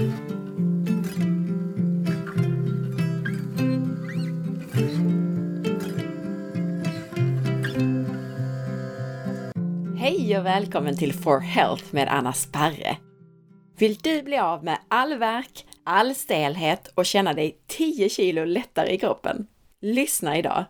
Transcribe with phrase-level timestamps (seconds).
[0.00, 0.08] Hej
[10.38, 12.96] och välkommen till For Health med Anna Sparre!
[13.78, 18.94] Vill du bli av med all värk, all stelhet och känna dig 10 kilo lättare
[18.94, 19.46] i kroppen?
[19.80, 20.64] Lyssna idag!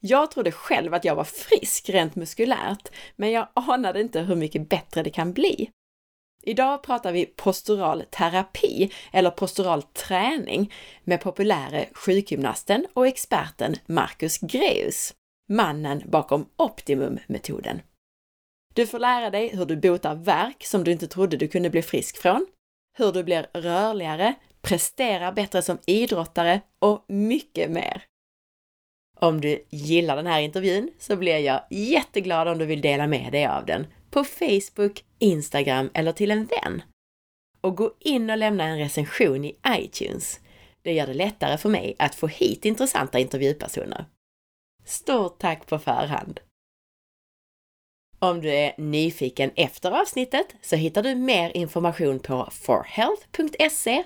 [0.00, 4.68] Jag trodde själv att jag var frisk rent muskulärt, men jag anade inte hur mycket
[4.68, 5.70] bättre det kan bli.
[6.48, 10.72] Idag pratar vi postural terapi eller postural träning
[11.04, 15.14] med populäre sjukgymnasten och experten Marcus Greus,
[15.48, 17.80] mannen bakom Optimum-metoden.
[18.74, 21.82] Du får lära dig hur du botar värk som du inte trodde du kunde bli
[21.82, 22.46] frisk från,
[22.98, 28.04] hur du blir rörligare, presterar bättre som idrottare och mycket mer.
[29.18, 33.32] Om du gillar den här intervjun så blir jag jätteglad om du vill dela med
[33.32, 36.82] dig av den på Facebook, Instagram eller till en vän.
[37.60, 40.40] Och gå in och lämna en recension i iTunes.
[40.82, 44.04] Det gör det lättare för mig att få hit intressanta intervjupersoner.
[44.84, 46.40] Stort tack på förhand!
[48.18, 54.04] Om du är nyfiken efter avsnittet så hittar du mer information på forhealth.se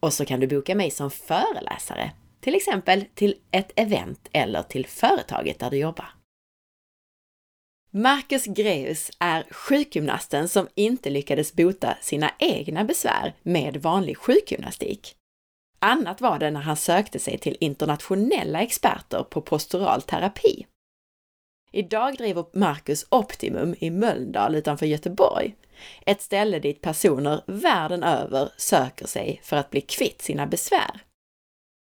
[0.00, 4.86] och så kan du boka mig som föreläsare, till exempel till ett event eller till
[4.86, 6.21] företaget där du jobbar.
[7.94, 15.16] Marcus Greus är sjukgymnasten som inte lyckades bota sina egna besvär med vanlig sjukgymnastik.
[15.78, 20.66] Annat var det när han sökte sig till internationella experter på postural terapi.
[21.72, 25.56] Idag driver Marcus Optimum i Mölndal utanför Göteborg,
[26.06, 31.04] ett ställe dit personer världen över söker sig för att bli kvitt sina besvär.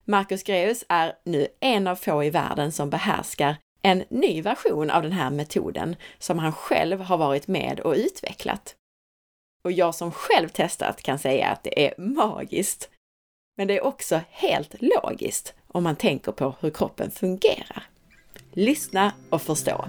[0.05, 5.03] Marcus Greus är nu en av få i världen som behärskar en ny version av
[5.03, 8.77] den här metoden som han själv har varit med och utvecklat.
[9.65, 12.91] Och jag som själv testat kan säga att det är magiskt.
[13.57, 17.87] Men det är också helt logiskt om man tänker på hur kroppen fungerar.
[18.53, 19.85] Lyssna och förstå.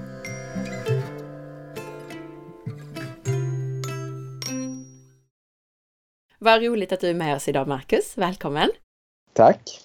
[6.39, 8.17] Vad roligt att du är med oss idag Marcus.
[8.17, 8.69] Välkommen!
[9.33, 9.84] Tack!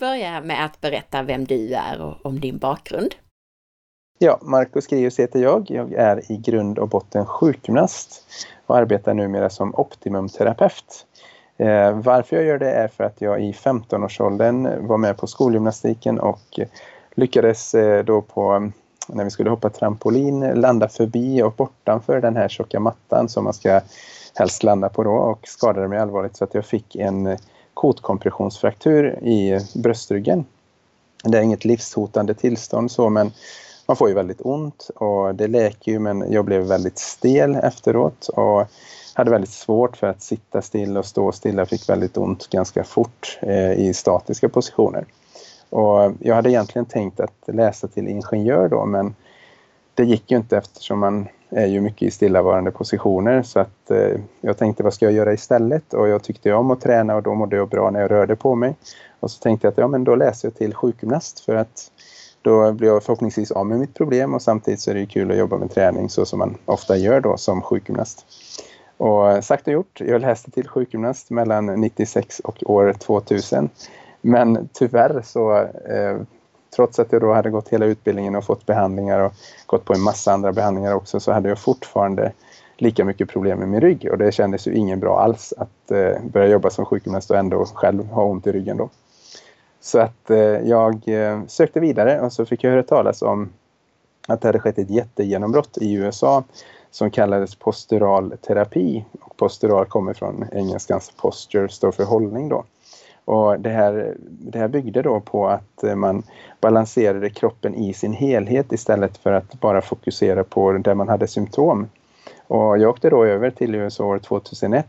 [0.00, 3.14] Börja med att berätta vem du är och om din bakgrund.
[4.18, 5.70] Ja, Marcus Grius heter jag.
[5.70, 8.24] Jag är i grund och botten sjukgymnast
[8.66, 11.06] och arbetar numera som optimumterapeut.
[11.56, 16.20] Eh, varför jag gör det är för att jag i 15-årsåldern var med på skolgymnastiken
[16.20, 16.60] och
[17.14, 18.72] lyckades eh, då på mm,
[19.08, 23.54] när vi skulle hoppa trampolin landa förbi och bortanför den här tjocka mattan som man
[23.54, 23.80] ska
[24.34, 27.36] helst landa på då och skadade mig allvarligt så att jag fick en
[27.74, 30.44] kotkompressionsfraktur i bröstryggen.
[31.24, 33.32] Det är inget livshotande tillstånd så men
[33.86, 38.28] man får ju väldigt ont och det läker ju men jag blev väldigt stel efteråt
[38.28, 38.66] och
[39.14, 41.56] hade väldigt svårt för att sitta still och stå still.
[41.56, 45.04] Jag fick väldigt ont ganska fort eh, i statiska positioner.
[45.70, 49.14] Och jag hade egentligen tänkt att läsa till ingenjör då men
[49.94, 54.20] det gick ju inte eftersom man är ju mycket i stillavarande positioner så att eh,
[54.40, 57.34] jag tänkte vad ska jag göra istället och jag tyckte om att träna och då
[57.34, 58.76] mådde jag bra när jag rörde på mig.
[59.20, 61.90] Och så tänkte jag att ja men då läser jag till sjukgymnast för att
[62.42, 65.36] då blir jag förhoppningsvis av med mitt problem och samtidigt så är det kul att
[65.36, 68.26] jobba med träning så som man ofta gör då som sjukgymnast.
[68.96, 73.70] Och sagt och gjort, jag läste till sjukgymnast mellan 96 och år 2000.
[74.22, 76.20] Men tyvärr så, eh,
[76.76, 79.32] trots att jag då hade gått hela utbildningen och fått behandlingar och
[79.66, 82.32] gått på en massa andra behandlingar också, så hade jag fortfarande
[82.76, 84.08] lika mycket problem med min rygg.
[84.10, 87.64] Och det kändes ju ingen bra alls att eh, börja jobba som sjukgymnast och ändå
[87.64, 88.88] själv ha ont i ryggen då.
[89.80, 93.52] Så att eh, jag eh, sökte vidare och så fick jag höra talas om
[94.28, 96.44] att det hade skett ett jättegenombrott i USA
[96.90, 99.04] som kallades postural terapi.
[99.20, 102.64] Och postural kommer från engelskans posture, står för hållning då.
[103.30, 106.22] Och det, här, det här byggde då på att eh, man
[106.60, 111.88] balanserade kroppen i sin helhet istället för att bara fokusera på där man hade symptom.
[112.46, 114.86] Och jag åkte då över till USA år 2001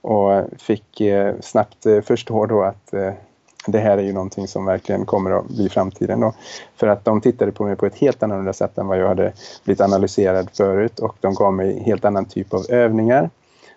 [0.00, 2.94] och fick eh, snabbt eh, förstå då att
[3.66, 6.34] det här är ju någonting som verkligen kommer att bli framtiden då.
[6.76, 9.32] För att de tittade på mig på ett helt annorlunda sätt än vad jag hade
[9.64, 13.30] blivit analyserad förut och de gav mig helt annan typ av övningar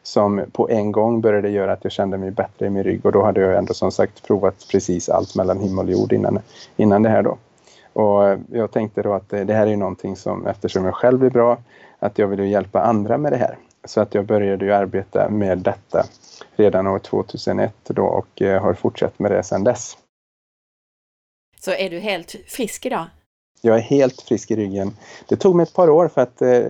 [0.04, 3.12] som på en gång började göra att jag kände mig bättre i min rygg och
[3.12, 6.40] då hade jag ändå som sagt provat precis allt mellan himmel och jord innan,
[6.78, 7.38] innan det här då.
[7.94, 11.58] Och jag tänkte då att det här är någonting som eftersom jag själv blir bra
[12.00, 13.58] att jag vill hjälpa andra med det här.
[13.86, 16.06] Så att jag började ju arbeta med detta
[16.56, 19.98] redan år 2001 då och eh, har fortsatt med det sedan dess.
[21.60, 23.06] Så är du helt frisk idag?
[23.62, 24.98] Jag är helt frisk i ryggen.
[25.28, 26.66] Det tog mig ett par år för att eh,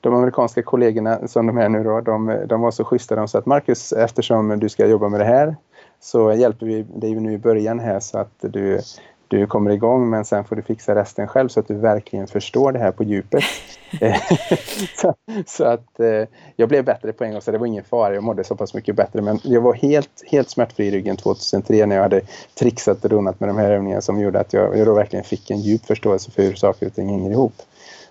[0.00, 3.16] de amerikanska kollegorna som de är nu då, de, de var så schyssta.
[3.16, 5.56] De sa att Marcus, eftersom du ska jobba med det här
[6.00, 8.80] så hjälper vi dig nu i början här så att du
[9.28, 12.72] du kommer igång men sen får du fixa resten själv så att du verkligen förstår
[12.72, 13.44] det här på djupet.
[14.96, 15.14] så,
[15.46, 18.24] så, att eh, jag blev bättre på en gång så det var ingen fara, jag
[18.24, 21.96] mådde så pass mycket bättre men jag var helt, helt smärtfri i ryggen 2003 när
[21.96, 22.20] jag hade
[22.58, 25.50] trixat och donat med de här övningarna som gjorde att jag, jag då verkligen fick
[25.50, 27.54] en djup förståelse för hur saker och ting hänger ihop.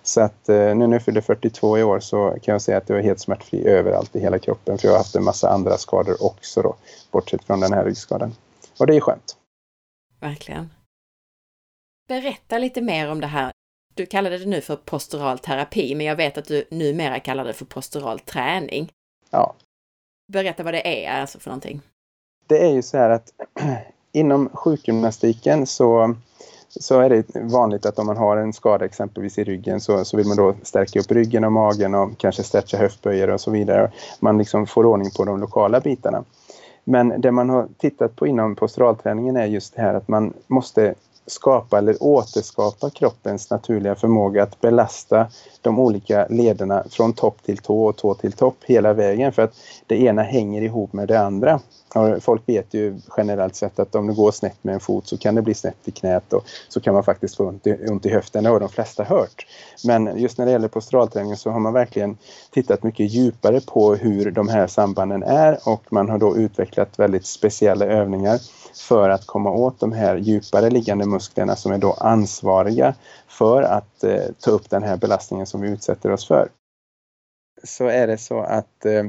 [0.08, 2.88] Så att eh, nu när jag fyllde 42 i år så kan jag säga att
[2.88, 5.78] jag är helt smärtfri överallt i hela kroppen för jag har haft en massa andra
[5.78, 6.76] skador också då,
[7.10, 8.34] bortsett från den här ryggskadan.
[8.78, 9.36] Och det är skönt.
[10.20, 10.70] Verkligen.
[12.08, 13.52] Berätta lite mer om det här.
[13.94, 17.52] Du kallade det nu för postural terapi, men jag vet att du numera kallar det
[17.52, 18.92] för postural träning.
[19.30, 19.54] Ja.
[20.32, 21.80] Berätta vad det är alltså för någonting.
[22.46, 23.32] Det är ju så här att
[24.12, 26.14] inom sjukgymnastiken så,
[26.68, 30.16] så är det vanligt att om man har en skada exempelvis i ryggen så, så
[30.16, 33.92] vill man då stärka upp ryggen och magen och kanske stretcha höftböjer och så vidare.
[34.20, 36.24] Man liksom får ordning på de lokala bitarna.
[36.84, 40.94] Men det man har tittat på inom posturalträningen är just det här att man måste
[41.26, 45.26] skapa eller återskapa kroppens naturliga förmåga att belasta
[45.60, 49.54] de olika lederna från topp till tå och tå till topp hela vägen för att
[49.86, 51.60] det ena hänger ihop med det andra.
[52.20, 55.34] Folk vet ju generellt sett att om det går snett med en fot så kan
[55.34, 58.10] det bli snett i knät och så kan man faktiskt få ont i, ont i
[58.10, 59.46] höften, det har de flesta hört.
[59.84, 62.16] Men just när det gäller posturalträning så har man verkligen
[62.50, 67.26] tittat mycket djupare på hur de här sambanden är och man har då utvecklat väldigt
[67.26, 68.40] speciella övningar
[68.88, 72.94] för att komma åt de här djupare liggande musklerna som är då ansvariga
[73.28, 76.48] för att eh, ta upp den här belastningen som vi utsätter oss för.
[77.64, 79.04] Så är det så att eh,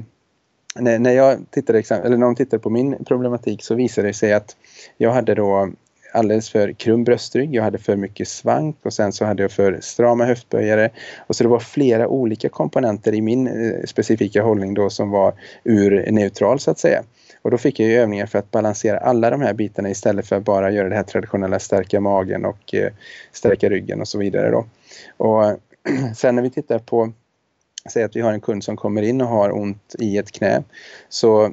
[0.75, 4.33] när, när jag tittade, eller när de tittade på min problematik så visade det sig
[4.33, 4.55] att
[4.97, 5.69] jag hade då
[6.13, 9.79] alldeles för krum bröstrygg, jag hade för mycket svank och sen så hade jag för
[9.81, 10.89] strama höftböjare.
[11.27, 15.33] Och så det var flera olika komponenter i min eh, specifika hållning då som var
[15.63, 17.03] ur neutral så att säga.
[17.41, 20.43] Och då fick jag övningar för att balansera alla de här bitarna istället för att
[20.43, 22.91] bara göra det här traditionella stärka magen och eh,
[23.31, 24.65] stärka ryggen och så vidare då.
[25.17, 25.59] Och
[26.15, 27.11] sen när vi tittar på
[27.89, 30.63] Säg att vi har en kund som kommer in och har ont i ett knä.
[31.09, 31.51] Så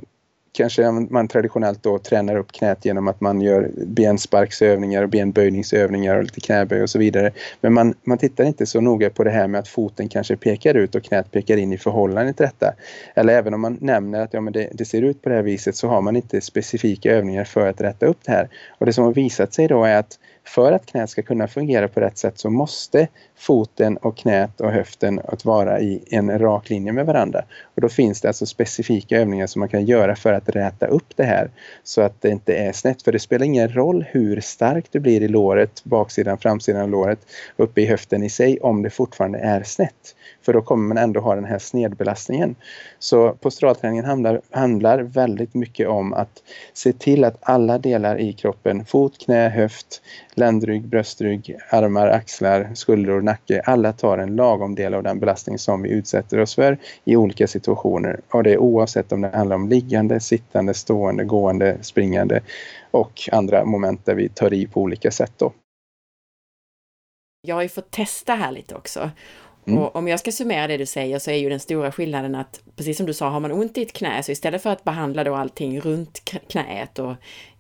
[0.57, 6.23] kanske man traditionellt då tränar upp knät genom att man gör bensparksövningar och benböjningsövningar och
[6.23, 7.33] lite knäböj och så vidare.
[7.61, 10.75] Men man, man tittar inte så noga på det här med att foten kanske pekar
[10.75, 12.75] ut och knät pekar in i förhållande till detta.
[13.15, 15.43] Eller även om man nämner att ja, men det, det ser ut på det här
[15.43, 18.49] viset så har man inte specifika övningar för att rätta upp det här.
[18.79, 21.89] Och det som har visat sig då är att för att knät ska kunna fungera
[21.89, 26.71] på rätt sätt så måste foten och knät och höften att vara i en rak
[26.71, 27.45] linje med varandra.
[27.75, 31.17] Och då finns det alltså specifika övningar som man kan göra för att räta upp
[31.17, 31.51] det här
[31.85, 33.03] så att det inte är snett.
[33.03, 37.19] För det spelar ingen roll hur starkt du blir i låret, baksidan, framsidan av låret,
[37.57, 40.15] uppe i höften i sig om det fortfarande är snett.
[40.47, 42.55] För då kommer man ändå ha den här snedbelastningen.
[42.99, 48.85] Så posturalträningen handlar, handlar väldigt mycket om att se till att alla delar i kroppen,
[48.85, 50.03] fot, knä, höft,
[50.35, 55.83] ländrygg, bröstrygg, armar, axlar, skuldror, nacke, alla tar en lagom del av den belastning som
[55.83, 58.21] vi utsätter oss för i olika situationer.
[58.31, 62.41] Och det är oavsett om det handlar om liggande, sittande, stående, gående, springande
[62.91, 65.33] och andra moment där vi tar i på olika sätt.
[65.37, 65.53] Då.
[67.41, 69.11] Jag har ju fått testa här lite också
[69.67, 69.79] Mm.
[69.79, 72.61] Och om jag ska summera det du säger så är ju den stora skillnaden att,
[72.77, 75.25] precis som du sa, har man ont i ett knä så istället för att behandla
[75.25, 77.15] då allting runt knäet och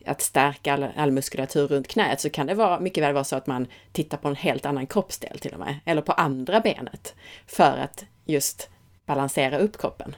[0.06, 3.36] att stärka all, all muskulatur runt knäet så kan det vara, mycket väl vara så
[3.36, 7.14] att man tittar på en helt annan kroppsdel till och med, eller på andra benet,
[7.46, 8.70] för att just
[9.06, 10.16] balansera upp kroppen.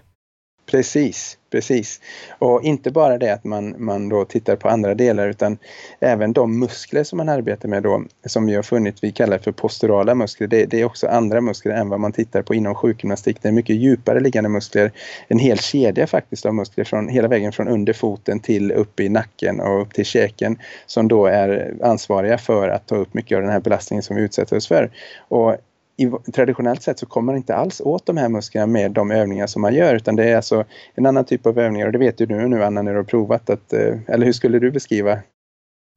[0.70, 2.00] Precis, precis.
[2.38, 5.58] Och inte bara det att man, man då tittar på andra delar utan
[6.00, 9.52] även de muskler som man arbetar med då, som vi har funnit, vi kallar för
[9.52, 13.42] posturala muskler, det, det är också andra muskler än vad man tittar på inom sjukgymnastik.
[13.42, 14.92] Det är mycket djupare liggande muskler,
[15.28, 19.08] en hel kedja faktiskt av muskler från hela vägen från under foten till upp i
[19.08, 23.42] nacken och upp till käken som då är ansvariga för att ta upp mycket av
[23.42, 24.90] den här belastningen som vi utsätter oss för.
[25.28, 25.56] Och
[25.98, 29.46] i, traditionellt sett så kommer man inte alls åt de här musklerna med de övningar
[29.46, 30.64] som man gör utan det är alltså
[30.94, 33.50] en annan typ av övningar och det vet du nu Anna när du har provat
[33.50, 35.18] att, eh, eller hur skulle du beskriva?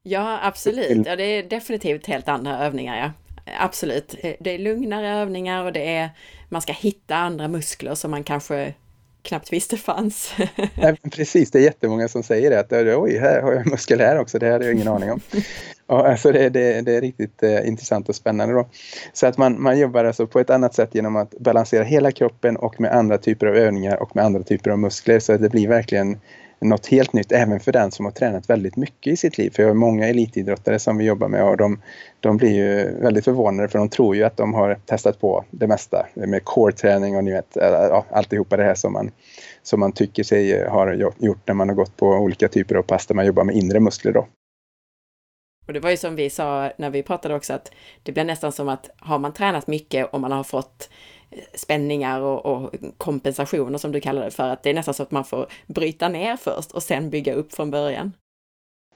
[0.04, 3.12] Ja absolut, ja, det är definitivt helt andra övningar ja.
[3.60, 6.10] Absolut, det är lugnare övningar och det är,
[6.50, 8.74] man ska hitta andra muskler som man kanske
[9.22, 10.34] knappt visste fanns.
[10.76, 12.60] Nej, precis, det är jättemånga som säger det.
[12.60, 15.20] Att, Oj, här har jag muskel här också, det hade jag ingen aning om.
[15.92, 18.54] Ja, alltså det, det, det är riktigt eh, intressant och spännande.
[18.54, 18.68] Då.
[19.14, 22.58] Så att man, man jobbar alltså på ett annat sätt genom att balansera hela kroppen
[22.58, 25.20] och med andra typer av övningar och med andra typer av muskler.
[25.20, 26.20] Så att det blir verkligen
[26.62, 29.52] något helt nytt även för den som har tränat väldigt mycket i sitt liv.
[29.56, 31.82] För jag har många elitidrottare som vi jobbar med och de,
[32.20, 35.68] de blir ju väldigt förvånade för de tror ju att de har testat på det
[35.68, 39.12] mesta med core-träning och ni vet, eh, ja, alltihopa det här som man,
[39.64, 43.08] som man tycker sig ha gjort när man har gått på olika typer av pass
[43.08, 44.28] där man jobbar med inre muskler då.
[45.72, 47.72] Och det var ju som vi sa när vi pratade också att
[48.04, 50.90] det blir nästan som att har man tränat mycket och man har fått
[51.30, 55.04] eh, spänningar och, och kompensationer som du kallar det för, att det är nästan så
[55.04, 58.12] att man får bryta ner först och sen bygga upp från början.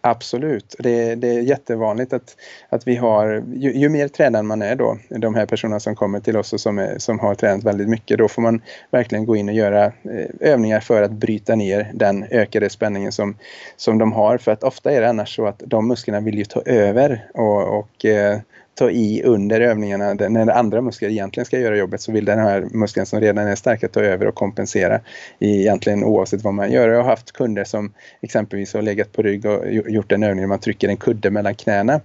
[0.07, 2.38] Absolut, det, det är jättevanligt att,
[2.69, 6.19] att vi har, ju, ju, mer tränad man är då, de här personerna som kommer
[6.19, 9.35] till oss och som, är, som har tränat väldigt mycket, då får man verkligen gå
[9.35, 9.91] in och göra eh,
[10.39, 13.38] övningar för att bryta ner den ökade spänningen som,
[13.75, 14.38] som de har.
[14.38, 17.79] För att ofta är det annars så att de musklerna vill ju ta över och,
[17.79, 18.39] och eh,
[18.75, 20.13] ta i under övningarna.
[20.13, 23.55] När andra muskler egentligen ska göra jobbet så vill den här muskeln som redan är
[23.55, 25.00] starka ta över och kompensera
[25.39, 26.89] egentligen oavsett vad man gör.
[26.89, 30.48] Jag har haft kunder som exempelvis har legat på rygg och gjort en övning där
[30.48, 32.01] man trycker en kudde mellan knäna.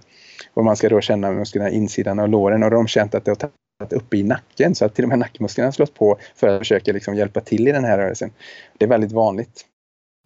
[0.53, 3.31] Och man ska då känna musklerna insidan av låren och de har känt att det
[3.31, 6.47] har tagit uppe i nacken så att till och med nackmusklerna har slått på för
[6.47, 8.31] att försöka liksom hjälpa till i den här rörelsen.
[8.77, 9.65] Det är väldigt vanligt.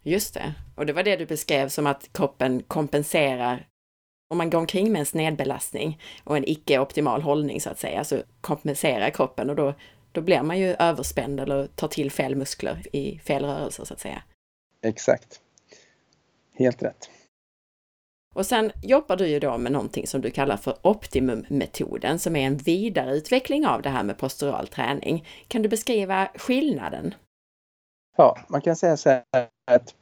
[0.03, 0.53] Just det.
[0.75, 3.65] Och det var det du beskrev som att kroppen kompenserar
[4.29, 8.21] om man går omkring med en snedbelastning och en icke-optimal hållning så att säga, så
[8.41, 9.73] kompenserar kroppen och då,
[10.11, 13.99] då blir man ju överspänd eller tar till fel muskler i fel rörelser så att
[13.99, 14.23] säga.
[14.81, 15.41] Exakt.
[16.53, 17.09] Helt rätt.
[18.35, 22.47] Och sen jobbar du ju då med någonting som du kallar för optimummetoden som är
[22.47, 25.27] en vidareutveckling av det här med postural träning.
[25.47, 27.13] Kan du beskriva skillnaden?
[28.17, 29.23] Ja, man kan säga så här
[29.71, 29.95] att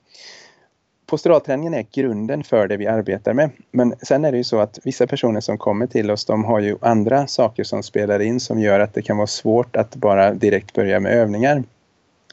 [1.13, 3.50] posturalträningen är grunden för det vi arbetar med.
[3.72, 6.60] Men sen är det ju så att vissa personer som kommer till oss, de har
[6.60, 10.34] ju andra saker som spelar in som gör att det kan vara svårt att bara
[10.34, 11.63] direkt börja med övningar.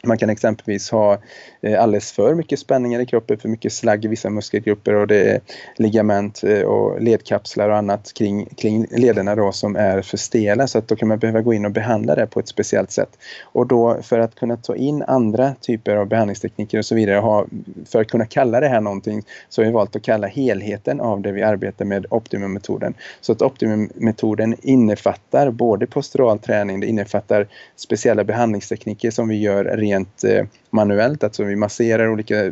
[0.02, 1.18] Man kan exempelvis ha
[1.60, 5.30] eh, alldeles för mycket spänningar i kroppen, för mycket slagg i vissa muskelgrupper och det
[5.30, 5.40] är
[5.76, 10.78] ligament eh, och ledkapslar och annat kring, kring lederna då som är för stela så
[10.78, 13.18] att då kan man behöva gå in och behandla det på ett speciellt sätt.
[13.42, 17.46] Och då för att kunna ta in andra typer av behandlingstekniker och så vidare, ha,
[17.86, 21.20] för att kunna kalla det här någonting så har vi valt att kalla helheten av
[21.20, 22.94] det vi arbetar med optimummetoden.
[23.20, 30.24] Så att optimummetoden innefattar både postural träning, det innefattar speciella behandlingstekniker som vi gör rent
[30.24, 32.44] eh, manuellt, alltså vi masserar olika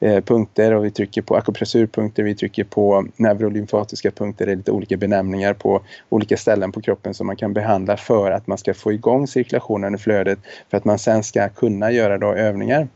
[0.00, 4.72] eh, punkter och vi trycker på akupressurpunkter, vi trycker på neurolymfatiska punkter, det är lite
[4.72, 8.74] olika benämningar på olika ställen på kroppen som man kan behandla för att man ska
[8.74, 10.38] få igång cirkulationen och flödet
[10.70, 12.88] för att man sen ska kunna göra då övningar.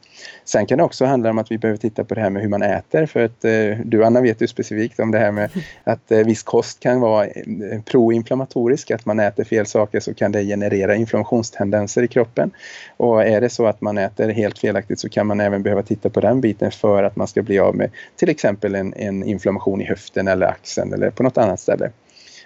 [0.44, 2.49] Sen kan det också handla om att vi behöver titta på det här med hur
[2.49, 5.50] man äter för att eh, du Anna vet ju specifikt om det här med
[5.85, 10.32] att eh, viss kost kan vara eh, proinflammatorisk, att man äter fel saker så kan
[10.32, 12.50] det generera inflammationstendenser i kroppen.
[12.97, 16.11] Och är det så att man äter helt felaktigt så kan man även behöva titta
[16.11, 19.81] på den biten för att man ska bli av med till exempel en, en inflammation
[19.81, 21.91] i höften eller axeln eller på något annat ställe.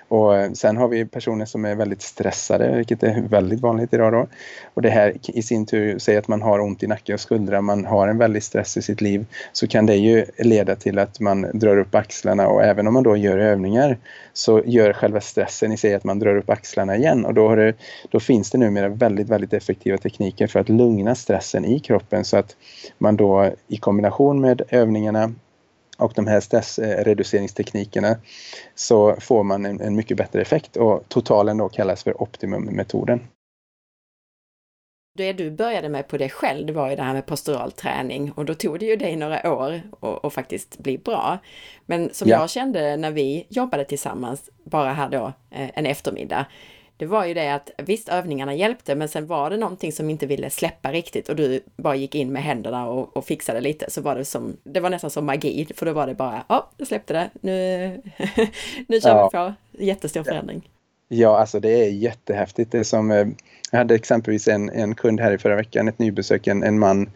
[0.09, 4.13] Och eh, sen har vi personer som är väldigt stressade, vilket är väldigt vanligt idag
[4.13, 4.27] då.
[4.75, 7.61] Och det här i sin tur, säger att man har ont i nacke och skuldra,
[7.61, 11.21] man har en väldigt stress i sitt liv, så kan det ju leda till att
[11.21, 13.99] man drar upp axlarna och även om man då gör övningar
[14.33, 17.75] så gör själva stressen i sig att man drar upp axlarna igen och då, det,
[18.11, 22.37] då finns det numera väldigt, väldigt effektiva tekniker för att lugna stressen i kroppen så
[22.37, 22.57] att
[22.99, 25.33] man då i kombination med övningarna
[25.97, 28.17] och de här stressreduceringsteknikerna
[28.75, 33.21] så får man en, en, mycket bättre effekt och totalen då kallas för optimummetoden.
[35.19, 38.33] Det du började med på det själv, det var ju det här med postural träning
[38.33, 39.81] och då tog det ju dig några år
[40.23, 41.39] att faktiskt bli bra.
[41.87, 42.41] Men som ja.
[42.41, 46.47] jag kände när vi jobbade tillsammans, bara här då eh, en eftermiddag,
[46.97, 50.27] det var ju det att visst, övningarna hjälpte, men sen var det någonting som inte
[50.27, 54.01] ville släppa riktigt och du bara gick in med händerna och, och fixade lite, så
[54.01, 56.87] var det som, det var nästan som magi, för då var det bara, ja, det
[56.87, 58.03] släppte det, nu,
[58.87, 59.31] nu kör ja.
[59.33, 60.69] vi på, jättestor förändring.
[61.09, 62.73] Ja, alltså det är jättehäftigt.
[62.73, 63.27] Det är som, eh,
[63.71, 67.11] jag hade exempelvis en, en kund här i förra veckan, ett nybesök, en, en man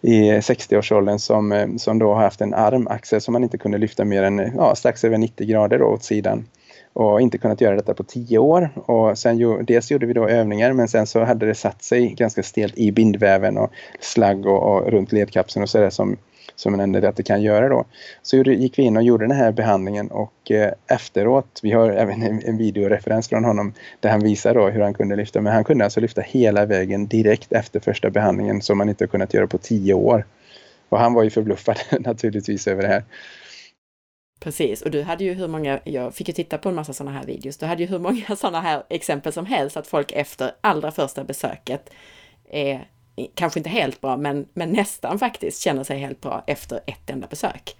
[0.00, 4.04] i 60-årsåldern som, eh, som då har haft en armaxel som man inte kunde lyfta
[4.04, 6.46] mer än ja, strax över 90 grader då, åt sidan
[6.94, 8.70] och inte kunnat göra detta på tio år.
[8.74, 12.42] Och sen, dels gjorde vi då övningar men sen så hade det satt sig ganska
[12.42, 13.70] stelt i bindväven och
[14.00, 16.16] slagg och, och runt ledkapseln och sådär som,
[16.56, 17.84] som en ände att det kan göra då.
[18.22, 22.22] Så gick vi in och gjorde den här behandlingen och eh, efteråt, vi har även
[22.22, 25.64] en, en videoreferens från honom där han visar då hur han kunde lyfta, men han
[25.64, 29.58] kunde alltså lyfta hela vägen direkt efter första behandlingen som man inte kunnat göra på
[29.58, 30.26] tio år.
[30.88, 33.04] Och han var ju förbluffad naturligtvis över det här.
[34.44, 37.18] Precis, och du hade ju hur många, jag fick ju titta på en massa sådana
[37.18, 40.52] här videos, du hade ju hur många sådana här exempel som helst att folk efter
[40.60, 41.90] allra första besöket
[42.50, 42.84] är
[43.34, 47.26] kanske inte helt bra, men, men nästan faktiskt känner sig helt bra efter ett enda
[47.26, 47.76] besök.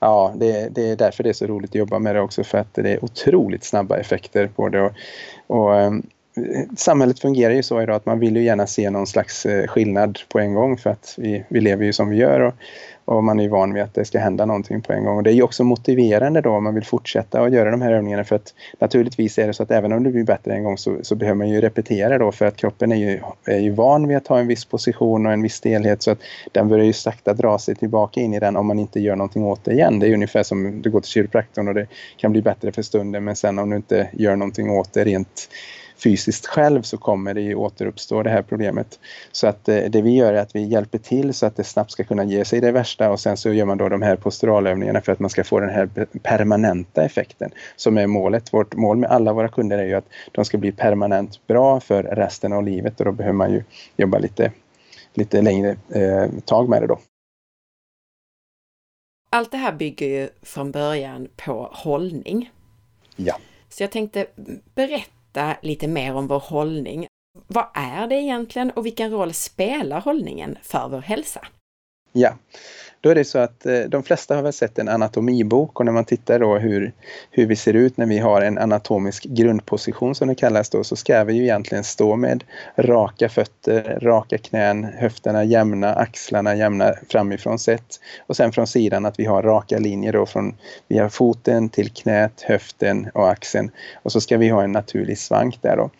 [0.00, 2.58] Ja, det, det, är därför det är så roligt att jobba med det också för
[2.58, 4.80] att det är otroligt snabba effekter på det.
[4.80, 4.92] Och,
[5.46, 6.02] och ehm,
[6.76, 10.18] samhället fungerar ju så idag att man vill ju gärna se någon slags eh, skillnad
[10.28, 12.54] på en gång för att vi, vi lever ju som vi gör och,
[13.10, 15.16] och man är ju van vid att det ska hända någonting på en gång.
[15.16, 17.92] Och det är ju också motiverande då om man vill fortsätta att göra de här
[17.92, 20.78] övningarna för att naturligtvis är det så att även om det blir bättre en gång
[20.78, 24.08] så, så behöver man ju repetera då för att kroppen är ju, är ju van
[24.08, 26.18] vid att ha en viss position och en viss stelhet så att
[26.52, 29.44] den börjar ju sakta dra sig tillbaka in i den om man inte gör någonting
[29.44, 29.98] åt det igen.
[29.98, 31.86] Det är ungefär som du går till kiropraktorn och det
[32.16, 35.48] kan bli bättre för stunden men sen om du inte gör någonting åt det rent
[36.02, 38.98] fysiskt själv så kommer det ju återuppstå det här problemet.
[39.32, 41.90] Så att eh, det vi gör är att vi hjälper till så att det snabbt
[41.90, 45.00] ska kunna ge sig det värsta och sen så gör man då de här posturalövningarna
[45.00, 45.86] för att man ska få den här
[46.22, 48.52] permanenta effekten som är målet.
[48.52, 52.02] Vårt mål med alla våra kunder är ju att de ska bli permanent bra för
[52.02, 53.64] resten av livet och då behöver man ju
[53.96, 54.52] jobba lite,
[55.14, 56.98] lite längre eh, tag med det då.
[59.32, 62.50] Allt det här bygger ju från början på hållning.
[63.16, 63.38] Ja.
[63.68, 64.26] Så jag tänkte
[64.74, 67.06] berätta berätta lite mer om vår hållning.
[67.46, 71.46] Vad är det egentligen och vilken roll spelar hållningen för vår hälsa?
[72.12, 72.34] Ja,
[73.00, 75.92] då är det så att eh, de flesta har väl sett en anatomibok och när
[75.92, 76.92] man tittar då hur,
[77.30, 80.96] hur vi ser ut när vi har en anatomisk grundposition som det kallas då så
[80.96, 82.44] ska vi ju egentligen stå med
[82.76, 89.18] raka fötter, raka knän, höfterna jämna, axlarna jämna framifrån sett och sen från sidan att
[89.18, 90.56] vi har raka linjer då från
[90.88, 93.70] via foten till knät, höften och axeln
[94.02, 95.90] och så ska vi ha en naturlig svank där då.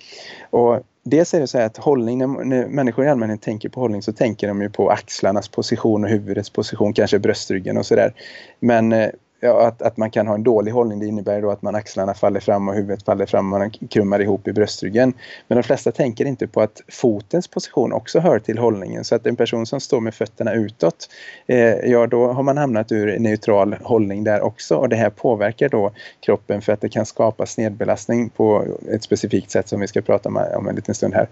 [0.51, 4.03] Och Dels är det så här att hållning, när, människor i allmänhet tänker på hållning
[4.03, 8.15] så tänker de ju på axlarnas position och huvudets position, kanske bröstryggen och sådär.
[8.61, 9.09] Men eh,
[9.41, 12.15] ja, att, att man kan ha en dålig hållning det innebär då att man axlarna
[12.15, 15.13] faller fram och huvudet faller fram och man krummar ihop i bröstryggen.
[15.49, 19.05] Men de flesta tänker inte på att fotens position också hör till hållningen.
[19.05, 21.09] Så att en person som står med fötterna utåt,
[21.47, 25.69] eh, ja då har man hamnat ur neutral hållning där också och det här påverkar
[25.69, 30.01] då kroppen för att det kan skapa snedbelastning på ett specifikt sätt som vi ska
[30.01, 31.29] prata om, om en liten stund här.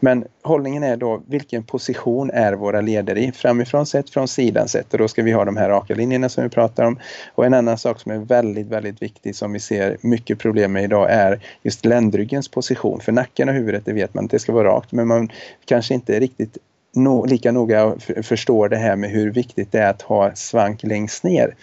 [0.00, 3.32] Men hållningen är då vilken position är våra leder i?
[3.32, 6.44] Framifrån sett, från sidan sett och då ska vi ha de här raka linjerna som
[6.44, 6.98] vi pratar om
[7.42, 10.84] och en annan sak som är väldigt, väldigt viktig som vi ser mycket problem med
[10.84, 13.00] idag är just ländryggens position.
[13.00, 15.28] För nacken och huvudet, det vet man att det ska vara rakt, men man
[15.64, 16.58] kanske inte riktigt
[16.94, 21.24] no, lika noga förstår det här med hur viktigt det är att ha svank längst
[21.24, 21.54] ner.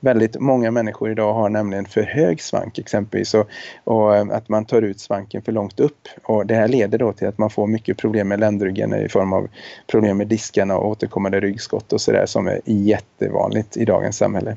[0.00, 3.48] Väldigt många människor idag har nämligen för hög svank exempelvis och,
[3.84, 6.08] och, eh, att man tar ut svanken för långt upp.
[6.24, 9.32] Och det här leder då till att man får mycket problem med ländryggen i form
[9.32, 9.48] av
[9.86, 14.56] problem med diskarna och återkommande ryggskott och sådär som är jättevanligt i dagens samhälle.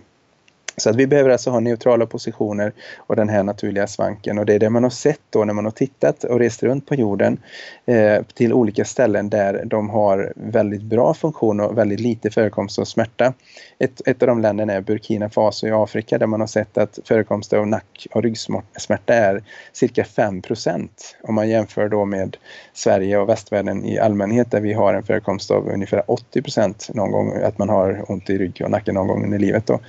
[0.77, 4.53] Så att vi behöver alltså ha neutrala positioner och den här naturliga svanken och det
[4.53, 7.37] är det man har sett då när man har tittat och rest runt på jorden
[7.85, 12.85] eh, till olika ställen där de har väldigt bra funktion och väldigt lite förekomst av
[12.85, 13.33] smärta.
[13.79, 16.99] Ett, ett av de länderna är Burkina Faso i Afrika där man har sett att
[17.03, 20.89] förekomsten av nack och ryggsmärta är cirka 5%
[21.23, 22.37] om man jämför då med
[22.73, 27.33] Sverige och västvärlden i allmänhet där vi har en förekomst av ungefär 80 någon gång
[27.43, 29.67] att man har ont i rygg och nacke någon gång under livet.
[29.67, 29.79] Då.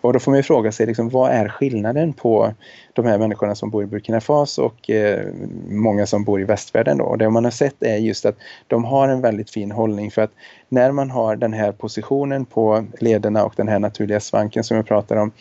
[0.00, 2.54] Och då får man ju fråga sig liksom, vad är skillnaden på
[2.92, 5.26] de här människorna som bor i Burkina Faso och eh,
[5.68, 6.98] många som bor i västvärlden.
[6.98, 7.04] Då.
[7.04, 10.22] Och det man har sett är just att de har en väldigt fin hållning för
[10.22, 10.32] att
[10.68, 14.86] när man har den här positionen på lederna och den här naturliga svanken som jag
[14.86, 15.32] pratar om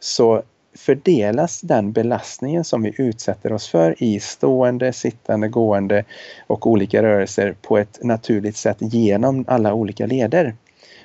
[0.00, 0.42] så
[0.76, 6.04] fördelas den belastningen som vi utsätter oss för i stående, sittande, gående
[6.46, 10.54] och olika rörelser på ett naturligt sätt genom alla olika leder.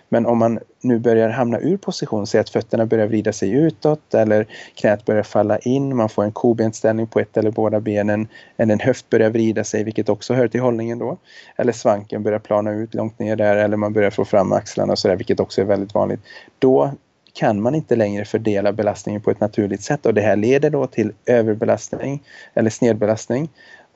[0.10, 4.13] Men om man nu börjar hamna ur position, säg att fötterna börjar vrida sig utåt
[4.13, 8.74] eller knät börjar falla in, man får en kobenställning på ett eller båda benen, eller
[8.74, 11.17] en höft börjar vrida sig, vilket också hör till hållningen då.
[11.58, 15.00] Eller svanken börjar plana ut långt ner där, eller man börjar få fram axlarna och
[15.00, 16.19] sådär, vilket också är väldigt vanligt.
[16.60, 16.91] Då
[17.34, 20.88] kan man inte längre fördela belastningen på ett naturligt sätt och det här leder då
[20.88, 23.50] till överbelastning eller snedbelastning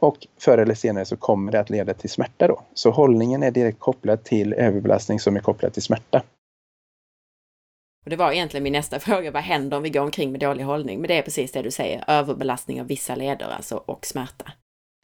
[0.03, 2.61] och förr eller senare så kommer det att leda till smärta då.
[2.73, 6.23] Så hållningen är direkt kopplad till överbelastning som är kopplad till smärta.
[8.03, 10.63] Och det var egentligen min nästa fråga, vad händer om vi går omkring med dålig
[10.63, 11.01] hållning?
[11.01, 14.51] Men det är precis det du säger, överbelastning av vissa leder alltså och smärta.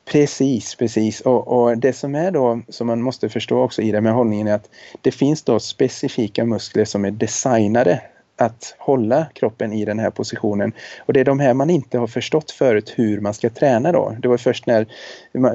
[0.06, 1.22] Precis, precis.
[1.22, 4.48] Och, och, det som är då, som man måste förstå också i det med hållningen
[4.48, 4.70] är att
[5.02, 8.02] det finns då specifika muskler som är designade
[8.39, 10.73] att hålla kroppen i den här positionen.
[11.06, 14.15] Och det är de här man inte har förstått förut hur man ska träna då.
[14.19, 14.88] Det var först när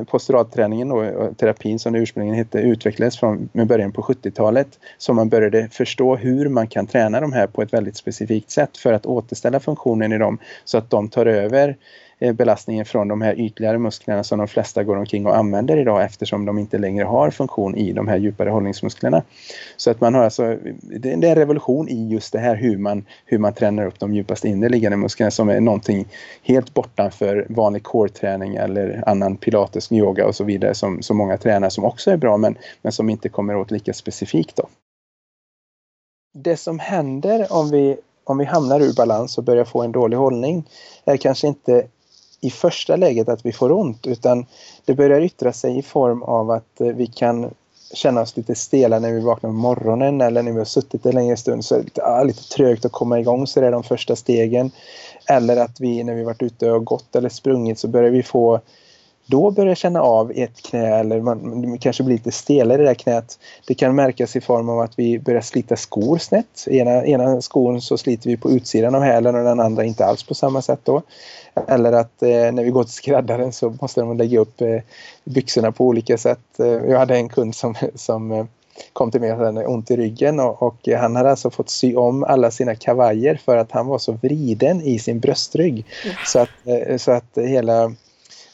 [0.05, 5.29] posturalträningen och terapin som det ursprungligen hette utvecklades från med början på 70-talet som man
[5.29, 9.07] började förstå hur man kan träna de här på ett väldigt specifikt sätt för att
[9.07, 11.77] återställa funktionen i dem så att de tar över
[12.25, 16.05] Eh, belastningen från de här ytligare musklerna som de flesta går omkring och använder idag
[16.05, 19.23] eftersom de inte längre har funktion i de här djupare hållningsmusklerna.
[19.77, 23.05] Så att man har alltså, det är en revolution i just det här hur man,
[23.25, 26.07] hur man tränar upp de djupaste innerliggande musklerna som är någonting
[26.43, 31.69] helt bortanför vanlig core-träning eller annan pilates, yoga och så vidare som, som många tränar
[31.69, 34.57] som också är bra men, men som inte kommer åt lika specifikt.
[34.57, 34.69] Då.
[36.35, 40.17] Det som händer om vi, om vi hamnar ur balans och börjar få en dålig
[40.17, 40.69] hållning
[41.05, 41.87] är kanske inte
[42.45, 44.47] i första läget att vi får ont utan
[44.85, 47.51] det börjar yttra sig i form av att eh, vi kan
[47.95, 51.15] känna oss lite stela när vi vaknar på morgonen eller när vi har suttit en
[51.15, 53.73] längre stund så är det lite, ah, lite trögt att komma igång så det är
[53.73, 54.71] de första stegen.
[55.29, 58.61] Eller att vi när vi varit ute och gått eller sprungit så börjar vi få
[59.27, 62.95] då börjar känna av ett knä eller man, kanske blir lite stelare i det där
[62.95, 63.39] knät.
[63.67, 66.69] Det kan märkas i form av att vi börjar slita skor snett.
[66.69, 70.23] Ena, ena skon så sliter vi på utsidan av hälen och den andra inte alls
[70.23, 71.03] på samma sätt då.
[71.69, 74.81] Eller att eh, när vi går till skräddaren så måste de lägga upp eh,
[75.25, 76.59] byxorna på olika sätt.
[76.59, 78.45] Eh, jag hade en kund som, som eh,
[78.93, 81.97] kom till mig och hade ont i ryggen och, och, han hade alltså fått sy
[81.97, 85.87] om alla sina kavajer för att han var så vriden i sin bröstrygg.
[86.27, 87.93] Så, att, eh, så att hela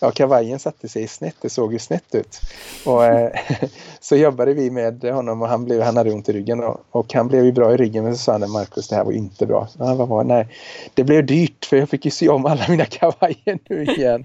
[0.01, 2.41] ja, kavajen satte sig snett, det såg ju snett ut.
[2.85, 3.33] Och, eh,
[4.01, 7.15] så jobbade vi med honom och han, blev, han hade ont i ryggen och, och
[7.15, 9.47] han blev ju bra i ryggen men så sa han Marcus det här var inte
[9.47, 9.69] bra.
[9.79, 10.49] Ja, vad var, nej,
[10.95, 14.25] det blev dyrt för jag fick ju sy om alla mina kavajer nu igen.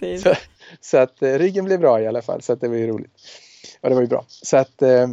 [0.22, 0.34] så,
[0.80, 3.12] så, att eh, ryggen blev bra i alla fall så att det var ju roligt.
[3.80, 4.24] Och det var ju bra.
[4.28, 5.08] Så att eh,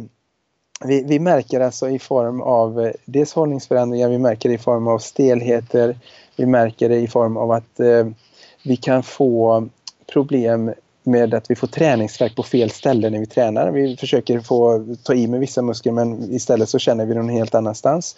[0.84, 4.88] vi, vi märker alltså i form av eh, dels hållningsförändringar, vi märker det i form
[4.88, 5.98] av stelheter,
[6.36, 8.06] vi märker det i form av att eh,
[8.62, 9.68] vi kan få
[10.12, 10.72] problem
[11.08, 13.70] med att vi får träningsverk på fel ställe när vi tränar.
[13.70, 17.54] Vi försöker få ta i med vissa muskler men istället så känner vi någon helt
[17.54, 18.16] annanstans.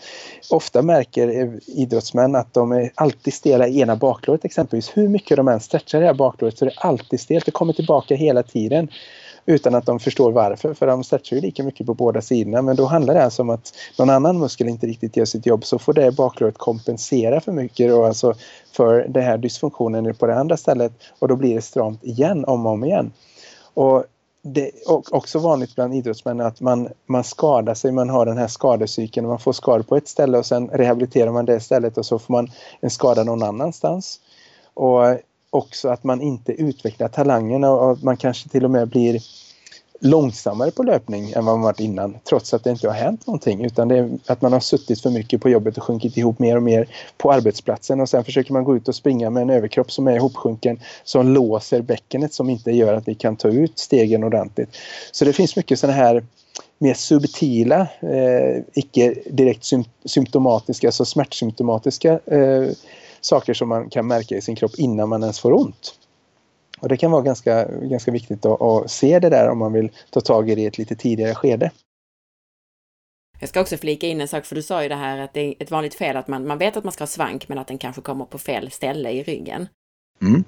[0.50, 4.96] Ofta märker idrottsmän att de är alltid stela i ena baklåret exempelvis.
[4.96, 7.44] Hur mycket de än stretchar det här baklåret så är det alltid stelt.
[7.44, 8.88] Det kommer tillbaka hela tiden
[9.50, 10.74] utan att de förstår varför.
[10.74, 12.62] För de stretchar ju lika mycket på båda sidorna.
[12.62, 15.64] Men då handlar det alltså om att någon annan muskel inte riktigt gör sitt jobb
[15.64, 18.34] så får det baklåret kompensera för mycket och alltså
[18.72, 22.66] för den här dysfunktionen på det andra stället och då blir det stramt igen om
[22.66, 23.12] och om igen.
[23.74, 24.04] Och
[24.42, 28.48] det är också vanligt bland idrottsmän att man, man skadar sig, man har den här
[28.48, 32.18] skadecykeln, man får skador på ett ställe och sen rehabiliterar man det stället och så
[32.18, 34.20] får man en skada någon annanstans.
[34.74, 35.02] Och
[35.50, 39.20] också att man inte utvecklar talangerna och man kanske till och med blir
[40.00, 43.64] långsammare på löpning än vad man varit innan trots att det inte har hänt någonting
[43.64, 46.56] utan det är att man har suttit för mycket på jobbet och sjunkit ihop mer
[46.56, 49.92] och mer på arbetsplatsen och sen försöker man gå ut och springa med en överkropp
[49.92, 54.24] som är ihopsjunken som låser bäckenet som inte gör att vi kan ta ut stegen
[54.24, 54.76] ordentligt.
[55.12, 56.24] Så det finns mycket sådana här
[56.78, 62.68] mer subtila, eh, icke direkt sym symptomatiska, alltså smärtsymptomatiska eh,
[63.20, 65.94] saker som man kan märka i sin kropp innan man ens får ont.
[66.80, 69.90] Och det kan vara ganska, ganska viktigt att, att se det där om man vill
[70.10, 71.70] ta tag i det i ett lite tidigare skede.
[73.40, 75.40] Jag ska också flika in en sak, för du sa ju det här att det
[75.40, 77.66] är ett vanligt fel att man, man vet att man ska ha svank men att
[77.66, 79.68] den kanske kommer på fel ställe i ryggen.
[80.22, 80.44] Mm.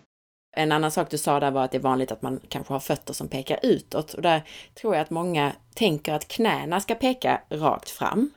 [0.56, 2.80] En annan sak du sa där var att det är vanligt att man kanske har
[2.80, 4.42] fötter som pekar utåt och där
[4.74, 8.30] tror jag att många tänker att knäna ska peka rakt fram.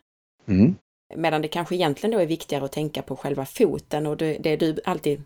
[0.47, 0.75] Mm.
[1.15, 4.55] Medan det kanske egentligen då är viktigare att tänka på själva foten och det, det
[4.55, 5.23] du alltid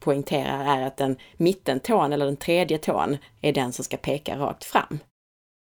[0.00, 4.64] poängterar är att den mittentån eller den tredje tån är den som ska peka rakt
[4.64, 4.98] fram.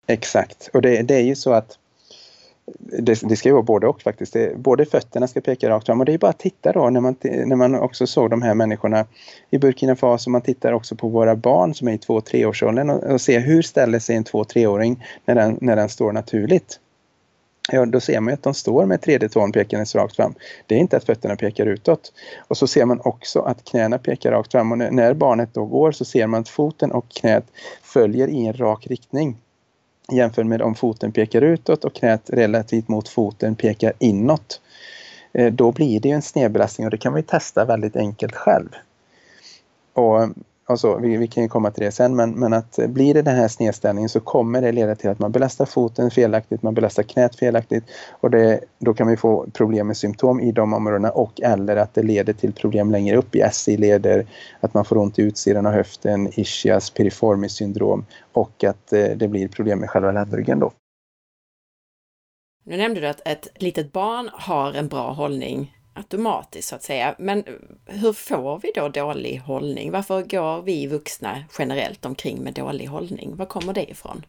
[0.08, 1.78] Exakt, och det, det är ju så att
[2.78, 4.34] det, det, ska ju vara både och faktiskt.
[4.34, 7.02] Det, både fötterna ska peka rakt fram och det är bara att titta då när
[7.02, 9.06] man, när man också såg de här människorna
[9.50, 10.30] i Burkina Faso.
[10.30, 13.62] Man tittar också på våra barn som är i 2-3 årsåldern och, och ser hur
[13.62, 16.80] ställer sig en 2-3-åring när den, när den står naturligt
[17.72, 20.36] ja, då ser man att de står med tredje tån pekandes rakt fram.
[20.68, 22.14] Det är inte att fötterna pekar utåt.
[22.48, 25.92] Och så ser man också att knäna pekar rakt fram och när barnet då går
[25.92, 27.46] så ser man att foten och knät
[27.82, 29.38] följer i en rak riktning.
[30.12, 34.62] Jämfört med om foten pekar utåt och knät relativt mot foten pekar inåt.
[35.34, 38.70] Eh, då blir det en snedbelastning och det kan man testa väldigt enkelt själv.
[39.94, 40.30] Och
[40.66, 43.36] alltså, vi, vi kan ju komma till det sen, men, men att blir det den
[43.36, 47.36] här snedställningen så kommer det leda till att man belastar foten felaktigt, man belastar knät
[47.36, 51.76] felaktigt och det, då kan vi få problem med symptom i de områdena och eller
[51.76, 54.26] att det leder till problem längre upp i SI-leder,
[54.60, 59.28] att man får ont i utsidan av höften, ischias, piriformis syndrom och att eh, det
[59.28, 60.72] blir problem med själva ländryggen då.
[62.64, 67.16] Nu nämnde du att ett litet barn har en bra hållning automatiskt så att säga.
[67.18, 67.44] Men
[67.86, 69.92] hur får vi då dålig hållning?
[69.92, 73.36] Varför går vi vuxna generellt omkring med dålig hållning?
[73.36, 74.26] Var kommer det ifrån?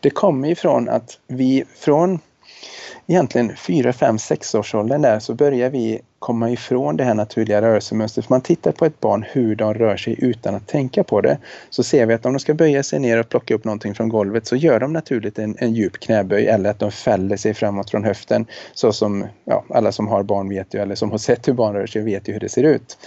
[0.00, 2.18] Det kommer ifrån att vi från
[3.06, 7.62] egentligen 4, 5, 6 års åldern där så börjar vi komma ifrån det här naturliga
[7.62, 8.26] rörelsemönstret.
[8.26, 11.38] För man tittar på ett barn hur de rör sig utan att tänka på det.
[11.70, 14.08] Så ser vi att om de ska böja sig ner och plocka upp någonting från
[14.08, 17.90] golvet så gör de naturligt en, en djup knäböj eller att de fäller sig framåt
[17.90, 18.46] från höften.
[18.74, 21.74] Så som ja, alla som har barn vet ju, eller som har sett hur barn
[21.74, 22.98] rör sig vet ju hur det ser ut.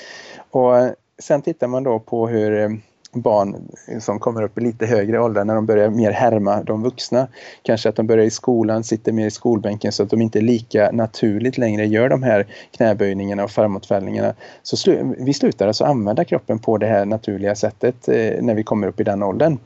[0.51, 0.73] Och
[1.19, 2.79] sen tittar man då på hur
[3.11, 3.55] barn
[3.99, 7.27] som kommer upp i lite högre åldrar när de börjar mer härma de vuxna.
[7.63, 10.91] Kanske att de börjar i skolan, sitter mer i skolbänken så att de inte lika
[10.91, 14.33] naturligt längre gör de här knäböjningarna och framåtfällningarna.
[14.63, 18.63] Så slu vi slutar alltså använda kroppen på det här naturliga sättet eh, när vi
[18.63, 19.57] kommer upp i den åldern.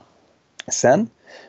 [0.67, 1.08] Sen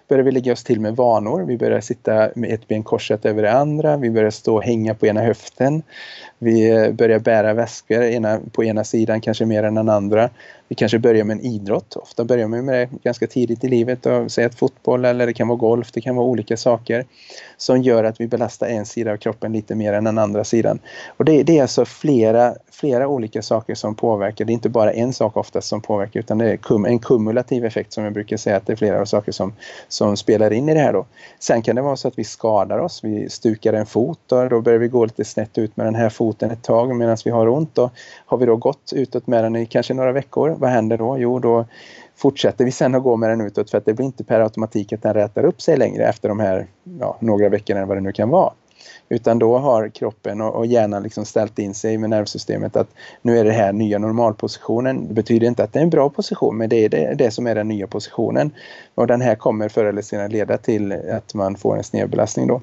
[0.09, 1.43] börjar vi lägga oss till med vanor.
[1.43, 3.97] Vi börjar sitta med ett ben korsat över det andra.
[3.97, 5.83] Vi börjar stå och hänga på ena höften.
[6.39, 10.31] Vi börjar bära väskor ena, på ena sidan, kanske mer än den andra.
[10.69, 11.97] Vi kanske börjar med en idrott.
[11.97, 14.07] Ofta börjar man med det ganska tidigt i livet.
[14.07, 17.05] Och säg att fotboll eller det kan vara golf, det kan vara olika saker
[17.57, 20.79] som gör att vi belastar en sida av kroppen lite mer än den andra sidan.
[21.17, 24.45] Och det, det är alltså flera, flera olika saker som påverkar.
[24.45, 27.93] Det är inte bara en sak oftast som påverkar utan det är en kumulativ effekt
[27.93, 29.53] som jag brukar säga att det är flera saker som,
[29.95, 31.07] som spelar in i det här då.
[31.39, 34.61] Sen kan det vara så att vi skadar oss, vi stukar en fot och då
[34.61, 37.49] börjar vi gå lite snett ut med den här foten ett tag medan vi har
[37.49, 37.75] ont.
[37.75, 37.91] Då.
[38.27, 41.19] har vi då gått utåt med den i kanske några veckor, vad händer då?
[41.19, 41.65] Jo, då
[42.17, 44.93] fortsätter vi sen att gå med den utåt för att det blir inte per automatik
[44.93, 46.67] att den rätar upp sig längre efter de här
[47.01, 48.53] ja, några veckorna eller vad det nu kan vara.
[49.09, 52.89] Utan då har kroppen och, hjärnan liksom ställt in sig med nervsystemet att
[53.23, 55.09] nu är det här nya normalpositionen.
[55.09, 57.47] Det betyder inte att det är en bra position men det är det, det som
[57.47, 58.55] är den nya positionen.
[58.95, 62.61] Och den här kommer förr eller senare leda till att man får en snedbelastning då.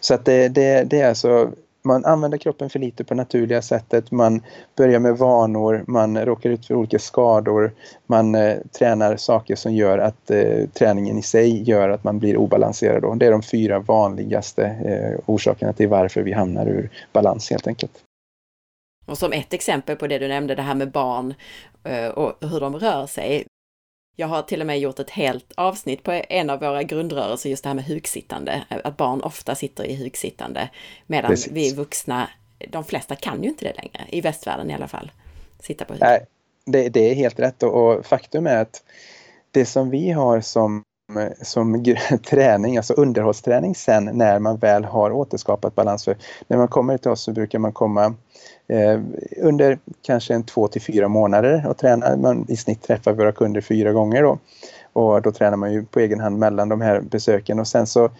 [0.00, 1.50] Så att det, det, det är alltså
[1.82, 4.10] man använder kroppen för lite på naturliga sättet.
[4.10, 4.42] Man
[4.76, 7.72] börjar med vanor, man råkar ut för olika skador.
[8.06, 12.36] Man eh, tränar saker som gör att eh, träningen i sig gör att man blir
[12.36, 13.02] obalanserad.
[13.02, 13.14] Då.
[13.14, 17.92] Det är de fyra vanligaste eh, orsakerna till varför vi hamnar ur balans helt enkelt.
[19.06, 21.34] Och som ett exempel på det du nämnde, det här med barn
[21.84, 23.44] eh, och hur de rör sig.
[24.16, 27.62] Jag har till och med gjort ett helt avsnitt på en av våra grundrörelser, just
[27.62, 30.68] det här med huksittande, att barn ofta sitter i huksittande,
[31.06, 31.52] medan Precis.
[31.52, 32.28] vi vuxna,
[32.68, 35.12] de flesta kan ju inte det längre, i västvärlden i alla fall,
[35.60, 36.02] sitta på huk.
[36.02, 36.26] Nej,
[36.66, 38.82] det, det är helt rätt och, och faktum är att
[39.50, 40.82] det som vi har som
[41.42, 41.84] som
[42.30, 46.04] träning, alltså underhållsträning sen när man väl har återskapat balans.
[46.04, 46.16] För
[46.48, 48.14] när man kommer till oss så brukar man komma
[48.68, 49.00] eh,
[49.42, 52.16] under kanske en två till fyra månader och träna.
[52.16, 54.38] Man i snitt träffar våra kunder fyra gånger då.
[54.92, 58.10] Och då tränar man ju på egen hand mellan de här besöken och sen så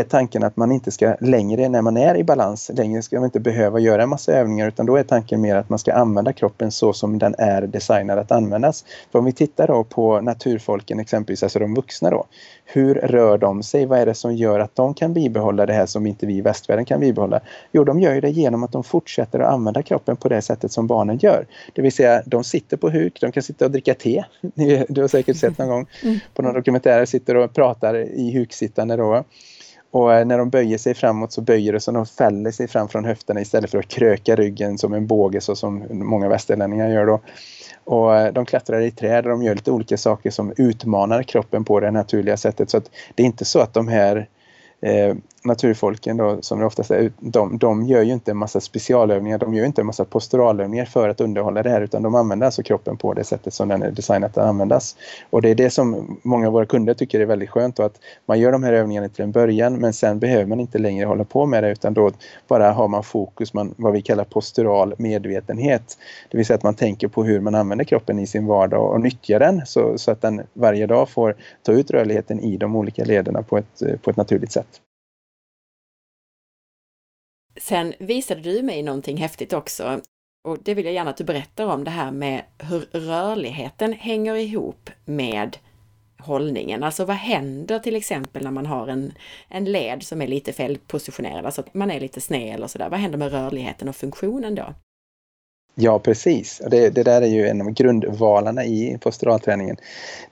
[0.00, 3.24] är tanken att man inte ska längre, när man är i balans, längre ska man
[3.24, 6.32] inte behöva göra en massa övningar utan då är tanken mer att man ska använda
[6.32, 8.84] kroppen så som den är designad att användas.
[9.12, 12.26] För om vi tittar då på naturfolken exempelvis, alltså de vuxna då.
[12.64, 13.86] Hur rör de sig?
[13.86, 16.40] Vad är det som gör att de kan bibehålla det här som inte vi i
[16.40, 17.40] västvärlden kan bibehålla?
[17.72, 20.72] Jo, de gör ju det genom att de fortsätter att använda kroppen på det sättet
[20.72, 21.46] som barnen gör.
[21.72, 24.24] Det vill säga, de sitter på huk, de kan sitta och dricka te.
[24.88, 26.18] Du har säkert sett någon gång mm.
[26.34, 29.24] på någon dokumentär, sitter och pratar i huksittande då.
[29.94, 32.88] Och eh, när de böjer sig framåt så böjer de så de fäller sig fram
[32.88, 37.06] från höfterna istället för att kröka ryggen som en båge så som många västerlänningar gör
[37.06, 37.20] då.
[37.84, 41.64] Och eh, de klättrar i träd och de gör lite olika saker som utmanar kroppen
[41.64, 42.70] på det naturliga sättet.
[42.70, 44.28] Så att det är inte så att de här
[44.80, 49.38] eh, naturfolken då, som det oftast är, de, de gör ju inte en massa specialövningar,
[49.38, 52.62] de gör inte en massa posturalövningar för att underhålla det här utan de använder alltså
[52.62, 54.96] kroppen på det sättet som den är designad att användas.
[55.30, 58.00] Och det är det som många av våra kunder tycker är väldigt skönt och att
[58.26, 61.24] man gör de här övningarna till en början men sen behöver man inte längre hålla
[61.24, 62.10] på med det utan då
[62.48, 65.98] bara har man fokus, man, vad vi kallar postural medvetenhet.
[66.30, 69.00] Det vill säga att man tänker på hur man använder kroppen i sin vardag och
[69.00, 73.04] nyttjar den så, så att den varje dag får ta ut rörligheten i de olika
[73.04, 74.80] lederna på ett, på ett naturligt sätt.
[77.56, 80.00] Sen visade du mig någonting häftigt också
[80.48, 84.34] och det vill jag gärna att du berättar om det här med hur rörligheten hänger
[84.34, 85.56] ihop med
[86.18, 86.82] hållningen.
[86.82, 89.12] Alltså vad händer till exempel när man har en,
[89.48, 92.90] en led som är lite felpositionerad, alltså att man är lite sned eller sådär.
[92.90, 94.74] Vad händer med rörligheten och funktionen då?
[95.76, 96.62] Ja, precis.
[96.70, 99.76] Det, det, där är ju en av grundvalarna i posturalträningen.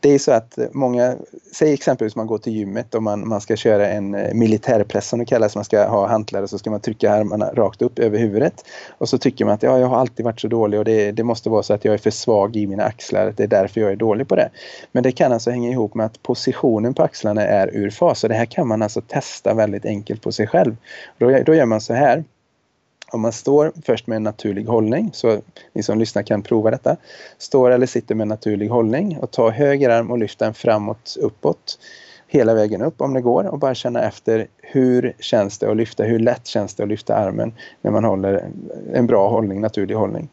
[0.00, 1.16] Det är så att många,
[1.52, 5.18] säg exempelvis man går till gymmet och man, man ska köra en eh, militärpress som
[5.18, 8.18] det kallas, man ska ha hantlar och så ska man trycka armarna rakt upp över
[8.18, 8.64] huvudet.
[8.98, 11.24] Och så tycker man att ja, jag har alltid varit så dålig och det, det
[11.24, 13.92] måste vara så att jag är för svag i mina axlar, det är därför jag
[13.92, 14.50] är dålig på det.
[14.92, 18.28] Men det kan alltså hänga ihop med att positionen på axlarna är ur fas och
[18.28, 20.76] det här kan man alltså testa väldigt enkelt på sig själv.
[21.18, 22.24] Då, då gör man så här
[23.12, 25.40] om man står först med en naturlig hållning, så
[25.72, 26.96] ni som lyssnar kan prova detta.
[27.38, 31.16] Står eller sitter med en naturlig hållning och ta höger arm och lyft den framåt,
[31.20, 31.78] uppåt.
[32.28, 36.04] hela vägen upp om det går och bara känna efter hur känns det att lyfta,
[36.04, 38.50] hur lätt känns det att lyfta armen när man håller
[38.92, 40.28] en bra hållning, naturlig hållning.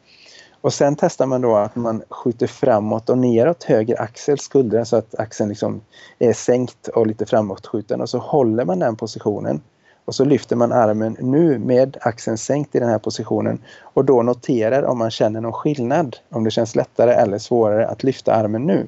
[0.61, 4.95] Och sen testar man då att man skjuter framåt och neråt höger axel, skuldra så
[4.95, 5.81] att axeln liksom
[6.19, 9.61] är sänkt och lite framåtskjuten och så håller man den positionen.
[10.09, 14.21] Och så lyfter man armen nu med axeln sänkt i den här positionen och då
[14.21, 18.63] noterar om man känner någon skillnad, om det känns lättare eller svårare att lyfta armen
[18.63, 18.87] nu.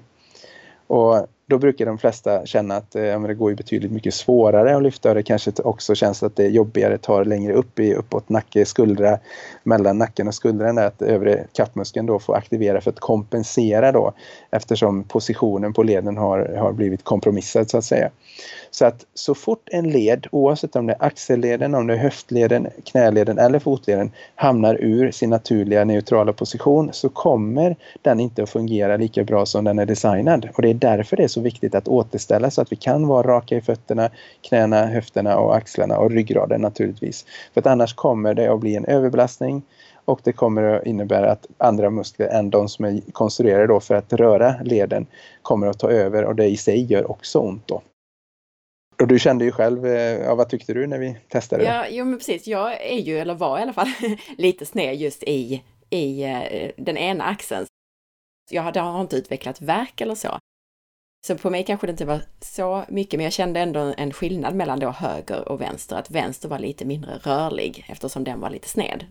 [0.88, 4.84] Och då brukar de flesta känna att eh, det går ju betydligt mycket svårare att
[4.84, 8.30] lyfta och det kanske också känns att det är jobbigare, tar längre upp i uppåt
[8.30, 9.20] nacke, skuldra,
[9.64, 14.14] mellan nacken och skuldran där att övre kappmuskeln då får aktivera för att kompensera då
[14.52, 18.10] eftersom positionen på leden har, har blivit kompromissad så att säga.
[18.74, 22.68] Så att så fort en led, oavsett om det är axelleden, om det är höftleden,
[22.84, 28.98] knäleden eller fotleden, hamnar ur sin naturliga neutrala position så kommer den inte att fungera
[28.98, 30.50] lika bra som den är designad.
[30.56, 33.28] Och det är därför det är så viktigt att återställa så att vi kan vara
[33.28, 34.10] raka i fötterna,
[34.42, 37.26] knäna, höfterna och axlarna och ryggraden naturligtvis.
[37.54, 39.62] För att annars kommer det att bli en överbelastning
[40.06, 43.96] och det kommer att innebära att andra muskler än de som är konstruerade då för
[43.96, 45.06] att röra leden
[45.42, 47.82] kommer att ta över och det i sig gör också ont då.
[49.02, 51.64] Och du kände ju själv, eh, ja, vad tyckte du när vi testade?
[51.64, 52.48] Ja, jo men precis.
[52.48, 53.92] Jag är ju, eller var i alla fall,
[54.38, 57.66] lite sned just i, i eh, den ena axeln.
[58.52, 60.40] Jag har inte utvecklat verk eller så.
[61.28, 64.56] Så på mig kanske det inte var så mycket, men jag kände ändå en skillnad
[64.56, 68.70] mellan då höger och vänster, att vänster var lite mindre rörlig eftersom den var lite
[68.70, 69.06] sned.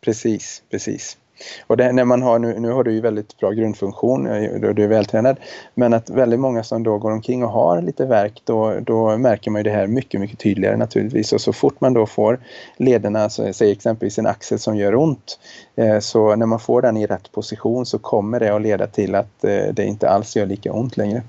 [0.00, 1.18] Precis, precis.
[1.66, 4.24] Och det, när man har, nu, nu har du ju väldigt bra grundfunktion,
[4.60, 5.36] du, du är vältränad,
[5.74, 9.50] men att väldigt många som då går omkring och har lite verk, då, då märker
[9.50, 11.32] man ju det här mycket, mycket tydligare naturligtvis.
[11.32, 12.40] Och så fort man då får
[12.76, 15.38] lederna, alltså, säg exempelvis en axel som gör ont,
[15.76, 19.14] eh, så när man får den i rätt position så kommer det att leda till
[19.14, 21.22] att eh, det inte alls gör lika ont längre.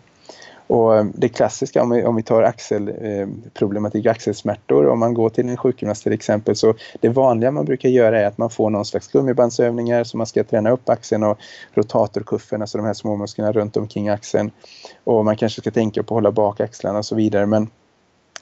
[0.70, 5.30] Och eh, det klassiska om vi, om vi tar axelproblematik, eh, axelsmärtor, om man går
[5.30, 8.70] till en sjukgymnast till exempel, så det vanliga man brukar göra är att man får
[8.70, 11.38] någon slags gummibandsövningar så man ska träna upp axeln och
[11.74, 14.52] rotatorkuffen, alltså de här små musklerna runt omkring axeln.
[15.04, 17.68] Och man kanske ska tänka på att hålla bak axlarna och så vidare, men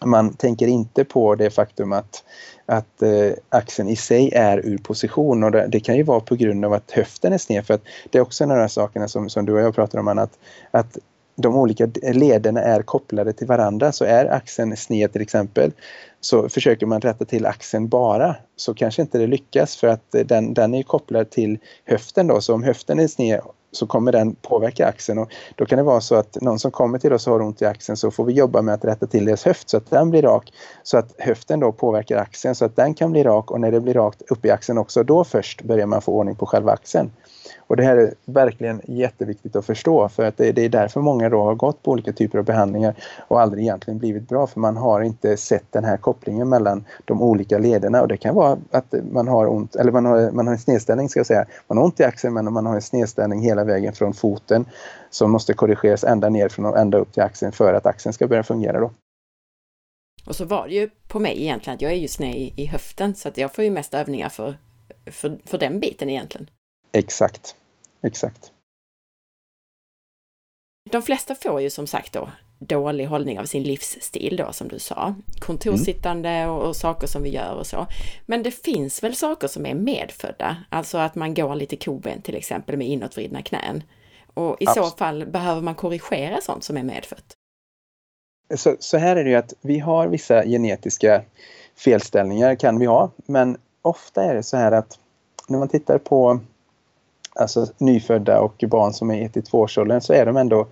[0.06, 2.24] man tänker inte på det faktum att,
[2.66, 6.36] att eh, axeln i sig är ur position och det, det, kan ju vara på
[6.36, 7.66] grund av att höften är sned.
[7.66, 10.00] För att det är också en av de sakerna som, som du och jag pratar
[10.00, 10.38] om, att,
[10.72, 10.98] att
[11.42, 13.92] de olika lederna är kopplade till varandra.
[13.92, 15.72] Så är axeln sned till exempel
[16.22, 20.26] så försöker man rätta till axeln bara så kanske inte det lyckas för att eh,
[20.26, 22.42] den, den är kopplad till höften då.
[22.42, 26.02] Så om höften är sned så kommer den påverka axeln och då kan det vara
[26.02, 28.34] så att någon som kommer till oss och har ont i axeln så får vi
[28.34, 30.54] jobba med att rätta till deras höft så att den blir rak.
[30.84, 33.82] Så att höften då påverkar axeln så att den kan bli rak och när det
[33.82, 37.12] blir rakt upp i axeln också då först börjar man få ordning på själva axeln.
[37.60, 41.30] Och det här är verkligen jätteviktigt att förstå för att det, det är därför många
[41.30, 42.96] då har gått på olika typer av behandlingar
[43.28, 47.22] och aldrig egentligen blivit bra för man har inte sett den här kopplingen mellan de
[47.22, 50.54] olika lederna och det kan vara att man har ont, eller man har, man har
[50.54, 51.46] en snedställning ska jag säga.
[51.68, 54.66] Man har ont i axeln men man har en snedställning hela vägen från foten
[55.10, 58.28] som måste korrigeras ända ner från och ända upp till axeln för att axeln ska
[58.28, 58.92] börja fungera då.
[60.28, 62.66] Och så var det ju på mig egentligen att jag är ju sned i, i
[62.66, 64.58] höften så att jag får ju mest övningar för,
[65.06, 66.50] för, för den biten egentligen.
[66.92, 67.56] Exakt,
[68.02, 68.52] exakt.
[70.92, 74.80] De flesta får ju som sagt då dålig hållning av sin livsstil då som du
[74.80, 75.16] sa.
[75.40, 76.50] Kontorssittande mm.
[76.50, 77.88] och, och, saker som vi gör och så.
[78.26, 82.36] Men det finns väl saker som är medfödda, alltså att man går lite koben till
[82.36, 83.84] exempel med inåtvridna knän.
[84.34, 84.90] Och i Absolut.
[84.90, 87.34] så fall behöver man korrigera sånt som är medfött.
[88.56, 91.24] Så, så här är det ju att vi har vissa genetiska
[91.76, 95.00] felställningar kan vi ha, men ofta är det så här att
[95.48, 96.40] när man tittar på
[97.38, 100.68] alltså nyfödda och barn som är 1-2 årsåldern så är de ändå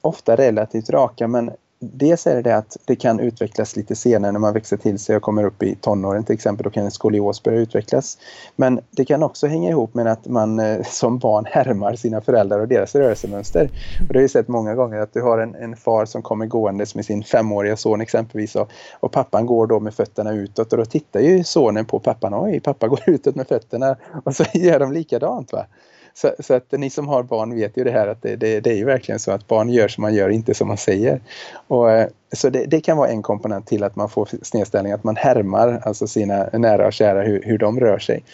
[0.00, 4.38] ofta relativt raka men dels är det det att det kan utvecklas lite senare när
[4.38, 6.64] man växer till sig och kommer upp i tonåren till exempel.
[6.64, 8.18] Då kan en skolios börja utvecklas.
[8.56, 12.60] Men det kan också hänga ihop med att man eh, som barn härmar sina föräldrar
[12.60, 13.70] och deras rörelsemönster.
[14.00, 16.46] Och det har jag sett många gånger att du har en, en far som kommer
[16.46, 20.78] gåendes med sin femåriga son exempelvis och, och, pappan går då med fötterna utåt och
[20.78, 22.34] då tittar ju sonen på pappan.
[22.34, 25.52] Oj, pappa går utåt med fötterna och så gör de likadant.
[25.52, 25.66] Va?
[26.14, 28.70] Så, så, att ni som har barn vet ju det här att det, det, det,
[28.70, 31.20] är ju verkligen så att barn gör som man gör, inte som man säger.
[31.68, 35.04] Och, eh, så det, det, kan vara en komponent till att man får snedställning, att
[35.04, 38.24] man härmar alltså sina nära och kära hur, hur de rör sig.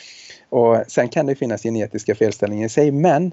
[0.48, 3.32] Och sen kan det finnas genetiska felställningar i sig men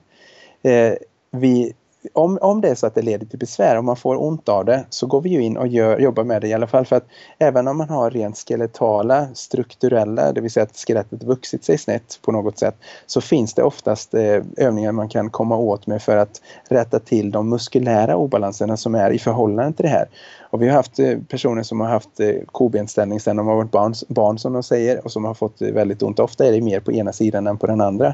[0.64, 0.94] eh,
[1.32, 1.74] vi
[2.14, 4.66] om, om det är så att det leder till besvär, om man får ont av
[4.66, 6.86] det, så går vi ju in och gör, jobbar med det i alla fall.
[6.86, 7.08] För att
[7.40, 12.20] även om man har rent skeletala, strukturella, det vill säga att skelettet vuxit sig snett
[12.22, 12.76] på något sätt,
[13.06, 17.32] så finns det oftast eh, övningar man kan komma åt med för att rätta till
[17.32, 20.08] de muskulära obalanserna som är i förhållande till det här.
[20.54, 23.72] Och vi har haft eh, personer som har haft eh, kobenställning sedan de har varit
[23.72, 26.20] barn, barn som de säger och som har fått eh, väldigt ont.
[26.20, 28.14] Ofta är det mer på ena sidan än på den andra.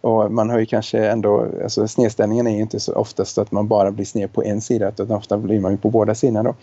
[0.00, 3.68] Och man har ju kanske ändå, alltså snedställningen är ju inte så oftast att man
[3.68, 6.54] bara blir sned på en sida utan ofta blir man ju på båda sidorna då.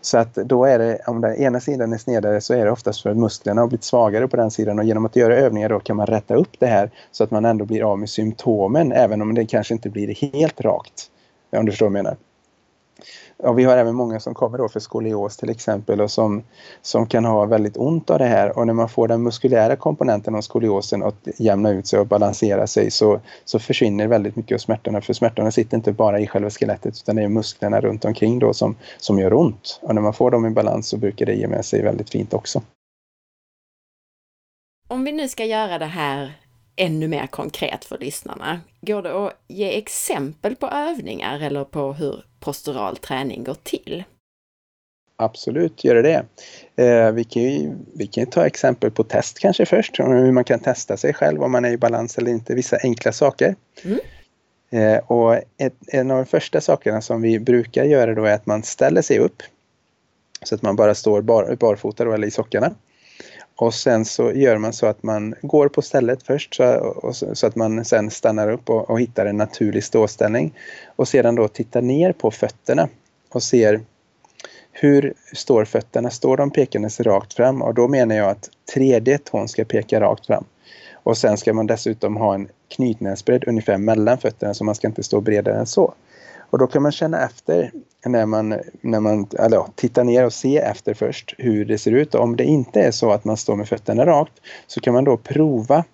[0.00, 3.02] Så att då är det, om den ena sidan är snedare så är det oftast
[3.02, 5.80] för att musklerna har blivit svagare på den sidan och genom att göra övningar då
[5.80, 9.22] kan man rätta upp det här så att man ändå blir av med symptomen även
[9.22, 11.10] om det kanske inte blir helt rakt.
[11.56, 12.16] Om du förstår vad jag menar.
[13.42, 16.42] Ja, vi har även många som kommer då för skolios till exempel och som,
[16.82, 18.58] som kan ha väldigt ont av det här.
[18.58, 22.66] Och när man får den muskulära komponenten av skoliosen att jämna ut sig och balansera
[22.66, 25.00] sig så, så försvinner väldigt mycket av smärtorna.
[25.00, 28.54] För smärtorna sitter inte bara i själva skelettet utan det är musklerna runt omkring då
[28.54, 29.80] som, som gör ont.
[29.82, 32.34] Och när man får dem i balans så brukar det ge med sig väldigt fint
[32.34, 32.62] också.
[34.88, 36.45] Om vi nu ska göra det här
[36.76, 38.60] ännu mer konkret för lyssnarna.
[38.80, 44.04] Går det att ge exempel på övningar eller på hur postural träning går till?
[45.18, 46.24] Absolut, gör det
[46.84, 50.58] eh, vi, kan ju, vi kan ta exempel på test kanske först, hur man kan
[50.58, 53.54] testa sig själv om man är i balans eller inte, vissa enkla saker.
[53.84, 53.98] Mm.
[54.70, 58.46] Eh, och ett, en av de första sakerna som vi brukar göra då är att
[58.46, 59.42] man ställer sig upp
[60.42, 62.74] så att man bara står bar, barfota eller i sockorna.
[63.56, 67.46] Och sen så gör man så att man går på stället först så, och, så
[67.46, 70.54] att man sen stannar upp och, och, hittar en naturlig ståställning.
[70.96, 72.88] Och sedan då tittar ner på fötterna
[73.32, 73.80] och ser
[74.72, 76.10] hur står fötterna?
[76.10, 77.62] Står de pekandes rakt fram?
[77.62, 80.44] Och då menar jag att tredje tån ska peka rakt fram.
[80.92, 85.02] Och sen ska man dessutom ha en knytnäsbredd ungefär mellan fötterna så man ska inte
[85.02, 85.94] stå bredare än så.
[86.50, 87.72] Och då kan man känna efter
[88.08, 92.14] när man, när man alltså, tittar ner och ser efter först hur det ser ut.
[92.14, 94.32] Om det inte är så att man står med fötterna rakt
[94.66, 95.84] så kan man då prova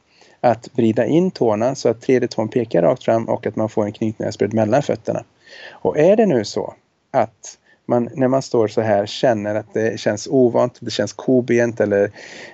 [0.40, 3.84] att vrida in tårna så att tredje tån pekar rakt fram och att man får
[3.84, 5.24] en knytnäsbredd mellan fötterna.
[5.70, 6.74] Och är det nu så
[7.10, 7.58] att
[7.92, 12.10] man, när man står så här känner att det känns ovant, det känns kobent eller,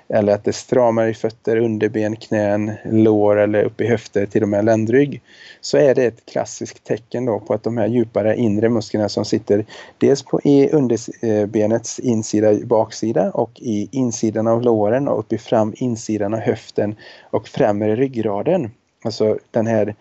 [0.08, 4.48] eller att det stramar i fötter, underben, knän, lår eller upp i höfter till och
[4.48, 5.22] med ländrygg.
[5.60, 9.24] Så är det ett klassiskt tecken då på att de här djupare inre musklerna som
[9.24, 9.64] sitter
[9.98, 15.74] dels på, i underbenets insida, baksida och i insidan av låren och upp i fram
[15.76, 16.94] insidan av höften
[17.30, 18.70] och främre ryggraden.
[19.04, 19.94] Alltså den här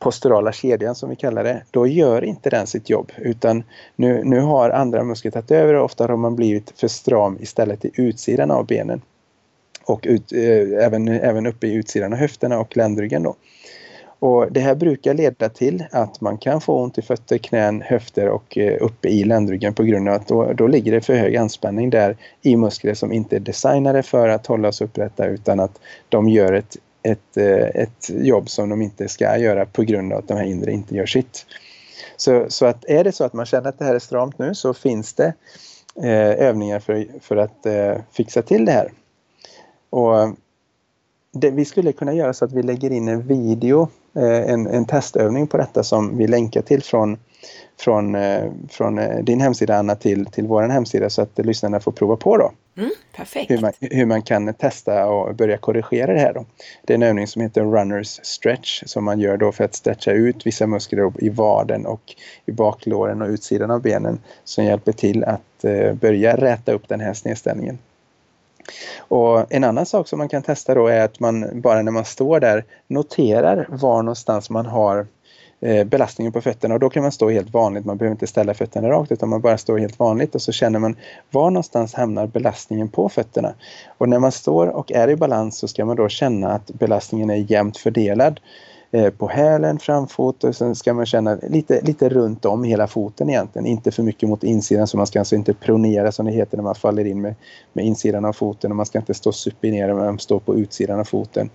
[0.00, 3.62] posturala kedjan som vi kallar det, då gör inte den sitt jobb utan
[3.96, 7.84] nu, nu har andra muskler tagit över och ofta har man blivit för stram istället
[7.84, 9.02] i utsidan av benen.
[9.84, 13.34] Och ut, eh, även, även uppe i utsidan av höfterna och ländryggen då.
[14.18, 18.28] Och det här brukar leda till att man kan få ont i fötter, knän, höfter
[18.28, 21.36] och eh, uppe i ländryggen på grund av att då, då ligger det för hög
[21.36, 25.80] anspänning där i muskler som inte är designade för att hålla oss upprätta utan att
[26.08, 30.18] de gör ett ett, eh, ett jobb som de inte ska göra på grund av
[30.18, 31.46] att de här inre inte gör sitt.
[32.16, 34.54] Så, så att är det så att man känner att det här är stramt nu
[34.54, 35.32] så finns det
[36.02, 38.92] eh, övningar för, för att eh, fixa till det här.
[39.90, 40.36] Och
[41.32, 44.84] det, vi skulle kunna göra så att vi lägger in en video, eh, en, en
[44.84, 47.18] testövning på detta som vi länkar till från
[47.80, 51.92] från, eh, från eh, din hemsida Anna till, till vår hemsida så att lyssnarna får
[51.92, 52.52] prova på då.
[52.76, 53.50] Mm, perfekt.
[53.50, 56.44] Hur man, hur man kan testa och börja korrigera det här då.
[56.82, 60.12] Det är en övning som heter Runners Stretch som man gör då för att stretcha
[60.12, 62.14] ut vissa muskler i vaden och
[62.46, 67.00] i baklåren och utsidan av benen som hjälper till att eh, börja räta upp den
[67.00, 67.78] här snedställningen.
[68.98, 72.04] Och en annan sak som man kan testa då är att man bara när man
[72.04, 75.06] står där noterar var någonstans man har
[75.62, 77.84] Eh, belastningen på fötterna och då kan man stå helt vanligt.
[77.84, 80.78] Man behöver inte ställa fötterna rakt utan man bara står helt vanligt och så känner
[80.78, 80.96] man
[81.30, 83.54] var någonstans hamnar belastningen på fötterna.
[83.98, 87.30] Och när man står och är i balans så ska man då känna att belastningen
[87.30, 88.40] är jämnt fördelad
[88.90, 93.30] eh, på hälen, framfot och sen ska man känna lite, lite runt om hela foten
[93.30, 93.66] egentligen.
[93.66, 96.64] Inte för mycket mot insidan så man ska alltså inte pronera som det heter när
[96.64, 97.34] man faller in med,
[97.72, 101.00] med insidan av foten och man ska inte stå supinerad när man står på utsidan
[101.00, 101.50] av foten.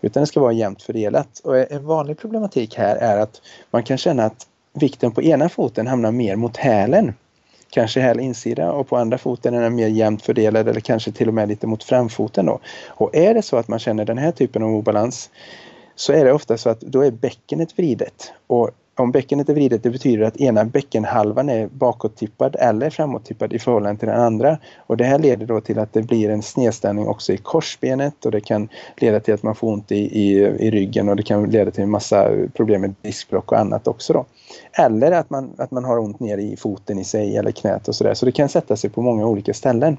[0.00, 1.40] Utan det ska vara jämnt fördelat.
[1.44, 3.40] Och en vanlig problematik här är att
[3.70, 7.14] man kan känna att vikten på ena foten hamnar mer mot hälen.
[7.70, 11.28] Kanske häl insida och på andra foten är den mer jämnt fördelad eller kanske till
[11.28, 12.46] och med lite mot framfoten.
[12.46, 12.60] Då.
[12.86, 15.30] Och är det så att man känner den här typen av obalans
[15.94, 18.32] så är det ofta så att då är bäckenet vridet.
[18.46, 18.70] Och
[19.02, 23.98] om bäckenet är vridet det betyder att ena bäckenhalvan är bakåttippad eller framåttippad i förhållande
[23.98, 24.58] till den andra.
[24.76, 28.30] Och det här leder då till att det blir en snedställning också i korsbenet och
[28.30, 31.50] det kan leda till att man får ont i, i, i ryggen och det kan
[31.50, 34.26] leda till en massa problem med diskbråck och annat också då.
[34.72, 37.94] Eller att man, att man har ont ner i foten i sig eller knät och
[37.94, 38.14] sådär.
[38.14, 39.96] Så det kan sätta sig på många olika ställen.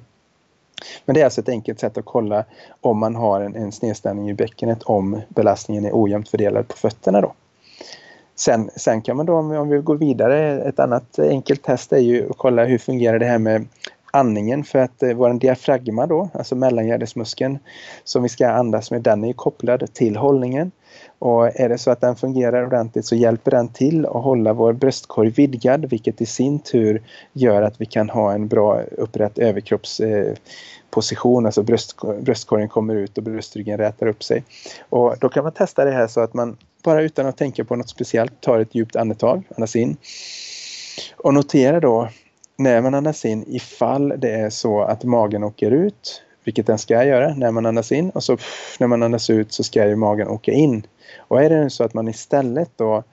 [1.06, 2.46] Men det är alltså ett enkelt sätt att kolla
[2.82, 7.22] om man har en, en snedställning i bäckenet om belastningen är ojämnt fördelad på fötterna
[7.22, 7.34] då.
[8.40, 12.30] Sen, sen kan man då, om vi går vidare, ett annat enkelt test är ju
[12.30, 13.68] att kolla hur fungerar det här med
[14.12, 17.60] andningen för att eh, vår diafragma då, alltså mellangärdesmuskeln
[18.04, 20.72] som vi ska andas med, den är kopplad till hållningen.
[21.20, 24.74] Och är det så att den fungerar ordentligt så hjälper den till att hålla vår
[24.74, 27.02] bröstkorg vidgad vilket i sin tur
[27.34, 33.18] gör att vi kan ha en bra upprätt överkroppsposition, eh, alltså bröst, bröstkorgen kommer ut
[33.18, 34.44] och bröstryggen rätar upp sig.
[34.90, 37.76] Och då kan man testa det här så att man bara utan att tänka på
[37.76, 39.98] något speciellt tar ett djupt andetag, andas in.
[41.18, 42.10] Och notera då
[42.58, 47.04] när man andas in ifall det är så att magen åker ut, vilket den ska
[47.04, 48.38] göra när man andas in och så
[48.80, 50.84] när man andas ut så ska ju magen åka in.
[51.18, 53.04] Och är det så att man istället då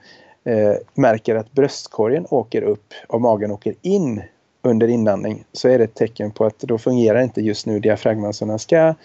[0.43, 4.21] eh, märker att bröstkorgen åker upp och magen åker in
[4.61, 8.33] under inandning så är det ett tecken på att då fungerar inte just nu diafragman
[8.33, 8.95] som den ska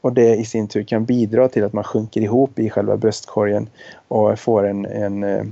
[0.00, 3.68] och det i sin tur kan bidra till att man sjunker ihop i själva bröstkorgen
[4.08, 5.44] och får en, en eh,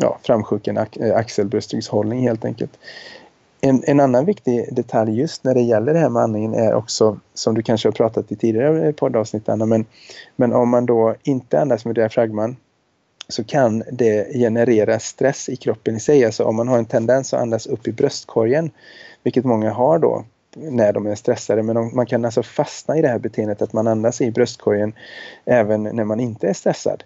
[0.00, 2.78] ja, framsjunken eh, axelbröstryggshållning helt enkelt.
[3.60, 7.20] En, en, annan viktig detalj just när det gäller det här med andningen är också,
[7.34, 9.84] som du kanske har pratat i tidigare eh, poddavsnitt Anna, men,
[10.36, 12.56] men om man då inte andas med diafragman
[13.28, 16.24] så kan det generera stress i kroppen i sig.
[16.24, 18.70] Alltså om man har en tendens att andas upp i bröstkorgen,
[19.22, 20.24] vilket många har då
[20.56, 21.62] när de är stressade.
[21.62, 24.92] Men man kan alltså fastna i det här beteendet att man andas i bröstkorgen
[25.44, 27.04] även när man inte är stressad.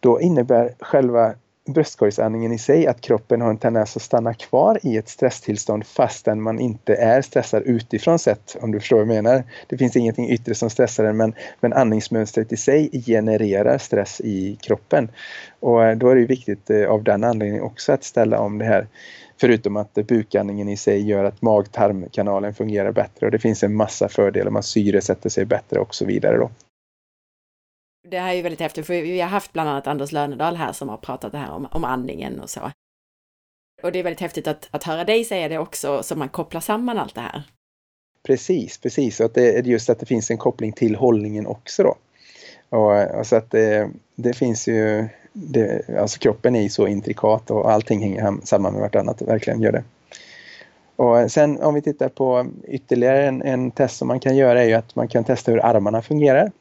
[0.00, 1.34] Då innebär själva
[1.66, 6.42] bröstkorgsandningen i sig att kroppen har en tendens att stanna kvar i ett stresstillstånd fastän
[6.42, 9.44] man inte är stressad utifrån sett, om du förstår vad jag menar.
[9.68, 14.58] Det finns ingenting yttre som stressar en men, men andningsmönstret i sig genererar stress i
[14.62, 15.10] kroppen.
[15.60, 18.64] Och eh, då är det viktigt eh, av den anledningen också att ställa om det
[18.64, 18.86] här.
[19.42, 24.08] Förutom att bukandningen i sig gör att mag-tarmkanalen fungerar bättre och det finns en massa
[24.08, 26.50] fördelar, man syresätter sig bättre och så vidare då.
[28.08, 30.72] Det här är ju väldigt häftigt, för vi har haft bland annat Anders Lönedal här
[30.72, 32.70] som har pratat det här om, om andningen och så.
[33.82, 36.60] Och det är väldigt häftigt att, att höra dig säga det också, så man kopplar
[36.60, 37.42] samman allt det här.
[38.22, 39.20] Precis, precis.
[39.20, 41.96] Och att det är just att det finns en koppling till hållningen också då.
[42.68, 47.50] Och, och så att det, det finns ju, det, alltså kroppen är ju så intrikat
[47.50, 49.84] och allting hänger samman med vartannat, verkligen gör det.
[50.96, 54.68] Och sen om vi tittar på ytterligare en, en test som man kan göra är
[54.68, 56.52] ju att man kan testa hur armarna fungerar.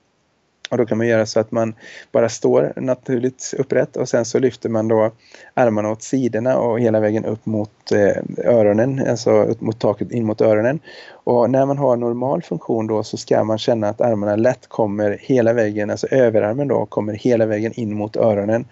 [0.71, 1.73] Och då kan man göra så att man
[2.11, 5.11] bara står naturligt upprätt och sen så lyfter man då
[5.53, 10.25] armarna åt sidorna och hela vägen upp mot eh, öronen, alltså upp mot taket in
[10.25, 10.79] mot öronen.
[11.23, 15.17] Och när man har normal funktion då så ska man känna att armarna lätt kommer
[15.21, 18.65] hela vägen, alltså överarmen då, kommer hela vägen in mot öronen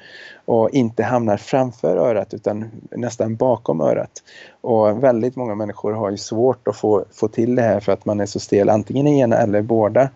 [0.45, 4.11] och inte hamnar framför örat utan nästan bakom örat.
[4.61, 8.05] Och väldigt många människor har ju svårt att få, få till det här för att
[8.05, 10.09] man är så stel antingen i ena eller båda.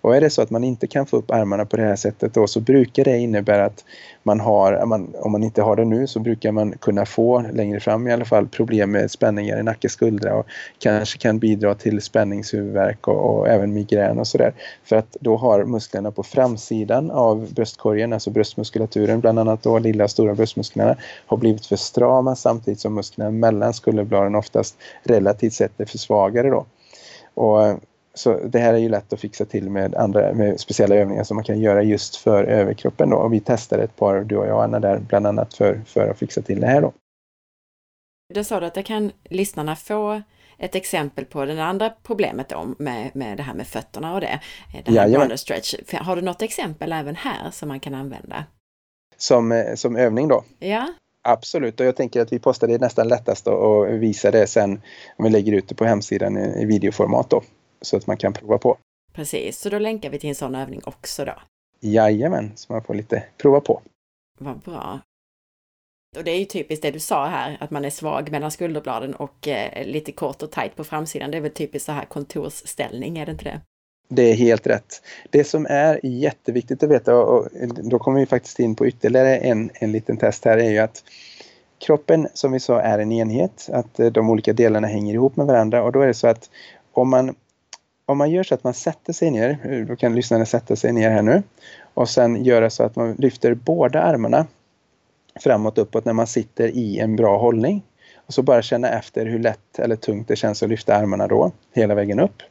[0.00, 2.34] Och är det så att man inte kan få upp armarna på det här sättet
[2.34, 3.84] då så brukar det innebära att
[4.22, 4.72] man har,
[5.24, 8.24] om man inte har det nu så brukar man kunna få längre fram i alla
[8.24, 10.46] fall problem med spänningar i nacke, skuldra och
[10.78, 14.52] kanske kan bidra till spänningshuvudvärk och, och även migrän och sådär.
[14.84, 20.04] För att då har musklerna på framsidan av bröstkorgen, alltså bröstmuskulaturen, bland annat då lilla
[20.04, 20.96] och stora bröstmusklerna,
[21.26, 26.66] har blivit för strama samtidigt som musklerna mellan skulderbladen oftast relativt sett är försvagade då.
[27.34, 27.80] Och
[28.18, 31.34] så det här är ju lätt att fixa till med, andra, med speciella övningar som
[31.34, 33.10] man kan göra just för överkroppen.
[33.10, 33.16] Då.
[33.16, 36.18] Och vi testade ett par, du och jag Anna, där bland annat för, för att
[36.18, 36.80] fixa till det här.
[36.80, 36.92] Då.
[38.34, 40.22] Då sa du att det kan lyssnarna få
[40.58, 44.40] ett exempel på det andra problemet då med, med det här med fötterna och det.
[44.84, 45.74] Det här ja, stretch.
[45.92, 48.44] Har du något exempel även här som man kan använda?
[49.16, 50.44] Som, eh, som övning då?
[50.58, 50.86] Ja.
[51.28, 54.82] Absolut, och jag tänker att vi postar det nästan lättast och visar det sen
[55.16, 57.42] om vi lägger ut det på hemsidan i videoformat då
[57.80, 58.78] så att man kan prova på.
[59.12, 61.34] Precis, så då länkar vi till en sån övning också då?
[61.80, 63.82] Jajamän, så man får lite prova på.
[64.38, 65.00] Vad bra.
[66.16, 69.14] Och det är ju typiskt det du sa här, att man är svag mellan skulderbladen
[69.14, 71.30] och eh, lite kort och tajt på framsidan.
[71.30, 73.60] Det är väl typiskt så här kontorsställning, är det inte det?
[74.08, 75.02] Det är helt rätt.
[75.30, 77.48] Det som är jätteviktigt att veta, och
[77.82, 81.04] då kommer vi faktiskt in på ytterligare en, en liten test här, är ju att
[81.78, 85.46] kroppen som vi sa är en enhet, att eh, de olika delarna hänger ihop med
[85.46, 86.50] varandra och då är det så att
[86.92, 87.34] om man
[88.08, 90.92] om man gör så att man sätter sig ner, eh, då kan lyssnarna sätta sig
[90.92, 91.42] ner här nu
[91.94, 94.46] och sen göra så att man lyfter båda armarna
[95.40, 97.82] framåt uppåt när man sitter i en bra hållning.
[98.26, 101.52] Och så bara känna efter hur lätt eller tungt det känns att lyfta armarna då,
[101.72, 102.42] hela vägen upp.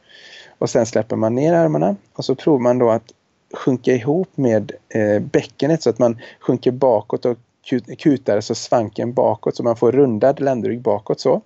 [0.58, 3.12] Och sen släpper man ner armarna och så provar man då att
[3.52, 7.38] sjunka ihop med eh, bäckenet så att man sjunker bakåt och
[7.98, 11.42] kutar så svanken bakåt så man får rundad ländrygg bakåt så.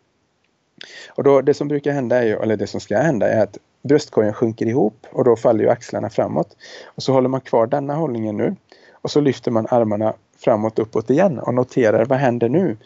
[1.09, 3.59] Och då, det som brukar hända, är ju, eller det som ska hända är att
[3.83, 6.57] bröstkorgen sjunker ihop och då faller ju axlarna framåt.
[6.85, 8.57] Och så håller man kvar denna hållningen nu.
[8.93, 12.77] Och så lyfter man armarna framåt uppåt igen och noterar vad händer nu?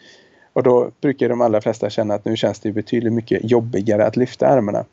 [0.53, 4.15] Och då brukar de allra flesta känna att nu känns det betydligt mycket jobbigare att
[4.15, 4.85] lyfta armarna.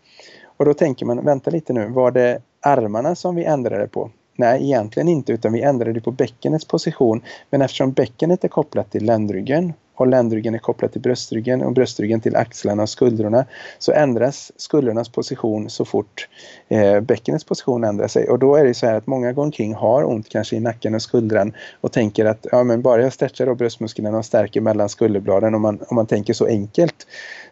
[0.57, 4.11] Och då tänker man, vänta lite nu, var det armarna som vi ändrade på?
[4.37, 7.23] Nej, egentligen inte utan vi ändrade på bäckenets position.
[7.51, 12.21] Men eftersom bäckenet är kopplat till ländryggen och ländryggen är kopplad till bröstryggen och bröstryggen
[12.21, 13.45] till axlarna och skuldrorna
[13.79, 16.29] så ändras skuldrornas position så fort
[16.69, 18.29] eh, bäckenets position ändrar sig.
[18.29, 20.95] Och då är det så här att många går omkring har ont kanske i nacken
[20.95, 24.89] och skuldran och tänker att ja, men bara jag stretchar då bröstmusklerna och stärker mellan
[24.89, 27.07] skulderbladen om man, om man tänker så enkelt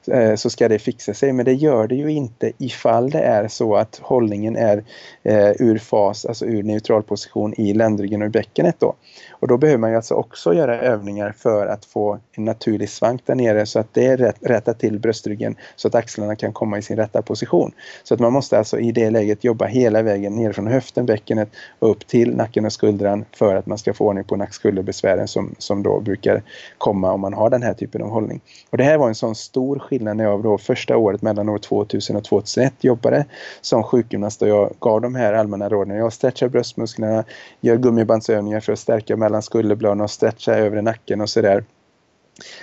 [0.07, 1.33] Eh, så ska det fixa sig.
[1.33, 4.85] Men det gör det ju inte ifall det är så att hållningen är
[5.23, 8.95] eh, ur fas, alltså ur neutral position i ländryggen och i bäckenet då.
[9.43, 13.21] Och då behöver man ju alltså också göra övningar för att få en naturlig svank
[13.27, 16.83] där nere så att det rätt, rättar till bröstryggen så att axlarna kan komma i
[16.83, 17.73] sin rätta position.
[18.03, 21.49] Så att man måste alltså i det läget jobba hela vägen ner från höften, bäckenet
[21.79, 25.55] och upp till nacken och skuldran för att man ska få ordning på nackskulderbesvären som,
[25.59, 26.43] som då brukar
[26.79, 28.41] komma om man har den här typen av hållning.
[28.71, 31.59] Och det här var en sån stor skillnad när jag då första året mellan år
[31.59, 33.25] 2000 och 2001 jobbade
[33.61, 35.97] som sjukgymnast och jag gav de här allmänna råden.
[35.97, 37.25] Jag stretchar bröstmusklerna,
[37.61, 41.65] gör gummibandsövningar för att stärka mellan skulderbladen och stretcha övre nacken och sådär.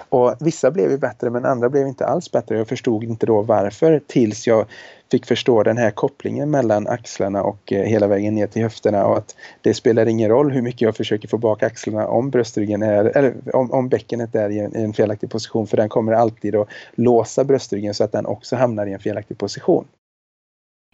[0.10, 2.58] Och vissa blev ju bättre men andra blev inte alls bättre.
[2.58, 4.66] Jag förstod inte då varför tills jag
[5.12, 9.18] fick förstå den här kopplingen mellan axlarna och eh, hela vägen ner till höfterna och
[9.18, 13.06] att det spelar ingen roll hur mycket jag försöker få bak axlarna om bröstryggen är,
[13.06, 16.56] eller om, om bäckenet är i en, i en felaktig position för den kommer alltid
[16.56, 19.86] att låsa bröstryggen så att den också hamnar i en felaktig position.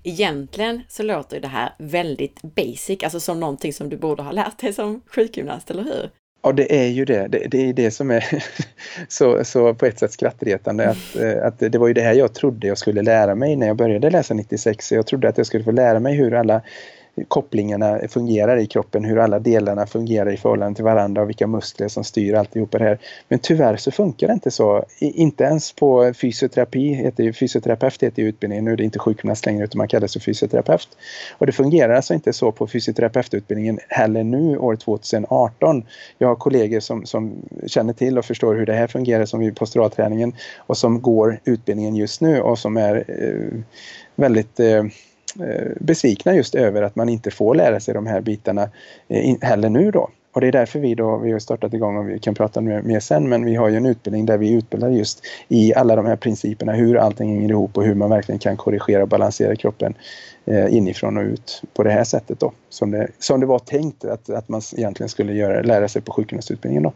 [0.08, 4.60] Egentligen så låter det här väldigt basic, alltså som någonting som du borde ha lärt
[4.60, 6.10] dig som sjukgymnast, eller hur?
[6.44, 7.28] Ja, det är ju det.
[7.28, 8.44] Det, det är det som är
[9.08, 10.90] så, så på ett sätt skrattretande.
[10.90, 13.68] Att, eh, att det var ju det här jag trodde jag skulle lära mig när
[13.68, 14.92] jag började läsa 96.
[14.92, 16.62] Jag trodde att jag skulle få lära mig hur alla
[17.28, 21.88] kopplingarna fungerar i kroppen, hur alla delarna fungerar i förhållande till varandra och vilka muskler
[21.88, 23.00] som styr alltihopa det här.
[23.28, 24.86] Men tyvärr så funkar det inte så.
[25.00, 29.64] Inte ens på fysioterapi, heter fysioterapeut heter ju utbildningen, nu är det inte sjukgymnast längre
[29.64, 30.88] utan man kallar sig fysioterapeut.
[31.38, 35.84] Och det fungerar alltså inte så på fysioterapeututbildningen heller nu år 2018.
[36.18, 37.36] Jag har kollegor som, som
[37.68, 41.96] känner till och förstår hur det här fungerar som vid posturalträningen och som går utbildningen
[41.96, 43.62] just nu och som är eh,
[44.16, 44.84] väldigt Eh,
[45.40, 48.70] Eh, besvikna just över att man inte får lära sig de här bitarna
[49.08, 50.10] eh, heller nu då.
[50.36, 53.00] Och det är därför vi då, vi har startat igång och vi kan prata mer
[53.00, 56.16] sen, men vi har ju en utbildning där vi utbildar just i alla de här
[56.16, 59.94] principerna, hur allting hänger ihop och hur man verkligen kan korrigera och balansera kroppen
[60.46, 62.52] eh, inifrån och ut på det här sättet då.
[62.70, 66.12] Som det, som det var tänkt att, att man egentligen skulle göra, lära sig på
[66.12, 66.94] sjukgymnastutbildningen då.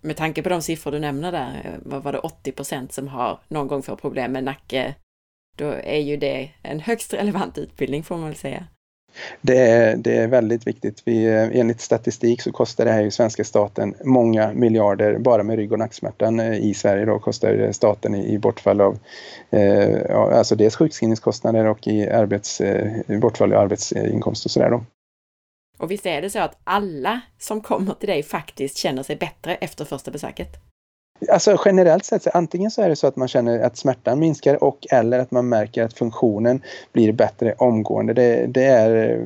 [0.00, 3.08] Med tanke på de siffror du nämner där, eh, vad var det 80 procent som
[3.08, 4.94] har någon gång fått problem med nacke,
[5.58, 8.66] då är ju det en högst relevant utbildning får man väl säga.
[9.40, 11.02] Det är, det är väldigt viktigt.
[11.04, 15.72] Vi, enligt statistik så kostar det här ju svenska staten många miljarder bara med rygg
[15.72, 18.98] och nacksmärtan eh, i Sverige då kostar staten i, i bortfall av
[19.50, 24.84] eh, alltså dels sjukskrivningskostnader och i arbets, eh, bortfall av arbetsinkomst och sådär då.
[25.78, 29.54] Och visst är det så att alla som kommer till dig faktiskt känner sig bättre
[29.54, 30.56] efter första besöket?
[31.28, 34.64] Alltså generellt sett, så antingen så är det så att man känner att smärtan minskar
[34.64, 36.62] och eller att man märker att funktionen
[36.92, 38.12] blir bättre omgående.
[38.12, 39.22] Det, det är,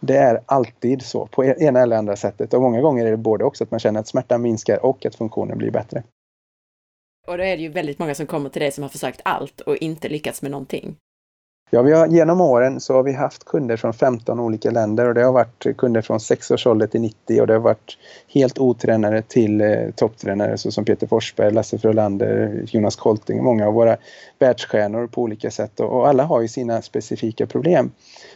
[0.00, 3.16] det är alltid så på e-, ena eller andra sättet och många gånger är det
[3.16, 6.02] både också att man känner att smärtan minskar och att funktionen blir bättre.
[7.26, 9.60] Och då är det ju väldigt många som kommer till dig som har försökt allt
[9.60, 10.96] och inte lyckats med någonting.
[11.72, 15.14] Ja, vi har, genom åren så har vi haft kunder från 15 olika länder och
[15.14, 17.98] det har varit kunder från 6 års ålder till 90 och det har varit
[18.28, 23.96] helt otränare till eh, topptränare såsom Peter Forsberg, Lasse Frölander, Jonas Kolting, många av våra
[24.38, 27.90] världsstjärnor på olika sätt och, och alla har ju sina specifika problem.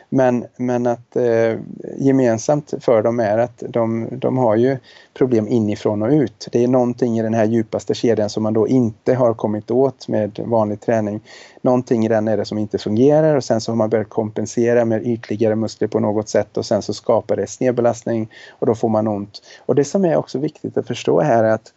[0.09, 1.59] Men, men att eh,
[1.99, 4.77] gemensamt för dem är att de, de har ju
[5.15, 6.49] problem inifrån och ut.
[6.53, 10.09] Det är någonting i den här djupaste kedjan som man då inte har kommit åt
[10.09, 11.21] med vanlig träning.
[11.63, 14.85] Någonting i den är det som inte fungerar och sen så har man börjat kompensera
[14.85, 18.89] med ytligare muskler på något sätt och sen så skapar det snedbelastning och då får
[18.89, 19.43] man ont.
[19.67, 21.73] Och det som är också viktigt att förstå här är att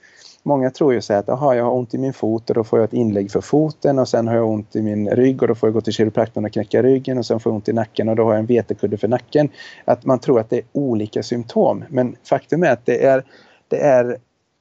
[0.47, 2.79] Många tror ju så att aha, jag har ont i min fot och då får
[2.79, 5.55] jag ett inlägg för foten och sen har jag ont i min rygg och då
[5.55, 8.09] får jag gå till kiropraktorn och knäcka ryggen och sen får jag ont i nacken
[8.09, 9.49] och då har jag en vetekudde för nacken.
[9.85, 13.23] Att man tror att det är olika symptom men faktum är att det är,
[13.67, 14.17] det är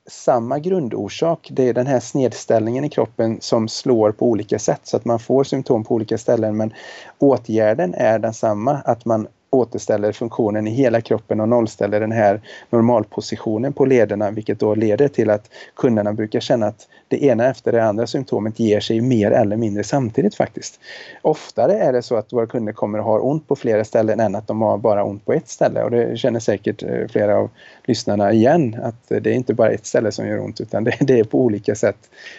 [0.08, 1.48] samma grundorsak.
[1.52, 5.18] Det är den här snedställningen i kroppen som slår på olika sätt så att man
[5.18, 6.72] får symptom på olika ställen men
[7.18, 12.40] åtgärden är densamma, att man återställer funktionen i hela kroppen och nollställer den här
[12.70, 17.72] normalpositionen på lederna vilket då leder till att kunderna brukar känna att det ena efter
[17.72, 20.80] det andra symptomet ger sig mer eller mindre samtidigt faktiskt.
[21.22, 24.34] Oftare är det så att våra kunder kommer att ha ont på flera ställen än
[24.34, 27.50] att de har bara ont på ett ställe och det känner säkert eh, flera av
[27.84, 31.24] lyssnarna igen att det är inte bara ett ställe som gör ont utan det är
[31.24, 31.98] på olika sätt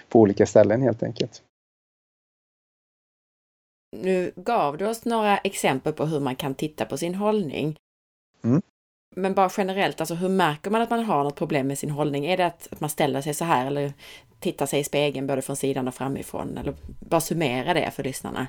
[0.09, 1.41] på olika ställen helt enkelt.
[4.01, 7.75] Nu gav du oss några exempel på hur man kan titta på sin hållning.
[8.43, 8.61] Mm.
[9.15, 12.25] Men bara generellt, alltså hur märker man att man har något problem med sin hållning?
[12.25, 13.93] Är det att, att man ställer sig så här eller
[14.39, 16.57] tittar sig i spegeln både från sidan och framifrån?
[16.57, 18.47] Eller bara summera det för lyssnarna.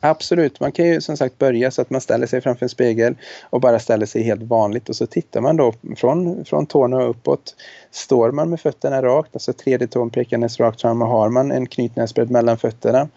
[0.00, 3.16] Absolut, man kan ju som sagt börja så att man ställer sig framför en spegel
[3.42, 7.10] och bara ställer sig helt vanligt och så tittar man då från, från tårna och
[7.10, 7.54] uppåt.
[7.90, 11.66] Står man med fötterna rakt, alltså tredje tån pekandes rakt fram och har man en
[11.66, 13.08] knytnäsbredd mellan fötterna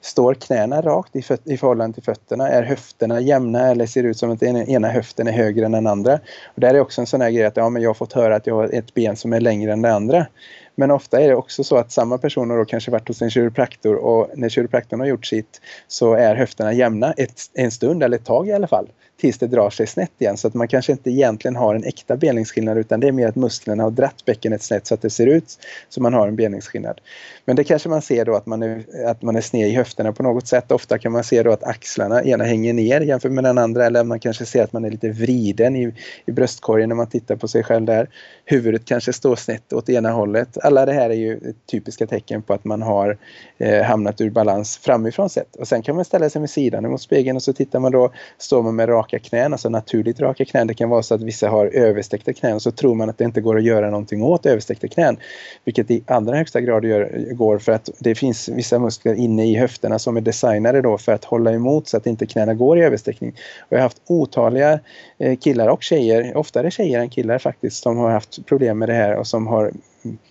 [0.00, 2.48] Står knäna rakt i, i förhållande till fötterna?
[2.48, 5.72] Är höfterna jämna eller ser det ut som att den ena höften är högre än
[5.72, 6.14] den andra?
[6.54, 8.36] Och där är också en sån här grej att ja, men jag har fått höra
[8.36, 10.26] att jag har ett ben som är längre än det andra.
[10.74, 13.30] Men ofta är det också så att samma person har då kanske varit hos en
[13.30, 18.16] kiropraktor och när kiropraktorn har gjort sitt så är höfterna jämna ett, en stund eller
[18.16, 18.88] ett tag i alla fall
[19.20, 20.36] tills det drar sig snett igen.
[20.36, 23.36] Så att man kanske inte egentligen har en äkta benlängdsskillnad utan det är mer att
[23.36, 25.58] musklerna har dratt bäckenet snett så att det ser ut
[25.88, 27.00] som man har en benlängdsskillnad.
[27.44, 30.12] Men det kanske man ser då att man, är, att man är sned i höfterna
[30.12, 30.72] på något sätt.
[30.72, 34.04] Ofta kan man se då att axlarna ena hänger ner jämfört med den andra eller
[34.04, 35.94] man kanske ser att man är lite vriden i,
[36.26, 38.08] i bröstkorgen när man tittar på sig själv där.
[38.44, 40.58] Huvudet kanske står snett åt ena hållet.
[40.62, 43.18] Alla det här är ju typiska tecken på att man har
[43.58, 45.56] eh, hamnat ur balans framifrån sett.
[45.56, 48.12] Och sen kan man ställa sig med sidan mot spegeln och så tittar man då,
[48.38, 50.66] står man med raka knän, alltså naturligt raka knän.
[50.66, 53.40] Det kan vara så att vissa har översträckta knän så tror man att det inte
[53.40, 55.16] går att göra någonting åt översträckta knän.
[55.64, 59.54] Vilket i allra högsta grad gör, går för att det finns vissa muskler inne i
[59.54, 62.82] höfterna som är designade då för att hålla emot så att inte knäna går i
[62.82, 63.30] översträckning.
[63.60, 64.80] Och jag har haft otaliga
[65.18, 68.94] eh, killar och tjejer, oftare tjejer än killar faktiskt, som har haft problem med det
[68.94, 69.72] här och som har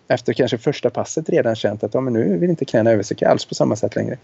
[0.07, 3.45] efter kanske första passet redan känt att ja, men nu vill inte knäna översträcka alls
[3.45, 4.17] på samma sätt längre.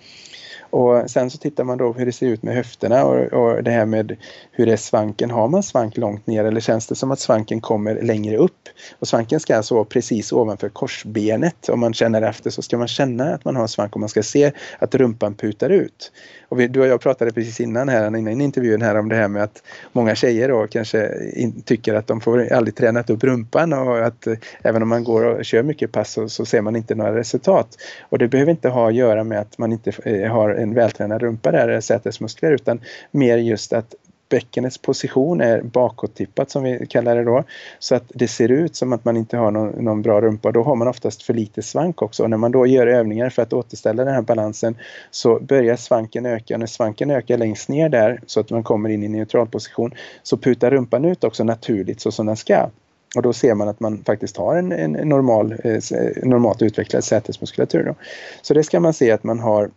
[0.73, 3.71] Och sen så tittar man då hur det ser ut med höfterna och, och det
[3.71, 4.17] här med
[4.51, 5.31] hur är svanken.
[5.31, 8.69] Har man svank långt ner eller känns det som att svanken kommer längre upp?
[8.99, 11.69] Och svanken ska alltså vara precis ovanför korsbenet.
[11.69, 14.23] Om man känner efter så ska man känna att man har svank och man ska
[14.23, 16.11] se att rumpan putar ut.
[16.53, 19.27] Och vi, du och jag pratade precis innan här, innan intervjun här om det här
[19.27, 23.73] med att många tjejer då kanske in, tycker att de får aldrig tränat upp rumpan
[23.73, 26.75] och att eh, även om man går och kör mycket pass så, så ser man
[26.75, 27.77] inte några resultat.
[28.09, 31.21] Och det behöver inte ha att göra med att man inte eh, har en vältränad
[31.21, 32.81] rumpa där, sätesmuskler, utan
[33.11, 33.95] mer just att
[34.33, 37.43] bäckenets position är bakåttippat som vi kallar det då.
[37.79, 40.51] Så att det ser ut som att man inte har någon, någon bra rumpa.
[40.51, 42.23] Då har man oftast för lite svank också.
[42.23, 44.75] Och när man då gör övningar för att återställa den här balansen
[45.11, 46.57] så börjar svanken öka.
[46.57, 50.37] När svanken ökar längst ner där så att man kommer in i neutral position så
[50.37, 52.69] putar rumpan ut också naturligt så som den ska.
[53.15, 55.79] Och då ser man att man faktiskt har en, en normal, eh,
[56.23, 57.83] normalt utvecklad sätesmuskulatur.
[57.83, 57.95] Då.
[58.41, 59.69] Så det ska man se att man har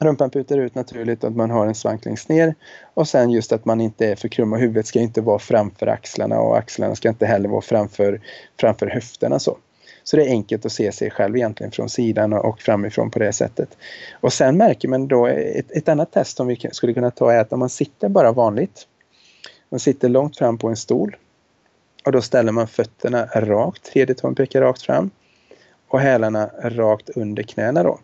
[0.00, 2.54] Rumpan putar ut naturligt och att man har en svank längst ner.
[2.94, 5.86] Och sen just att man inte är för krum och huvudet ska inte vara framför
[5.86, 8.20] axlarna och axlarna ska inte heller vara framför,
[8.60, 9.38] framför höfterna.
[9.38, 9.58] Så.
[10.02, 13.32] så det är enkelt att se sig själv egentligen från sidan och framifrån på det
[13.32, 13.76] sättet.
[14.20, 17.40] Och sen märker man då, ett, ett annat test som vi skulle kunna ta är
[17.40, 18.86] att om man sitter bara vanligt.
[19.70, 21.16] Man sitter långt fram på en stol.
[22.04, 25.10] Och då ställer man fötterna rakt, tredje tån pekar rakt fram.
[25.88, 27.98] Och hälarna rakt under knäna då.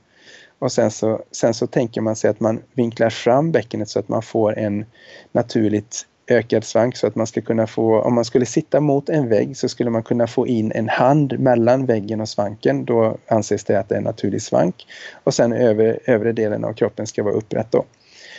[0.58, 4.08] Och sen så, sen så tänker man sig att man vinklar fram bäckenet så att
[4.08, 4.84] man får en
[5.32, 9.28] naturligt ökad svank så att man ska kunna få, om man skulle sitta mot en
[9.28, 12.84] vägg så skulle man kunna få in en hand mellan väggen och svanken.
[12.84, 14.86] Då anses det att det är en naturlig svank.
[15.24, 17.84] Och sen över, övre delen av kroppen ska vara upprätt då.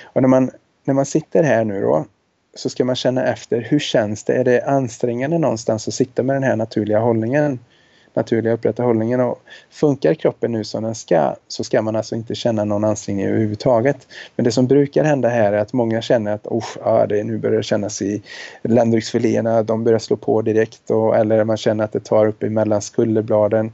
[0.03, 0.51] Och när man,
[0.83, 2.05] när man sitter här nu då
[2.55, 4.33] så ska man känna efter hur känns det?
[4.33, 7.59] Är det ansträngande någonstans att sitta med den här naturliga hållningen?
[8.15, 9.21] Naturliga upprätta hållningen.
[9.21, 13.25] Och funkar kroppen nu som den ska så ska man alltså inte känna någon ansträngning
[13.25, 14.07] överhuvudtaget.
[14.35, 17.37] Men det som brukar hända här är att många känner att oh, ja, det nu
[17.37, 18.21] börjar det kännas i
[18.61, 22.81] ländryggsfiléerna, de börjar slå på direkt och, eller man känner att det tar upp emellan
[22.81, 23.71] skulderbladen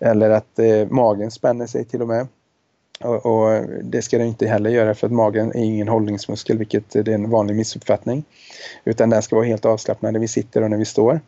[0.00, 2.26] eller att eh, magen spänner sig till och med.
[3.04, 6.96] Och, och, det ska den inte heller göra för att magen är ingen hållningsmuskel vilket
[6.96, 8.24] eh, är en vanlig missuppfattning.
[8.84, 11.20] Utan den ska vara helt avslappnad när vi sitter och när vi står.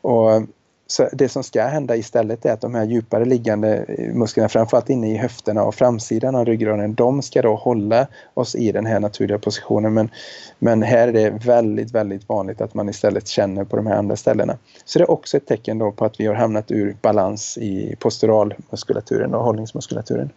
[0.00, 0.42] Och
[0.90, 3.84] så det som ska hända istället är att de här djupare liggande
[4.14, 8.72] musklerna, framförallt inne i höfterna och framsidan av ryggraden, de ska då hålla oss i
[8.72, 9.94] den här naturliga positionen.
[9.94, 10.10] Men,
[10.58, 14.16] men här är det väldigt, väldigt vanligt att man istället känner på de här andra
[14.16, 14.58] ställena.
[14.84, 17.96] Så det är också ett tecken då på att vi har hamnat ur balans i
[17.98, 20.30] posturalmuskulaturen och hållningsmuskulaturen.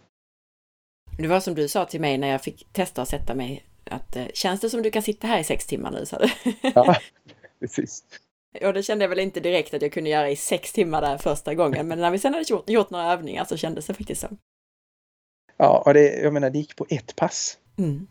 [1.18, 4.16] Det var som du sa till mig när jag fick testa att sätta mig, att
[4.16, 6.06] eh, känns det som du kan sitta här i sex timmar nu?
[6.06, 6.16] Så
[6.74, 6.96] ja,
[7.60, 8.04] precis.
[8.60, 11.18] Och det kände jag väl inte direkt att jag kunde göra i sex timmar där
[11.18, 14.20] första gången, men när vi sen hade gjort, gjort några övningar så kändes det faktiskt
[14.20, 14.28] så.
[15.56, 17.58] Ja, och det, jag menar, det gick på ett pass.
[17.78, 18.06] Mm.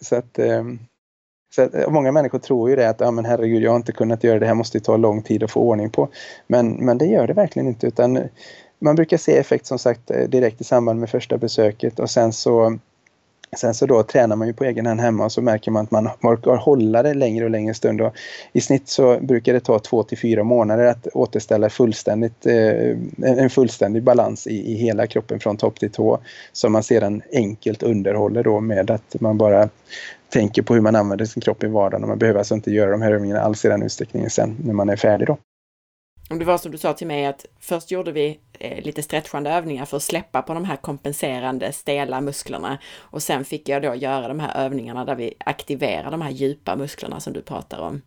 [0.00, 0.78] Så att, ehm,
[1.54, 4.24] så att många människor tror ju det att ja, men herregud, jag har inte kunnat
[4.24, 6.08] göra det här, måste ta lång tid att få ordning på.
[6.46, 8.28] Men, men det gör det verkligen inte, utan
[8.78, 12.78] man brukar se effekt som sagt direkt i samband med första besöket och sen så
[13.56, 15.90] Sen så då tränar man ju på egen hand hemma och så märker man att
[15.90, 18.00] man orkar hålla det längre och längre stund.
[18.00, 18.12] Och
[18.52, 23.50] I snitt så brukar det ta två till fyra månader att återställa fullständigt, eh, en
[23.50, 26.20] fullständig balans i, i hela kroppen från topp till tå.
[26.52, 29.68] Som man sedan enkelt underhåller då med att man bara
[30.28, 32.02] tänker på hur man använder sin kropp i vardagen.
[32.02, 34.74] Och man behöver alltså inte göra de här övningarna alls i den utsträckningen sen när
[34.74, 35.36] man är färdig då.
[36.30, 39.50] Om det var som du sa till mig att först gjorde vi eh, lite stretchande
[39.50, 43.94] övningar för att släppa på de här kompenserande stela musklerna och sen fick jag då
[43.94, 48.02] göra de här övningarna där vi aktiverar de här djupa musklerna som du pratar om.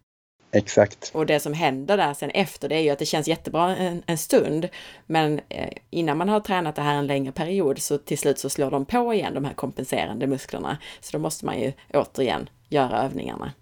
[0.51, 1.11] Exakt.
[1.13, 4.03] Och det som händer där sen efter det är ju att det känns jättebra en,
[4.05, 4.69] en stund,
[5.05, 8.49] men eh, innan man har tränat det här en längre period så till slut så
[8.49, 10.77] slår de på igen de här kompenserande musklerna.
[11.01, 13.53] Så då måste man ju återigen göra övningarna.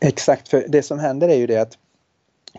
[0.00, 1.78] Exakt, för det som händer är ju det att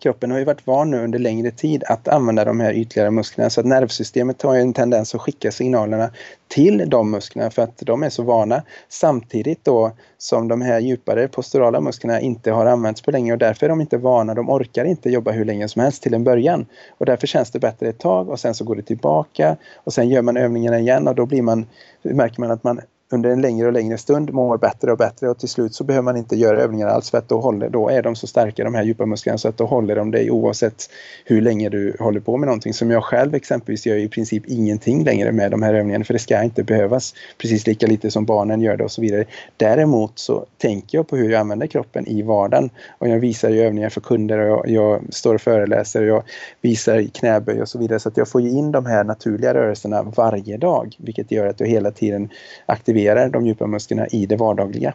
[0.01, 3.49] kroppen har ju varit van nu under längre tid att använda de här ytligare musklerna
[3.49, 6.09] så att nervsystemet har ju en tendens att skicka signalerna
[6.47, 8.63] till de musklerna för att de är så vana.
[8.89, 13.65] Samtidigt då som de här djupare posturala musklerna inte har använts på länge och därför
[13.65, 16.65] är de inte vana, de orkar inte jobba hur länge som helst till en början.
[16.97, 20.09] Och därför känns det bättre ett tag och sen så går det tillbaka och sen
[20.09, 21.65] gör man övningarna igen och då blir man,
[22.01, 22.81] märker man att man
[23.11, 26.03] under en längre och längre stund mår bättre och bättre och till slut så behöver
[26.03, 28.75] man inte göra övningar alls för att då, håller, då är de så starka de
[28.75, 30.89] här djupa musklerna så att då håller de dig oavsett
[31.25, 32.73] hur länge du håller på med någonting.
[32.73, 36.19] Som jag själv exempelvis gör i princip ingenting längre med de här övningarna för det
[36.19, 39.25] ska inte behövas precis lika lite som barnen gör det och så vidare.
[39.57, 43.61] Däremot så tänker jag på hur jag använder kroppen i vardagen och jag visar ju
[43.61, 46.23] övningar för kunder och jag, jag står och föreläser och jag
[46.61, 50.03] visar knäböj och så vidare så att jag får ju in de här naturliga rörelserna
[50.03, 52.29] varje dag vilket gör att jag hela tiden
[52.65, 54.93] aktiverar aktiverar de djupa musklerna i det vardagliga.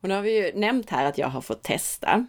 [0.00, 2.26] Och nu har vi ju nämnt här att jag har fått testa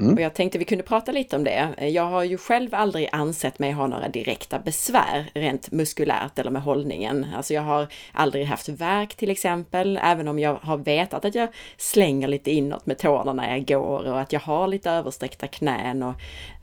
[0.00, 0.14] Mm.
[0.14, 1.74] Och jag tänkte vi kunde prata lite om det.
[1.88, 6.62] Jag har ju själv aldrig ansett mig ha några direkta besvär rent muskulärt eller med
[6.62, 7.26] hållningen.
[7.36, 11.48] Alltså jag har aldrig haft värk till exempel, även om jag har vetat att jag
[11.76, 16.02] slänger lite inåt med tårna när jag går och att jag har lite översträckta knän.
[16.02, 16.14] Och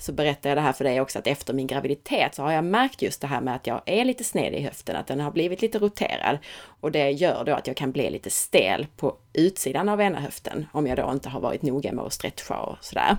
[0.02, 2.64] så berättar jag det här för dig också att efter min graviditet så har jag
[2.64, 5.32] märkt just det här med att jag är lite sned i höften, att den har
[5.32, 6.38] blivit lite roterad.
[6.64, 10.68] Och det gör då att jag kan bli lite stel på utsidan av ena höften
[10.72, 13.18] om jag då inte har varit noga med att stretcha och sådär.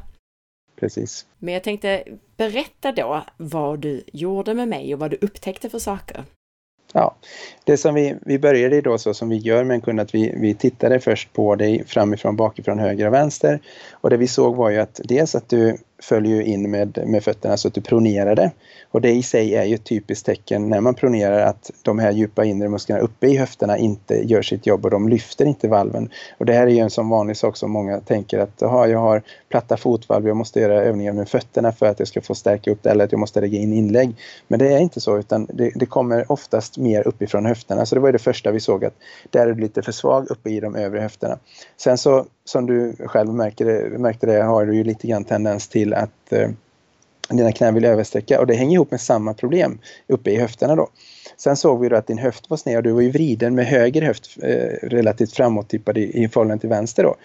[0.81, 1.27] Precis.
[1.39, 2.05] Men jag tänkte
[2.37, 6.25] berätta då vad du gjorde med mig och vad du upptäckte för saker.
[6.93, 7.17] Ja,
[7.65, 10.35] det som vi, vi började då så som vi gör med en kund att vi,
[10.37, 13.61] vi tittade först på dig framifrån, bakifrån, höger och vänster.
[13.93, 17.57] Och det vi såg var ju att dels att du följer in med, med fötterna
[17.57, 18.51] så att du pronerade.
[18.91, 22.13] Och det i sig är ju ett typiskt tecken när man pronerar att de här
[22.13, 26.11] djupa inre musklerna uppe i höfterna inte gör sitt jobb och de lyfter inte valven.
[26.39, 28.99] Och det här är ju en sån vanlig sak som många tänker att aha, jag
[28.99, 32.71] har platta fotvalv, jag måste göra övningar med fötterna för att jag ska få stärka
[32.71, 34.17] upp det eller att jag måste lägga in inlägg.
[34.49, 37.87] Men det är inte så utan det, det kommer oftast mer uppifrån höfterna.
[37.87, 38.95] Så det var det första vi såg att
[39.31, 41.39] där är du lite för svag uppe i de övre höfterna.
[41.77, 45.95] Sen så som du själv märker, märkte det har du ju lite grann tendens till
[45.95, 46.49] att eh,
[47.29, 49.79] dina knän vill översträcka och det hänger ihop med samma problem
[50.09, 50.89] uppe i höfterna då.
[51.45, 53.67] Sen såg vi då att din höft var sned och du var ju vriden med
[53.67, 57.17] höger höft eh, relativt framåttippad i, i förhållande till vänster då.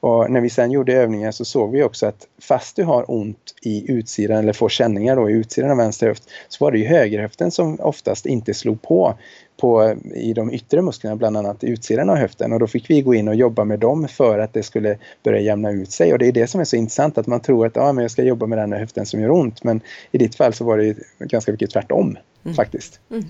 [0.00, 3.54] Och när vi sen gjorde övningar så såg vi också att fast du har ont
[3.62, 6.84] i utsidan eller får känningar då i utsidan av vänster höft så var det ju
[6.84, 9.14] högerhöften som oftast inte slog på,
[9.60, 12.52] på i de yttre musklerna, bland annat i utsidan av höften.
[12.52, 15.40] Och då fick vi gå in och jobba med dem för att det skulle börja
[15.40, 16.12] jämna ut sig.
[16.12, 18.10] Och det är det som är så intressant att man tror att ah, men jag
[18.10, 19.64] ska jobba med den här höften som gör ont.
[19.64, 22.54] Men i ditt fall så var det ganska mycket tvärtom mm.
[22.54, 23.00] faktiskt.
[23.10, 23.24] Mm.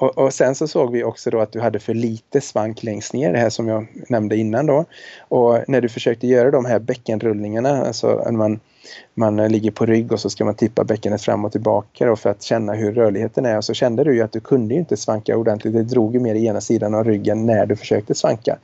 [0.00, 3.12] Och, och, sen så såg vi också då att du hade för lite svank längst
[3.12, 4.84] ner, det här som jag nämnde innan då.
[5.28, 8.60] Och när du försökte göra de här bäckenrullningarna, alltså när man,
[9.14, 12.30] man ligger på rygg och så ska man tippa bäckenet fram och tillbaka då för
[12.30, 13.56] att känna hur rörligheten är.
[13.56, 16.34] Och så kände du ju att du kunde inte svanka ordentligt, det drog ju mer
[16.34, 18.58] i ena sidan av ryggen när du försökte svanka.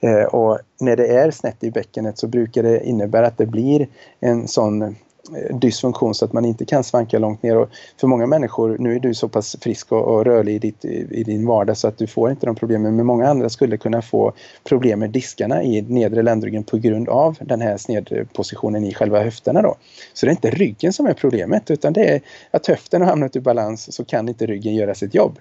[0.00, 3.88] Eh, och när det är snett i bäckenet så brukar det innebära att det blir
[4.20, 4.96] en sån
[5.34, 7.56] Eh, dysfunktion så att man inte kan svanka långt ner.
[7.56, 7.68] Och
[8.00, 11.24] för många människor, nu är du så pass frisk och, och rörlig i, ditt, i
[11.24, 14.32] din vardag så att du får inte de problemen, men många andra skulle kunna få
[14.64, 19.62] problem med diskarna i nedre ländryggen på grund av den här snedpositionen i själva höfterna.
[19.62, 19.76] Då.
[20.14, 22.20] Så det är inte ryggen som är problemet utan det är
[22.50, 25.38] att höften har hamnat ur balans så kan inte ryggen göra sitt jobb.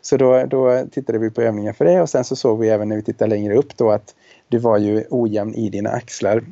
[0.00, 2.88] Så då, då tittade vi på övningar för det och sen så såg vi även
[2.88, 4.14] när vi tittade längre upp då att
[4.48, 6.42] du var ju ojämn i dina axlar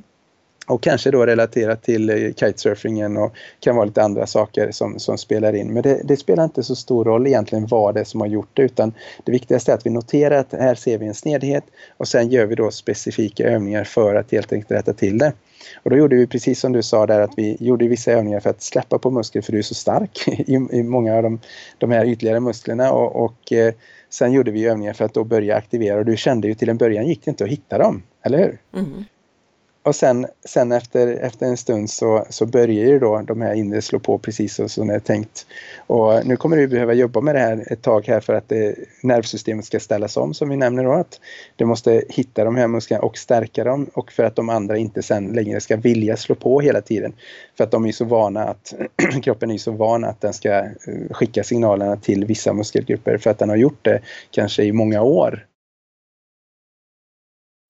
[0.67, 5.19] och kanske då relaterat till eh, kitesurfingen och kan vara lite andra saker som, som
[5.19, 5.73] spelar in.
[5.73, 8.51] Men det, det, spelar inte så stor roll egentligen vad det är som har gjort
[8.53, 8.93] det utan
[9.25, 11.65] det viktigaste är att vi noterar att här ser vi en snedhet
[11.97, 15.33] och sen gör vi då specifika övningar för att helt enkelt rätta till det.
[15.83, 18.51] Och då gjorde vi precis som du sa där att vi gjorde vissa övningar för
[18.51, 21.41] att släppa på muskler för du är så stark i, i många av de,
[21.79, 23.75] de här ytligare musklerna och, och eh,
[24.11, 26.77] sen gjorde vi övningar för att då börja aktivera och du kände ju till en
[26.77, 28.61] början gick det inte att hitta dem, eller hur?
[28.75, 29.05] Mm
[29.87, 33.83] och sen, sen efter, efter en stund så, så börjar ju då de här inre
[33.83, 35.47] slå på precis som det är tänkt.
[35.87, 38.75] Och nu kommer du behöva jobba med det här ett tag här för att det,
[39.03, 40.93] nervsystemet ska ställas om som vi nämner då.
[40.93, 41.21] Att
[41.57, 45.03] du måste hitta de här musklerna och stärka dem och för att de andra inte
[45.03, 47.13] sen längre ska vilja slå på hela tiden.
[47.57, 48.75] För att de är så vana att
[49.23, 50.73] kroppen är så van att den ska eh,
[51.11, 55.47] skicka signalerna till vissa muskelgrupper för att den har gjort det kanske i många år.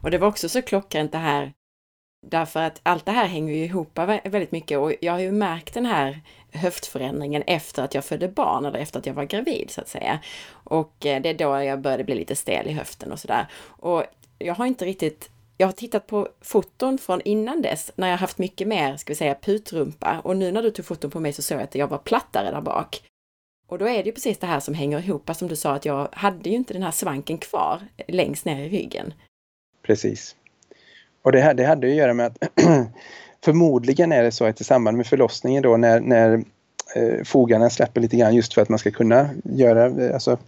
[0.02, 1.52] Och det var också så klockrent det här
[2.28, 5.74] Därför att allt det här hänger ju ihop väldigt mycket och jag har ju märkt
[5.74, 6.20] den här
[6.52, 10.20] höftförändringen efter att jag födde barn eller efter att jag var gravid så att säga.
[10.48, 13.46] Och eh, det är då jag började bli lite stel i höften och sådär.
[13.64, 14.04] Och
[14.38, 18.38] jag har inte riktigt jag har tittat på foton från innan dess när jag haft
[18.38, 21.42] mycket mer, ska vi säga, putrumpa och nu när du tog foton på mig så
[21.42, 23.02] såg jag att jag var plattare där bak.
[23.66, 25.84] Och då är det ju precis det här som hänger ihop, som du sa att
[25.84, 29.14] jag hade ju inte den här svanken kvar eh, längst ner i ryggen.
[29.82, 30.36] Precis.
[31.26, 32.38] Och det, det hade att göra med att
[33.44, 36.44] förmodligen är det så att i samband med förlossningen då när, när
[36.94, 40.38] eh, fogarna släpper lite grann just för att man ska kunna göra, eh, alltså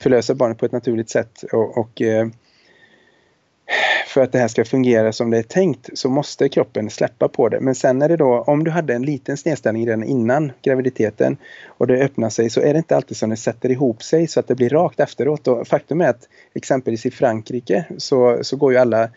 [0.00, 2.26] förlösa barnet på ett naturligt sätt och, och eh,
[4.08, 7.48] för att det här ska fungera som det är tänkt så måste kroppen släppa på
[7.48, 7.60] det.
[7.60, 11.86] Men sen är det då, om du hade en liten snedställning redan innan graviditeten och
[11.86, 14.48] det öppnar sig så är det inte alltid som det sätter ihop sig så att
[14.48, 15.48] det blir rakt efteråt.
[15.48, 19.08] Och faktum är att exempelvis i Frankrike så, så går ju alla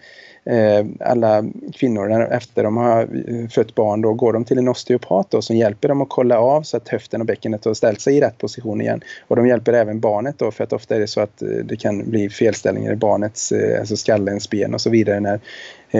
[0.99, 1.43] alla
[1.73, 5.55] kvinnor efter de har eh, fött barn då går de till en osteopat då, som
[5.55, 8.37] hjälper dem att kolla av så att höften och bäckenet har ställt sig i rätt
[8.37, 9.01] position igen.
[9.27, 11.75] Och de hjälper även barnet då för att ofta är det så att eh, det
[11.75, 15.39] kan bli felställningar i barnets, alltså skallens ben och så vidare när,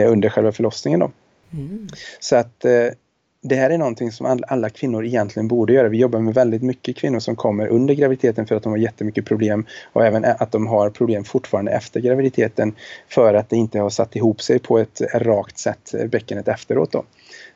[0.06, 1.10] under själva förlossningen då.
[1.52, 1.88] Mm.
[2.20, 2.64] Så att
[3.42, 5.88] det här är någonting som alla kvinnor egentligen borde göra.
[5.88, 9.24] Vi jobbar med väldigt mycket kvinnor som kommer under graviditeten för att de har jättemycket
[9.24, 12.74] problem och även att de har problem fortfarande efter graviditeten
[13.08, 16.92] för att det inte har satt ihop sig på ett rakt sätt, bäckenet efteråt.
[16.92, 17.04] Då.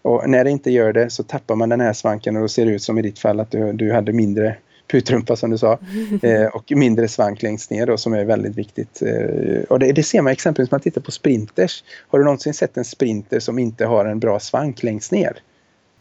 [0.02, 2.66] Och när det inte gör det så tappar man den här svanken och då ser
[2.66, 4.56] det ut som i ditt fall att du, du hade mindre
[4.88, 5.78] putrumpa som du sa
[6.22, 9.02] eh, och mindre svank längst ner då, som är väldigt viktigt.
[9.02, 11.84] Eh, och det, det, ser man exempelvis när man tittar på sprinters.
[12.08, 15.40] Har du någonsin sett en sprinter som inte har en bra svank längst ner?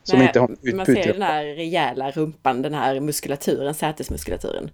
[0.04, 4.70] Som Nej, inte har ut, man ser den här rejäla rumpan, den här muskulaturen, sätesmuskulaturen.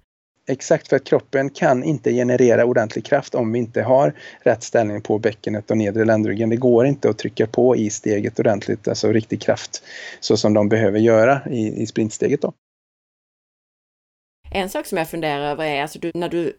[0.50, 5.02] Exakt, för att kroppen kan inte generera ordentlig kraft om vi inte har rätt ställning
[5.02, 6.50] på bäckenet och nedre ländryggen.
[6.50, 9.84] Det går inte att trycka på i steget ordentligt, alltså riktig kraft,
[10.20, 12.42] så som de behöver göra i, i sprintsteget.
[12.42, 12.54] Då.
[14.52, 16.54] En sak som jag funderar över är, alltså du, när du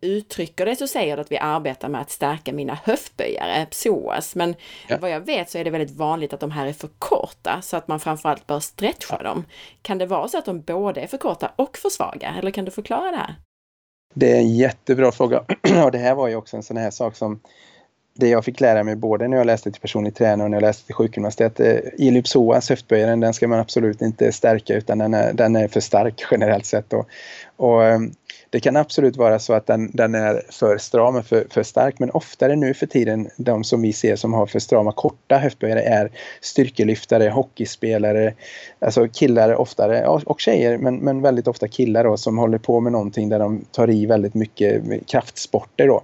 [0.00, 4.34] uttrycker det så säger du att vi arbetar med att stärka mina höftböjare, psoas.
[4.34, 4.54] Men
[4.88, 4.98] ja.
[5.00, 7.76] vad jag vet så är det väldigt vanligt att de här är för korta så
[7.76, 9.22] att man framförallt bör stretcha ja.
[9.22, 9.44] dem.
[9.82, 12.34] Kan det vara så att de både är för korta och för svaga?
[12.38, 13.34] Eller kan du förklara det här?
[14.14, 15.38] Det är en jättebra fråga.
[15.84, 17.40] och det här var ju också en sån här sak som
[18.20, 20.62] det jag fick lära mig både när jag läste till personlig tränare och när jag
[20.62, 25.14] läste till sjukgymnast är att eh, höftböjaren, den ska man absolut inte stärka utan den
[25.14, 26.92] är, den är för stark generellt sett.
[26.92, 27.08] Och,
[27.56, 28.12] och ehm,
[28.50, 31.98] det kan absolut vara så att den, den är för stram och för, för stark
[31.98, 35.82] men oftare nu för tiden de som vi ser som har för strama korta höftböjare
[35.82, 36.10] är
[36.40, 38.34] styrkelyftare, hockeyspelare,
[38.78, 42.92] alltså killar oftare och tjejer men, men väldigt ofta killar då som håller på med
[42.92, 46.02] någonting där de tar i väldigt mycket kraftsporter då.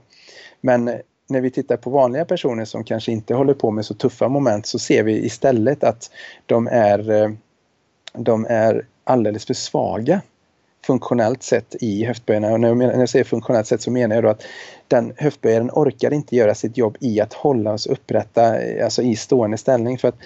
[0.60, 0.90] Men
[1.26, 4.66] när vi tittar på vanliga personer som kanske inte håller på med så tuffa moment
[4.66, 6.10] så ser vi istället att
[6.46, 7.30] de är, eh,
[8.12, 10.20] de är alldeles för svaga
[10.86, 12.52] funktionellt sett i höftböjarna.
[12.52, 14.42] Och när jag, säger funktionellt sett så menar jag då att
[14.89, 19.16] den höftböjaren orkar inte göra sitt jobb i att hålla oss upprätta, eh, alltså i
[19.16, 19.99] stående ställning.
[19.99, 20.16] För att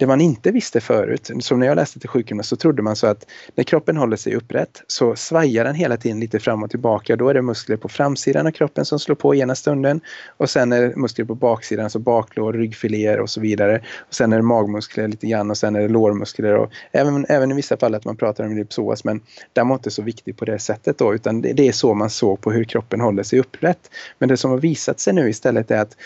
[0.00, 3.06] det man inte visste förut, som när jag läste till sjukgymnast så trodde man så
[3.06, 7.16] att när kroppen håller sig upprätt så svajar den hela tiden lite fram och tillbaka.
[7.16, 10.00] Då är det muskler på framsidan av kroppen som slår på ena stunden
[10.36, 13.82] och sen är det muskler på baksidan, alltså baklår, ryggfiléer och så vidare.
[14.08, 17.50] Och sen är det magmuskler lite grann och sen är det lårmuskler och även, även
[17.50, 19.20] i vissa fall att man pratar om ellipsoas men
[19.52, 22.10] den var inte så viktig på det sättet då utan det, det är så man
[22.10, 23.90] såg på hur kroppen håller sig upprätt.
[24.20, 25.96] Men det som har visat sig nu istället är att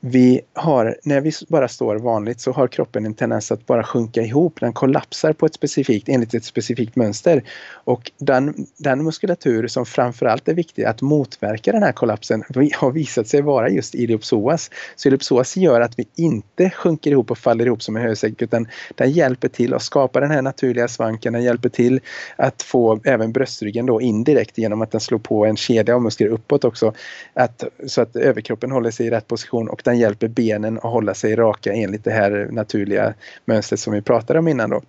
[0.00, 4.22] vi har, när vi bara står vanligt så har kroppen en tendens att bara sjunka
[4.22, 4.60] ihop.
[4.60, 7.42] Den kollapsar på ett specifikt, enligt ett specifikt mönster.
[7.72, 12.44] Och den, den muskulatur som framförallt är viktig att motverka den här kollapsen
[12.74, 14.70] har visat sig vara just iliopsoas.
[14.96, 18.68] Så iliopsoas gör att vi inte sjunker ihop och faller ihop som en hösäck utan
[18.94, 21.32] den hjälper till att skapa den här naturliga svanken.
[21.32, 22.00] Den hjälper till
[22.36, 26.28] att få även bröstryggen då indirekt genom att den slår på en kedja av muskler
[26.28, 26.92] uppåt också.
[27.34, 31.14] Att, så att överkroppen håller sig i rätt position och den hjälper benen att hålla
[31.14, 33.14] sig raka enligt det här naturliga
[33.44, 34.82] mönstret som vi pratade om innan då.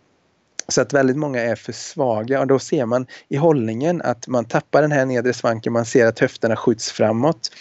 [0.67, 4.45] Så att väldigt många är för svaga och då ser man i hållningen att man
[4.45, 7.51] tappar den här nedre svanken, man ser att höfterna skjuts framåt.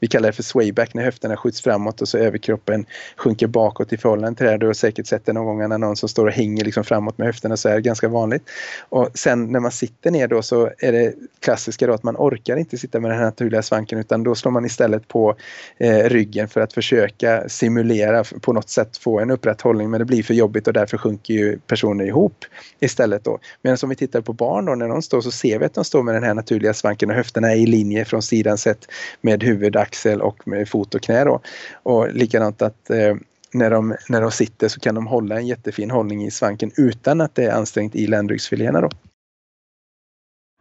[0.00, 2.86] Vi kallar det för swayback när höfterna skjuts framåt och så överkroppen
[3.16, 4.50] sjunker bakåt i förhållande till det.
[4.50, 4.58] här.
[4.58, 7.18] Du har säkert sett det någon gång när någon som står och hänger liksom framåt
[7.18, 8.42] med höfterna så är det ganska vanligt.
[8.88, 12.56] Och sen när man sitter ner då så är det klassiska då att man orkar
[12.56, 15.36] inte sitta med den här naturliga svanken utan då slår man istället på
[15.78, 20.04] eh, ryggen för att försöka simulera på något sätt få en upprätt hållning men det
[20.04, 22.44] blir för jobbigt och därför sjunker ju personer ihop
[22.80, 23.38] istället då.
[23.62, 25.84] Medan om vi tittar på barn då, när de står så ser vi att de
[25.84, 28.86] står med den här naturliga svanken och höfterna är i linje från sidan sett
[29.20, 31.40] med huvud, axel och med fot och knä då.
[31.82, 33.14] Och likadant att eh,
[33.52, 37.20] när de, när de sitter så kan de hålla en jättefin hållning i svanken utan
[37.20, 38.90] att det är ansträngt i ländryggsfiléerna då.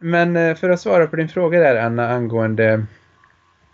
[0.01, 2.85] Men eh, för att svara på din fråga där Anna angående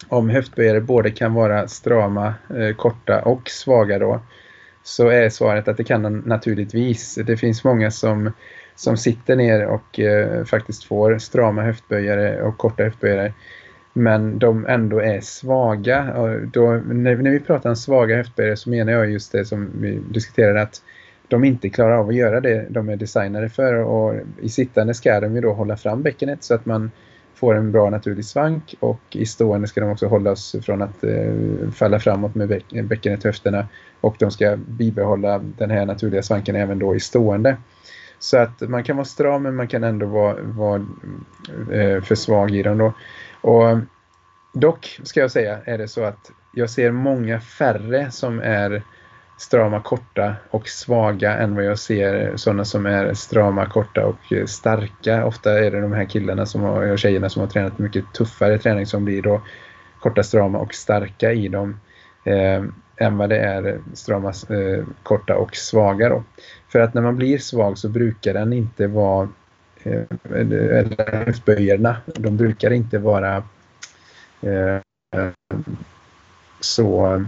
[0.07, 4.21] om höftböjare både kan vara strama, eh, korta och svaga då
[4.87, 7.15] så är svaret att det kan de naturligtvis.
[7.15, 8.31] Det finns många som,
[8.75, 13.33] som sitter ner och eh, faktiskt får strama höftböjare och korta höftböjare.
[13.93, 16.13] Men de ändå är svaga.
[16.13, 19.69] Och då, när, när vi pratar om svaga höftböjare så menar jag just det som
[19.81, 20.81] vi diskuterade att
[21.27, 23.73] de inte klarar av att göra det de är designade för.
[23.73, 26.91] Och I sittande ska de ju då hålla fram bäckenet så att man
[27.35, 31.33] får en bra naturlig svank och i stående ska de också hållas från att eh,
[31.73, 33.67] falla framåt med bäckenet bäckenet, höfterna
[34.05, 37.57] och de ska bibehålla den här naturliga svanken även då i stående.
[38.19, 40.85] Så att man kan vara stram men man kan ändå vara, vara
[41.71, 42.93] eh, för svag i dem då.
[43.41, 43.77] Och
[44.53, 48.83] dock ska jag säga är det så att jag ser många färre som är
[49.37, 55.25] strama, korta och svaga än vad jag ser sådana som är strama, korta och starka.
[55.25, 58.57] Ofta är det de här killarna som har, och tjejerna som har tränat mycket tuffare
[58.57, 59.41] träning som blir då
[59.99, 61.79] korta, strama och starka i dem
[62.25, 62.63] eh,
[62.97, 66.23] än vad det är eh, strama, eh, korta och svaga då.
[66.71, 69.29] För att när man blir svag så brukar den inte vara
[69.83, 70.01] eh,
[70.35, 73.43] eller höftböjarna, de brukar inte vara
[74.41, 74.77] eh,
[76.59, 77.25] så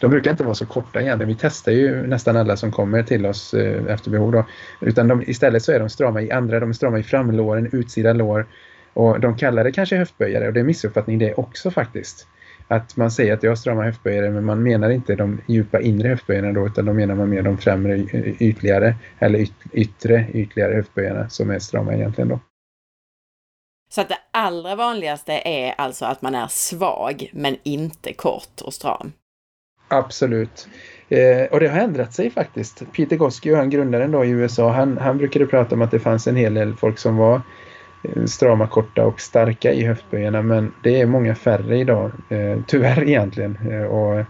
[0.00, 1.28] de brukar inte vara så korta egentligen.
[1.28, 4.32] Vi testar ju nästan alla som kommer till oss eh, efter behov.
[4.32, 4.44] Då.
[4.80, 8.12] Utan de, istället så är de strama i andra, de är strama i framlåren, utsida
[8.12, 8.46] lår.
[8.92, 12.26] Och de kallar det kanske höftböjare och det är missuppfattning det också faktiskt.
[12.70, 16.08] Att man säger att jag har strama höftböjare men man menar inte de djupa inre
[16.08, 17.96] höftböjarna då utan då menar man mer de främre
[18.38, 22.40] ytligare eller yttre ytligare höftböjarna som är strama egentligen då.
[23.92, 28.74] Så att det allra vanligaste är alltså att man är svag men inte kort och
[28.74, 29.12] stram?
[29.88, 30.68] Absolut.
[31.08, 32.92] Eh, och det har ändrat sig faktiskt.
[32.92, 36.26] Peter Gosky, han grundaren då i USA, han, han brukade prata om att det fanns
[36.26, 37.42] en hel del folk som var
[38.02, 43.02] Eh, strama, korta och starka i höftböjarna men det är många färre idag, eh, tyvärr
[43.08, 43.58] egentligen.
[43.70, 44.24] Eh, och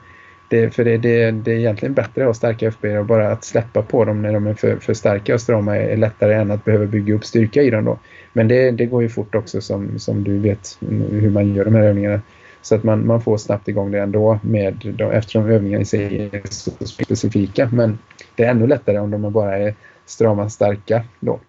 [0.48, 3.44] det, för det, det, det är egentligen bättre att ha starka höftböjare och bara att
[3.44, 6.50] släppa på dem när de är för, för starka och strama är, är lättare än
[6.50, 7.98] att behöva bygga upp styrka i dem då.
[8.32, 10.78] Men det, det går ju fort också som, som du vet
[11.10, 12.20] hur man gör de här övningarna.
[12.62, 16.30] Så att man, man får snabbt igång det ändå med, då, eftersom övningarna i sig
[16.32, 17.68] är så specifika.
[17.72, 17.98] Men
[18.34, 19.74] det är ännu lättare om de bara är
[20.06, 21.40] strama starka då.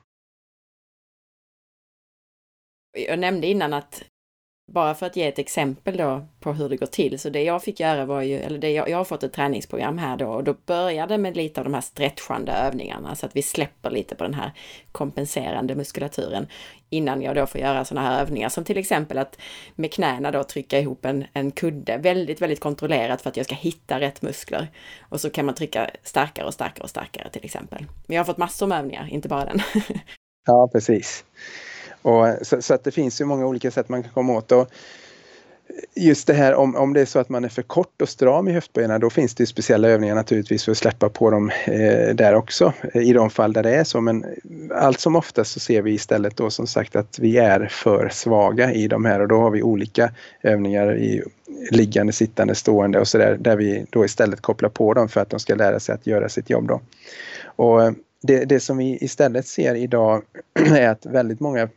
[2.98, 4.04] Jag nämnde innan att
[4.72, 7.64] bara för att ge ett exempel då på hur det går till, så det jag
[7.64, 10.44] fick göra var ju, eller det jag, jag har fått ett träningsprogram här då, och
[10.44, 14.24] då började med lite av de här stretchande övningarna, så att vi släpper lite på
[14.24, 14.52] den här
[14.92, 16.48] kompenserande muskulaturen
[16.90, 19.38] innan jag då får göra sådana här övningar som till exempel att
[19.76, 23.56] med knäna då trycka ihop en, en kudde väldigt, väldigt kontrollerat för att jag ska
[23.56, 24.68] hitta rätt muskler.
[25.10, 27.86] Och så kan man trycka starkare och starkare och starkare till exempel.
[28.08, 29.62] Men jag har fått massor med övningar, inte bara den.
[30.46, 31.26] ja, precis.
[32.02, 34.52] Och, eh, så, så, att det finns ju många olika sätt man kan komma åt.
[34.52, 34.72] Och
[35.96, 38.48] just det här om, om det är så att man är för kort och stram
[38.48, 42.36] i höftböjarna då finns det speciella övningar naturligtvis för att släppa på dem eh, där
[42.36, 44.26] också eh, i de fall där det är så men
[44.74, 48.74] allt som oftast så ser vi istället då som sagt att vi är för svaga
[48.74, 50.12] i de här och då har vi olika
[50.44, 51.24] övningar i
[51.72, 55.40] liggande, sittande, stående och sådär där vi då istället kopplar på dem för att de
[55.40, 56.82] ska lära sig att göra sitt jobb då.
[57.44, 57.92] Och eh,
[58.24, 60.22] det, det som vi istället ser idag
[60.60, 61.70] är att väldigt många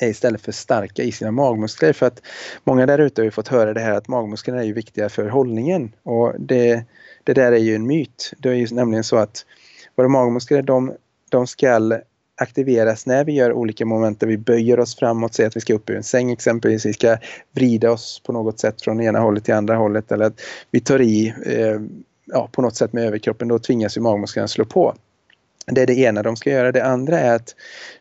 [0.00, 1.92] istället för starka i sina magmuskler.
[1.92, 2.22] För att
[2.64, 5.28] många där ute har ju fått höra det här att magmusklerna är ju viktiga för
[5.28, 5.92] hållningen.
[6.02, 6.84] Och det,
[7.24, 8.32] det där är ju en myt.
[8.38, 9.44] Det är ju nämligen så att
[9.96, 10.92] våra magmuskler de,
[11.30, 12.00] de ska
[12.40, 15.74] aktiveras när vi gör olika moment där vi böjer oss framåt, Säg att vi ska
[15.74, 17.16] upp ur en säng exempelvis, vi ska
[17.52, 20.40] vrida oss på något sätt från ena hållet till andra hållet eller att
[20.70, 21.80] vi tar i eh,
[22.24, 24.94] ja, på något sätt med överkroppen, då tvingas ju magmusklerna slå på.
[25.66, 26.72] Det är det ena de ska göra.
[26.72, 27.54] Det andra är att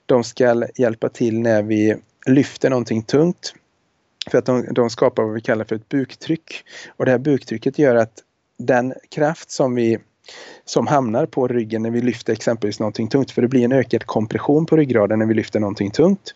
[0.05, 1.95] de ska hjälpa till när vi
[2.25, 3.53] lyfter någonting tungt.
[4.31, 6.63] För att de, de skapar vad vi kallar för ett buktryck.
[6.97, 8.23] Och det här buktrycket gör att
[8.57, 9.99] den kraft som vi
[10.69, 13.31] som hamnar på ryggen när vi lyfter exempelvis någonting tungt.
[13.31, 16.33] För det blir en ökad kompression på ryggraden när vi lyfter någonting tungt.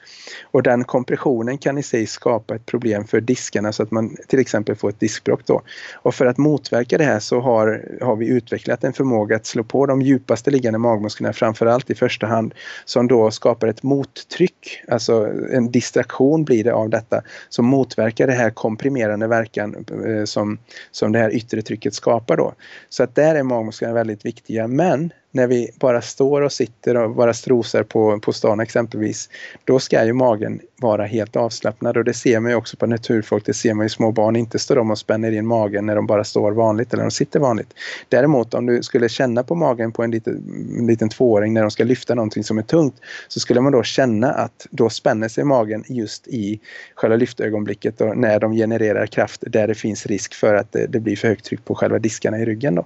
[0.51, 4.39] Och den kompressionen kan i sig skapa ett problem för diskarna så att man till
[4.39, 5.61] exempel får ett diskbråck då.
[5.95, 9.63] Och för att motverka det här så har, har vi utvecklat en förmåga att slå
[9.63, 12.53] på de djupaste liggande magmusklerna framförallt i första hand
[12.85, 18.33] som då skapar ett mottryck, alltså en distraktion blir det av detta som motverkar det
[18.33, 20.57] här komprimerande verkan eh, som,
[20.91, 22.53] som det här yttre trycket skapar då.
[22.89, 24.67] Så att där är magmusklerna väldigt viktiga.
[24.67, 29.29] Men när vi bara står och sitter och bara strosar på, på stan exempelvis,
[29.63, 33.45] då ska ju magen vara helt avslappnad och det ser man ju också på naturfolk,
[33.45, 36.07] det ser man ju små barn inte står de och spänner in magen när de
[36.07, 37.73] bara står vanligt eller de sitter vanligt.
[38.09, 40.33] Däremot om du skulle känna på magen på en liten,
[40.79, 42.95] en liten tvååring när de ska lyfta någonting som är tungt
[43.27, 46.59] så skulle man då känna att då spänner sig magen just i
[46.95, 50.99] själva lyftögonblicket och när de genererar kraft där det finns risk för att det, det
[50.99, 52.75] blir för högt tryck på själva diskarna i ryggen.
[52.75, 52.85] Då.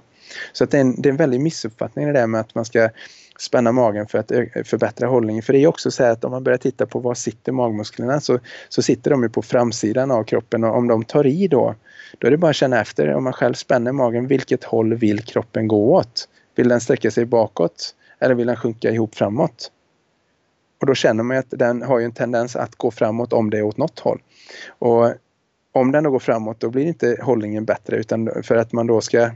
[0.52, 2.64] Så att det, är en, det är en väldig missuppfattning det där med att man
[2.64, 2.90] ska
[3.38, 4.32] spänna magen för att
[4.68, 5.42] förbättra hållningen.
[5.42, 8.38] För det är också så att om man börjar titta på var sitter magmusklerna så,
[8.68, 11.74] så sitter de ju på framsidan av kroppen och om de tar i då,
[12.18, 15.22] då är det bara att känna efter om man själv spänner magen, vilket håll vill
[15.22, 16.28] kroppen gå åt?
[16.54, 19.70] Vill den sträcka sig bakåt eller vill den sjunka ihop framåt?
[20.80, 23.50] Och då känner man ju att den har ju en tendens att gå framåt om
[23.50, 24.22] det är åt något håll.
[24.68, 25.12] Och
[25.72, 29.00] om den då går framåt då blir inte hållningen bättre utan för att man då
[29.00, 29.30] ska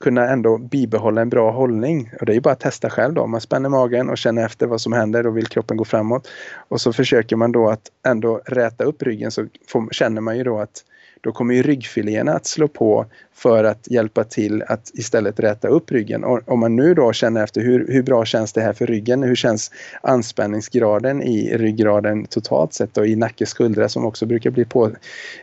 [0.00, 2.10] kunna ändå bibehålla en bra hållning.
[2.20, 3.26] Och det är ju bara att testa själv då.
[3.26, 6.28] Man spänner magen och känner efter vad som händer och vill kroppen gå framåt.
[6.68, 10.44] Och så försöker man då att ändå räta upp ryggen så får, känner man ju
[10.44, 10.84] då att
[11.20, 15.90] då kommer ju ryggfiléerna att slå på för att hjälpa till att istället räta upp
[15.90, 16.24] ryggen.
[16.24, 19.22] Och om man nu då känner efter hur, hur bra känns det här för ryggen?
[19.22, 19.70] Hur känns
[20.00, 24.90] anspänningsgraden i ryggraden totalt sett och i nacke skuldra som också brukar bli på,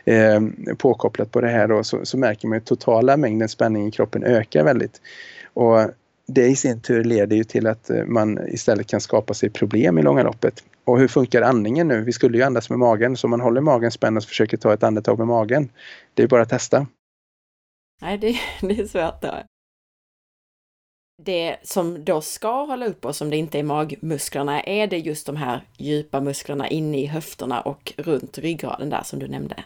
[0.04, 0.40] eh,
[0.78, 4.24] påkopplat på det här då, så, så märker man att totala mängden spänning i kroppen
[4.24, 5.00] ökar väldigt.
[5.54, 5.78] Och
[6.26, 9.98] det i sin tur leder ju till att eh, man istället kan skapa sig problem
[9.98, 10.62] i långa loppet.
[10.84, 12.00] Och hur funkar andningen nu?
[12.00, 14.82] Vi skulle ju andas med magen, så man håller magen spänd och försöker ta ett
[14.82, 15.70] andetag med magen.
[16.14, 16.86] Det är bara att testa.
[18.02, 19.42] Nej, det, det är svårt då.
[21.22, 25.26] Det som då ska hålla upp oss om det inte är magmusklerna, är det just
[25.26, 29.64] de här djupa musklerna inne i höfterna och runt ryggraden där som du nämnde?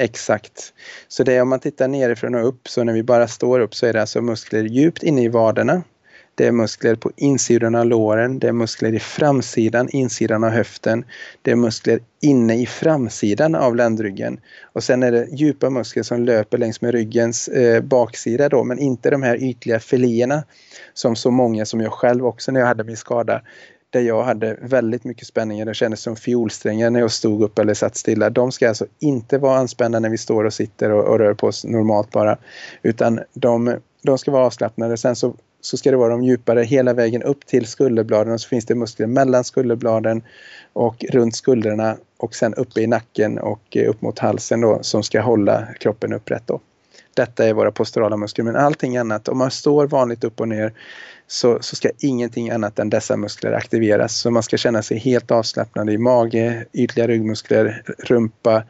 [0.00, 0.74] Exakt.
[1.08, 3.74] Så det är om man tittar nerifrån och upp, så när vi bara står upp
[3.74, 5.82] så är det alltså muskler djupt inne i vaderna
[6.40, 11.04] det är muskler på insidan av låren, det är muskler i framsidan, insidan av höften.
[11.42, 14.40] Det är muskler inne i framsidan av ländryggen.
[14.72, 18.78] Och sen är det djupa muskler som löper längs med ryggens eh, baksida då, men
[18.78, 20.44] inte de här ytliga filéerna
[20.94, 23.42] som så många som jag själv också när jag hade min skada
[23.90, 25.66] där jag hade väldigt mycket spänningar.
[25.66, 28.30] Det kändes som fiolsträngar när jag stod upp eller satt stilla.
[28.30, 31.46] De ska alltså inte vara anspända när vi står och sitter och, och rör på
[31.46, 32.38] oss normalt bara.
[32.82, 34.96] Utan de, de ska vara avslappnade.
[34.96, 38.48] Sen så så ska det vara de djupare hela vägen upp till skulderbladen och så
[38.48, 40.22] finns det muskler mellan skulderbladen
[40.72, 45.02] och runt skulderna och sen uppe i nacken och eh, upp mot halsen då som
[45.02, 46.60] ska hålla kroppen upprätt då.
[47.14, 50.72] Detta är våra posturala muskler men allting annat, om man står vanligt upp och ner
[51.26, 54.16] så, så ska ingenting annat än dessa muskler aktiveras.
[54.16, 58.62] Så man ska känna sig helt avslappnad i mage, ytliga ryggmuskler, rumpa,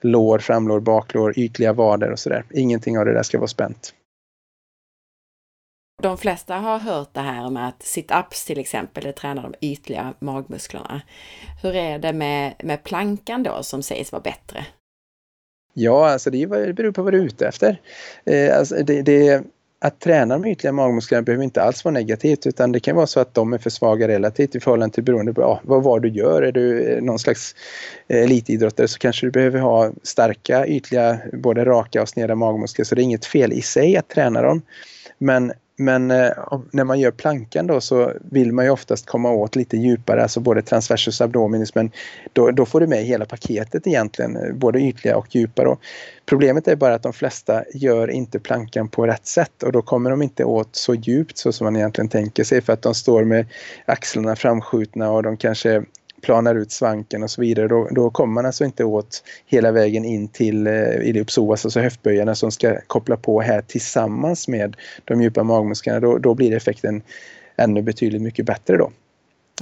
[0.00, 2.44] lår, framlår, baklår, ytliga vader och sådär.
[2.50, 3.94] Ingenting av det där ska vara spänt.
[6.04, 10.14] De flesta har hört det här med att sit-ups till exempel, det tränar de ytliga
[10.18, 11.02] magmusklerna.
[11.62, 14.66] Hur är det med, med plankan då som sägs vara bättre?
[15.74, 17.80] Ja, alltså det beror på vad du är ute efter.
[18.24, 19.44] Eh, alltså det, det,
[19.78, 23.20] att träna de ytliga magmusklerna behöver inte alls vara negativt utan det kan vara så
[23.20, 26.08] att de är för svaga relativt i förhållande till beroende på ja, vad var du
[26.08, 26.42] gör.
[26.42, 27.54] Är du eh, någon slags
[28.08, 32.94] eh, elitidrottare så kanske du behöver ha starka ytliga, både raka och sneda magmuskler så
[32.94, 34.62] det är inget fel i sig att träna dem.
[35.18, 36.30] Men men eh,
[36.70, 40.40] när man gör plankan då så vill man ju oftast komma åt lite djupare, alltså
[40.40, 41.90] både transversus abdominis men
[42.32, 45.64] då, då får du med hela paketet egentligen, eh, både ytliga och djupa.
[45.64, 45.78] Då.
[46.26, 50.10] Problemet är bara att de flesta gör inte plankan på rätt sätt och då kommer
[50.10, 53.24] de inte åt så djupt så som man egentligen tänker sig för att de står
[53.24, 53.46] med
[53.84, 55.84] axlarna framskjutna och de kanske
[56.24, 60.04] planar ut svanken och så vidare, då, då kommer man alltså inte åt hela vägen
[60.04, 65.42] in till eh, iliopsoas, alltså höftböjarna som ska koppla på här tillsammans med de djupa
[65.42, 66.00] magmusklerna.
[66.00, 67.02] Då, då blir effekten
[67.56, 68.90] ännu betydligt mycket bättre då.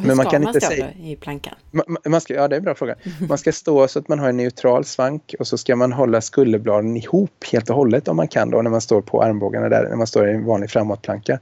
[0.00, 0.92] Hur Men man kan man inte stå säga...
[0.92, 1.54] i plankan?
[1.70, 2.94] Man, man ska, ja, det är en bra fråga.
[3.28, 6.20] Man ska stå så att man har en neutral svank och så ska man hålla
[6.20, 9.88] skulderbladen ihop helt och hållet om man kan då när man står på armbågarna där,
[9.88, 11.38] när man står i en vanlig framåtplanka.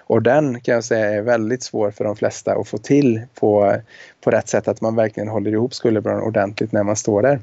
[0.00, 3.76] Och den kan jag säga är väldigt svår för de flesta att få till på,
[4.20, 7.40] på rätt sätt, att man verkligen håller ihop skulderbladen ordentligt när man står där.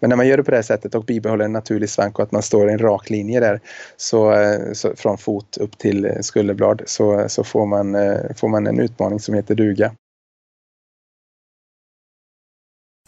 [0.00, 2.22] Men när man gör det på det här sättet och bibehåller en naturlig svank och
[2.22, 3.60] att man står i en rak linje där
[3.96, 8.48] så, eh, så från fot upp till eh, skulderblad så, så får, man, eh, får
[8.48, 9.94] man en utmaning som heter duga.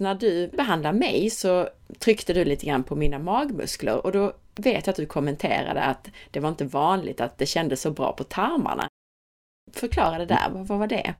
[0.01, 1.68] När du behandlade mig så
[1.98, 6.09] tryckte du lite grann på mina magmuskler och då vet jag att du kommenterade att
[6.30, 8.88] det var inte vanligt att det kändes så bra på tarmarna.
[9.72, 11.14] Förklara det där, vad var det?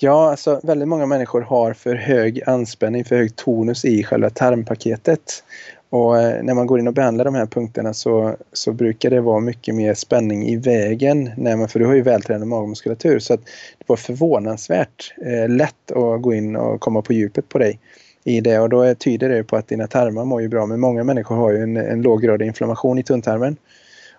[0.00, 5.44] Ja, alltså väldigt många människor har för hög anspänning, för hög tonus i själva tarmpaketet.
[5.90, 9.20] Och eh, när man går in och behandlar de här punkterna så, så brukar det
[9.20, 13.18] vara mycket mer spänning i vägen, när man, för du har ju vältränad magmuskulatur.
[13.18, 13.40] Så att
[13.78, 17.78] det var förvånansvärt eh, lätt att gå in och komma på djupet på dig
[18.24, 20.66] i det och då tyder det på att dina tarmar mår ju bra.
[20.66, 23.56] Men många människor har ju en, en låggradig inflammation i tunntarmen.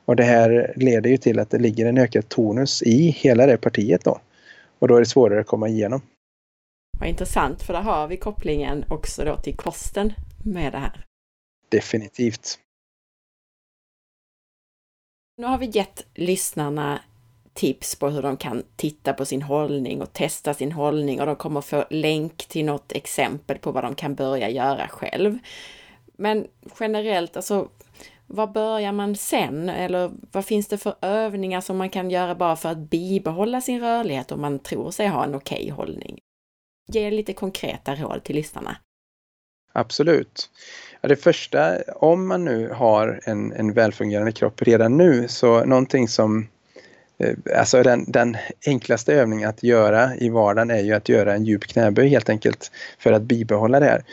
[0.06, 3.58] Och det här leder ju till att det ligger en ökad tonus i hela det
[3.58, 4.20] partiet då.
[4.80, 6.02] Och då är det svårare att komma igenom.
[7.00, 10.14] Vad intressant, för där har vi kopplingen också då till kosten
[10.46, 11.06] med det här.
[11.70, 12.60] Definitivt.
[15.38, 17.00] Nu har vi gett lyssnarna
[17.54, 21.36] tips på hur de kan titta på sin hållning och testa sin hållning och de
[21.36, 25.38] kommer få länk till något exempel på vad de kan börja göra själv.
[26.18, 26.48] Men
[26.80, 27.70] generellt, alltså
[28.30, 29.70] var börjar man sen?
[29.70, 33.82] Eller vad finns det för övningar som man kan göra bara för att bibehålla sin
[33.82, 36.20] rörlighet om man tror sig ha en okej okay hållning?
[36.92, 38.78] Ge lite konkreta råd till lyssnarna.
[39.74, 40.50] Absolut.
[41.02, 46.08] Ja, det första, om man nu har en, en välfungerande kropp redan nu, så någonting
[46.08, 46.48] som
[47.18, 48.38] eh, Alltså den, den,
[48.68, 52.72] enklaste övningen att göra i vardagen är ju att göra en djup knäböj helt enkelt
[53.00, 54.04] för att bibehålla det här.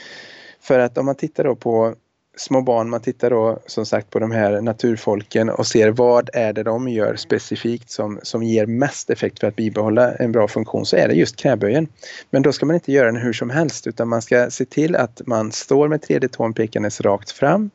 [0.61, 1.95] För att om man tittar då på
[2.37, 6.53] små barn, man tittar då som sagt på de här naturfolken och ser vad är
[6.53, 10.87] det de gör specifikt som, som ger mest effekt för att bibehålla en bra funktion
[10.87, 11.89] så är det just knäböjen.
[12.31, 14.97] Men då ska man inte göra den hur som helst utan man ska se till
[14.97, 17.71] att man står med tredje tån pekandes rakt fram.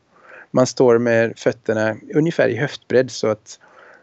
[0.50, 3.58] Man står med fötterna ungefär i höftbredd så att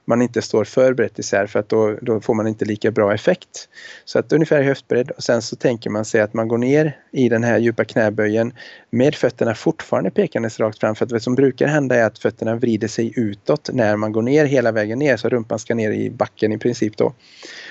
[0.10, 3.14] man inte står för brett isär för att då, då får man inte lika bra
[3.14, 3.70] effekt.
[4.06, 7.30] Så att ungefär höftbredd och sen så tänker man sig att man går ner i
[7.30, 8.54] den här djupa knäböjen
[8.90, 12.56] med fötterna fortfarande pekandes rakt fram för att vad som brukar hända är att fötterna
[12.56, 16.10] vrider sig utåt när man går ner hela vägen ner så rumpan ska ner i
[16.10, 17.14] backen i princip då.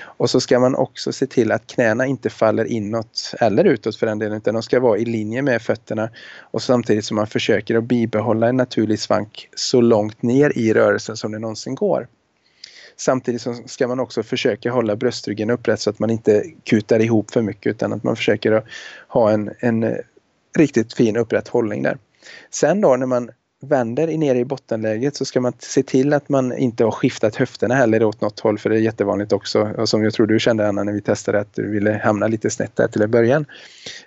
[0.01, 4.05] Och så ska man också se till att knäna inte faller inåt eller utåt för
[4.05, 6.09] den delen utan de ska vara i linje med fötterna
[6.39, 11.17] och samtidigt som man försöker att bibehålla en naturlig svank så långt ner i rörelsen
[11.17, 12.07] som det någonsin går.
[12.99, 17.31] Samtidigt så ska man också försöka hålla bröstryggen upprätt så att man inte kutar ihop
[17.31, 18.63] för mycket utan att man försöker
[19.07, 19.95] ha en, en eh,
[20.57, 21.97] riktigt fin upprätt hållning där.
[22.51, 23.31] Sen då när man
[23.61, 27.75] vänder ner i bottenläget så ska man se till att man inte har skiftat höfterna
[27.75, 30.67] heller åt något håll för det är jättevanligt också och som jag tror du kände
[30.67, 33.45] Anna när vi testade att du ville hamna lite snett där till en början.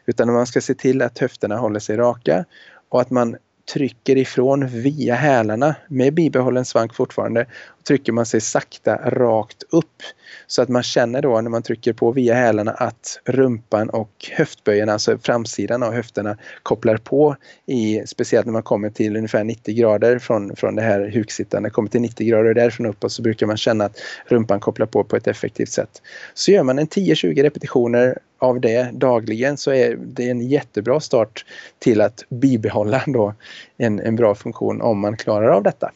[0.06, 2.44] Utan man ska se till att höfterna håller sig raka
[2.88, 3.36] och att man
[3.72, 7.46] trycker ifrån via hälarna med bibehållen svank fortfarande.
[7.84, 10.02] Trycker man sig sakta rakt upp
[10.46, 14.88] så att man känner då när man trycker på via hälarna att rumpan och höftböjen,
[14.88, 17.36] alltså framsidan av höfterna kopplar på
[17.66, 21.88] i, speciellt när man kommer till ungefär 90 grader från, från det här huksittande, kommer
[21.88, 25.26] till 90 grader därifrån uppåt så brukar man känna att rumpan kopplar på på ett
[25.26, 26.02] effektivt sätt.
[26.34, 31.44] Så gör man en 10-20 repetitioner av det dagligen så är det en jättebra start
[31.78, 33.34] till att bibehålla då
[33.76, 35.92] en, en bra funktion om man klarar av detta.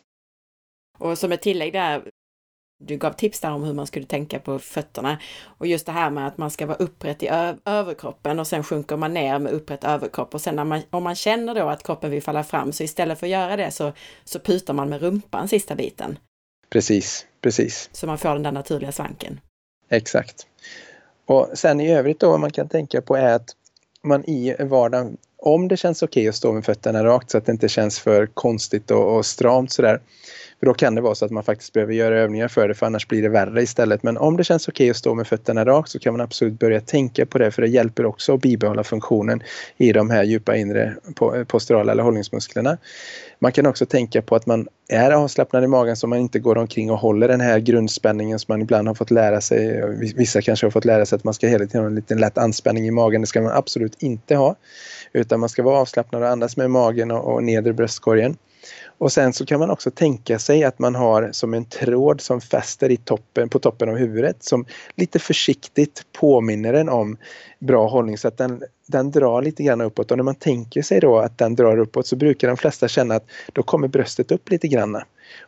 [0.98, 2.02] Och som ett tillägg där,
[2.78, 5.18] Du gav tips där om hur man skulle tänka på fötterna.
[5.58, 7.28] Och just det här med att man ska vara upprätt i
[7.64, 10.34] överkroppen och sen sjunker man ner med upprätt överkropp.
[10.34, 13.26] Och sen man, om man känner då att kroppen vill falla fram, så istället för
[13.26, 13.92] att göra det så,
[14.24, 16.18] så putar man med rumpan sista biten.
[16.70, 17.90] Precis, precis.
[17.92, 19.40] Så man får den där naturliga svanken.
[19.90, 20.46] Exakt.
[21.26, 23.48] Och sen i övrigt då, vad man kan tänka på är att
[24.02, 27.46] man i vardagen, om det känns okej okay att stå med fötterna rakt så att
[27.46, 30.00] det inte känns för konstigt och, och stramt sådär,
[30.58, 32.86] för då kan det vara så att man faktiskt behöver göra övningar för det för
[32.86, 34.02] annars blir det värre istället.
[34.02, 36.58] Men om det känns okej okay att stå med fötterna rakt så kan man absolut
[36.58, 39.42] börja tänka på det för det hjälper också att bibehålla funktionen
[39.76, 40.94] i de här djupa inre
[41.46, 42.78] posturala eller hållningsmusklerna.
[43.38, 46.58] Man kan också tänka på att man är avslappnad i magen så man inte går
[46.58, 49.82] omkring och håller den här grundspänningen som man ibland har fått lära sig.
[50.16, 52.38] Vissa kanske har fått lära sig att man ska hela tiden ha en liten lätt
[52.38, 53.20] anspänning i magen.
[53.20, 54.56] Det ska man absolut inte ha.
[55.12, 58.36] Utan man ska vara avslappnad och andas med magen och, och nedre bröstkorgen.
[58.98, 62.40] Och sen så kan man också tänka sig att man har som en tråd som
[62.40, 64.64] fäster i toppen, på toppen av huvudet som
[64.94, 67.16] lite försiktigt påminner en om
[67.58, 71.00] bra hållning så att den, den drar lite grann uppåt och när man tänker sig
[71.00, 74.50] då att den drar uppåt så brukar de flesta känna att då kommer bröstet upp
[74.50, 75.02] lite grann.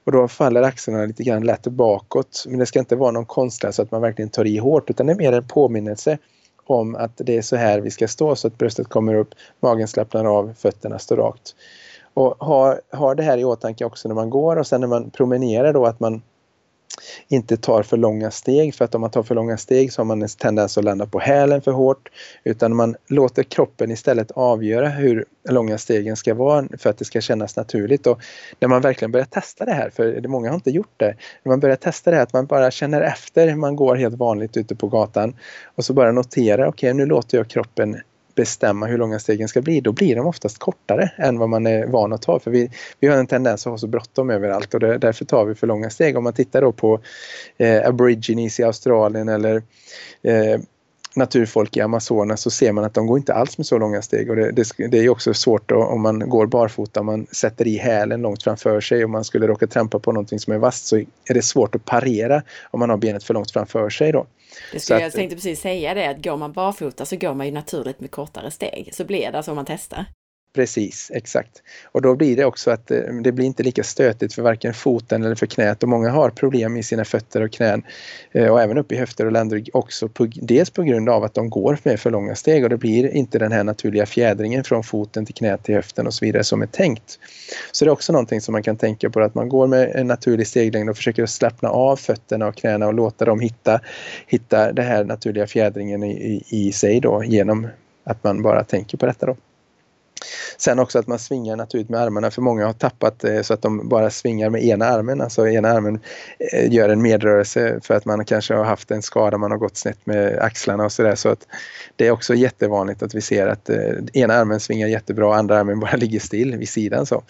[0.05, 2.45] Och då faller axlarna lite grann lätt bakåt.
[2.49, 5.07] Men det ska inte vara någon konstnär så att man verkligen tar i hårt utan
[5.07, 6.19] det är mer en påminnelse
[6.67, 9.29] om att det är så här vi ska stå så att bröstet kommer upp,
[9.61, 11.55] magen slappnar av, fötterna står rakt.
[12.19, 15.11] Och ha, ha det här i åtanke också när man går och sen när man
[15.11, 16.23] promenerar då att man
[17.29, 20.05] inte tar för långa steg för att om man tar för långa steg så har
[20.05, 22.09] man en tendens att landa på hälen för hårt
[22.45, 27.21] utan man låter kroppen istället avgöra hur långa stegen ska vara för att det ska
[27.21, 28.07] kännas naturligt.
[28.07, 28.21] Och
[28.61, 31.61] när man verkligen börjar testa det här, för många har inte gjort det, när man
[31.61, 34.77] börjar testa det här att man bara känner efter, hur man går helt vanligt ute
[34.77, 35.37] på gatan
[35.75, 37.97] och så bara noterar, okej okay, nu låter jag kroppen
[38.39, 41.87] bestämma hur långa stegen ska bli, då blir de oftast kortare än vad man är
[41.87, 42.39] van att ta.
[42.39, 42.71] För vi,
[43.01, 45.67] vi har en tendens att ha så bråttom överallt och det, därför tar vi för
[45.67, 46.17] långa steg.
[46.17, 47.01] Om man tittar då på
[47.57, 49.63] eh, aborigines i Australien eller
[50.23, 50.61] eh,
[51.15, 54.31] naturfolk i Amazonas så ser man att de går inte alls med så långa steg.
[54.31, 57.77] Och det, det, det är också svårt då, om man går barfota, man sätter i
[57.77, 60.97] hälen långt framför sig och man skulle råka trampa på någonting som är vasst så
[60.97, 64.13] är det svårt att parera om man har benet för långt framför sig.
[64.13, 64.27] Då.
[64.73, 67.47] Det skulle, att, jag tänkte precis säga det, att går man barfota så går man
[67.47, 68.91] ju naturligt med kortare steg.
[68.93, 70.05] Så blir det alltså om man testar.
[70.55, 71.63] Precis, exakt.
[71.85, 75.25] Och då blir det också att eh, det blir inte lika stötigt för varken foten
[75.25, 77.83] eller för knät och många har problem i sina fötter och knän
[78.33, 81.35] eh, och även upp i höfter och ländrygg också på, dels på grund av att
[81.35, 84.85] de går med för långa steg och det blir inte den här naturliga fjädringen från
[84.85, 87.19] foten till knät till höften och så vidare som är tänkt.
[87.73, 90.07] Så det är också någonting som man kan tänka på att man går med en
[90.07, 93.81] naturlig steglängd och försöker slappna av fötterna och knäna och låta dem hitta,
[94.27, 97.69] hitta den här naturliga fjädringen i, i, i sig då genom
[98.05, 99.37] att man bara tänker på detta då.
[100.57, 103.63] Sen också att man svingar naturligt med armarna för många har tappat eh, så att
[103.63, 105.21] de bara svingar med ena armen.
[105.21, 106.01] Alltså ena armen
[106.53, 109.77] eh, gör en medrörelse för att man kanske har haft en skada, man har gått
[109.77, 111.15] snett med axlarna och sådär.
[111.15, 111.47] Så att
[111.97, 115.59] det är också jättevanligt att vi ser att eh, ena armen svingar jättebra och andra
[115.59, 117.07] armen bara ligger still vid sidan.
[117.07, 117.23] Så.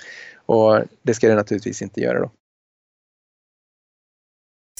[0.46, 2.30] Och det ska det naturligtvis inte göra då.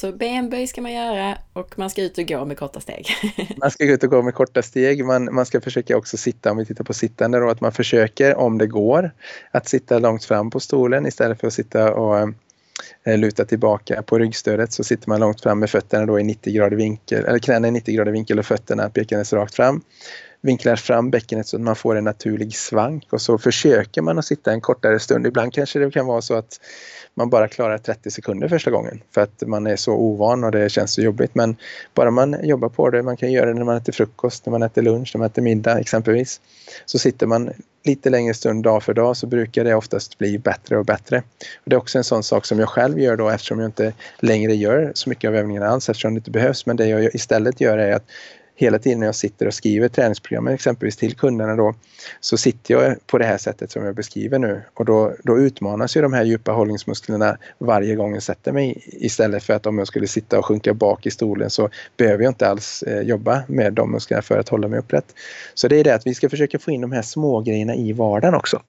[0.01, 3.07] Så benböj ska man göra och man ska ut och gå med korta steg.
[3.57, 5.05] man ska ut och gå med korta steg.
[5.05, 8.37] Man, man ska försöka också sitta, om vi tittar på sittande då, att man försöker
[8.37, 9.11] om det går
[9.51, 12.19] att sitta långt fram på stolen istället för att sitta och
[13.05, 16.55] eh, luta tillbaka på ryggstödet så sitter man långt fram med fötterna då i 90
[16.55, 19.83] grader vinkel, eller knäna i 90 grader vinkel och fötterna pekandes rakt fram.
[20.41, 24.25] Vinklar fram bäckenet så att man får en naturlig svank och så försöker man att
[24.25, 25.27] sitta en kortare stund.
[25.27, 26.61] Ibland kanske det kan vara så att
[27.15, 30.69] man bara klarar 30 sekunder första gången för att man är så ovan och det
[30.69, 31.35] känns så jobbigt.
[31.35, 31.57] Men
[31.95, 34.63] bara man jobbar på det, man kan göra det när man äter frukost, när man
[34.63, 36.41] äter lunch, när man äter middag exempelvis.
[36.87, 37.51] Så sitter man
[37.85, 41.19] lite längre stund dag för dag så brukar det oftast bli bättre och bättre.
[41.65, 43.93] Och det är också en sån sak som jag själv gör då eftersom jag inte
[44.19, 46.67] längre gör så mycket av övningarna alls eftersom det inte behövs.
[46.67, 48.05] Men det jag istället gör är att
[48.59, 51.75] hela tiden när jag sitter och skriver träningsprogram exempelvis till kunderna då
[52.21, 55.97] så sitter jag på det här sättet som jag beskriver nu och då, då utmanas
[55.97, 59.87] ju de här djupa hållningsmusklerna varje gång jag sätter mig istället för att om jag
[59.87, 63.73] skulle sitta och sjunka bak i stolen så behöver jag inte alls eh, jobba med
[63.73, 65.15] de musklerna för att hålla mig upprätt.
[65.55, 67.93] Så det är det att vi ska försöka få in de här små grejerna i
[67.93, 68.63] vardagen också.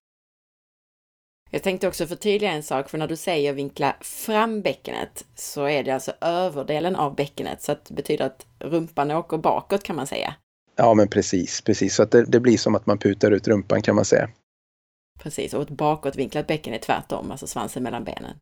[1.52, 5.84] Jag tänkte också förtydliga en sak, för när du säger vinkla fram bäckenet så är
[5.84, 10.36] det alltså överdelen av bäckenet, så det betyder att rumpan åker bakåt kan man säga.
[10.76, 11.96] Ja, men precis, precis.
[11.96, 14.30] Så att det, det blir som att man putar ut rumpan kan man säga.
[15.20, 18.36] Precis, och ett bakåtvinklat bäcken är tvärtom, alltså svansen mellan benen.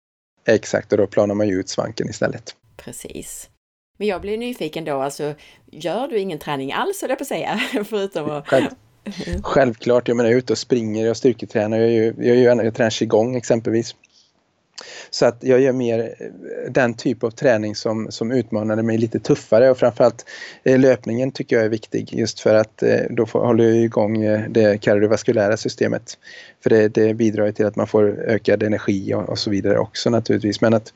[0.45, 2.55] Exakt, och då planar man ju ut svanken istället.
[2.77, 3.49] Precis.
[3.97, 5.33] Men jag blir nyfiken då, alltså
[5.65, 8.47] gör du ingen träning alls, höll jag på att säga, förutom att
[9.27, 9.43] Mm.
[9.43, 12.75] Självklart, jag menar jag är ute och springer, jag styrketränar, jag, gör, jag, gör, jag
[12.75, 13.95] tränar qigong exempelvis.
[15.09, 19.19] Så att jag gör mer eh, den typ av träning som, som utmanade mig lite
[19.19, 20.25] tuffare och framförallt
[20.63, 24.21] eh, löpningen tycker jag är viktig just för att eh, då får, håller jag igång
[24.49, 26.17] det kardiovaskulära systemet.
[26.63, 30.09] För det, det bidrar till att man får ökad energi och, och så vidare också
[30.09, 30.61] naturligtvis.
[30.61, 30.93] Men att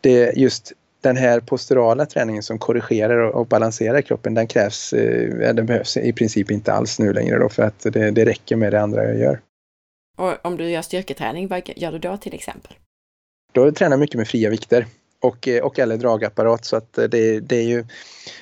[0.00, 4.90] det just den här posturala träningen som korrigerar och, balanserar kroppen, den krävs,
[5.54, 8.72] den behövs i princip inte alls nu längre då för att det, det räcker med
[8.72, 9.40] det andra jag gör.
[10.16, 12.72] Och om du gör styrketräning, vad gör du då till exempel?
[13.52, 14.86] Då tränar jag mycket med fria vikter
[15.20, 17.84] och, eh, och eller dragapparat så att eh, det, det är ju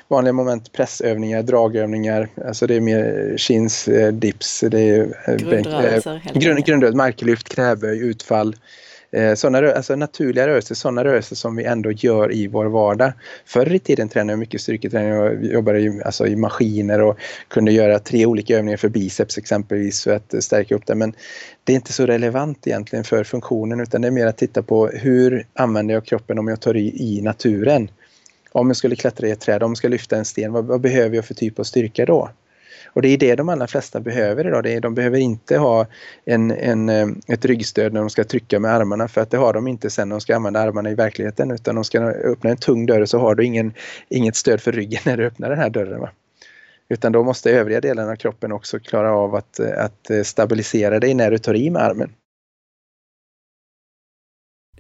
[0.09, 6.65] vanliga moment pressövningar, dragövningar, alltså det är mer chins, eh, dips, det är grundrörelser, grund,
[6.65, 8.57] grundrörelser, marklyft, knäböj, utfall, Eh,
[9.17, 13.13] Eh, såna, alltså naturliga rörelser, sådana rörelser som vi ändå gör i vår vardag.
[13.47, 17.19] Förr i tiden tränade jag mycket styrketräning och jobbade i, alltså i maskiner och
[17.49, 20.95] kunde göra tre olika övningar för biceps exempelvis för att stärka upp det.
[20.95, 21.13] Men
[21.65, 24.87] det är inte så relevant egentligen för funktionen utan det är mer att titta på
[24.87, 27.91] hur använder jag kroppen om jag tar i i naturen.
[28.53, 30.81] Om jag skulle klättra i ett träd, om jag ska lyfta en sten, vad, vad
[30.81, 32.31] behöver jag för typ av styrka då?
[32.97, 34.63] Och det är det de allra flesta behöver idag.
[34.63, 35.87] Det är, de behöver inte ha
[36.25, 39.53] en, en, eh, ett ryggstöd när de ska trycka med armarna för att det har
[39.53, 42.57] de inte sen när de ska använda armarna i verkligheten utan de ska öppna en
[42.57, 43.75] tung dörr så har du ingen,
[44.09, 46.01] inget stöd för ryggen när du öppnar den här dörren.
[46.01, 46.11] Va?
[46.89, 51.15] Utan då måste övriga delar av kroppen också klara av att, att eh, stabilisera dig
[51.15, 52.11] när du tar i med armen.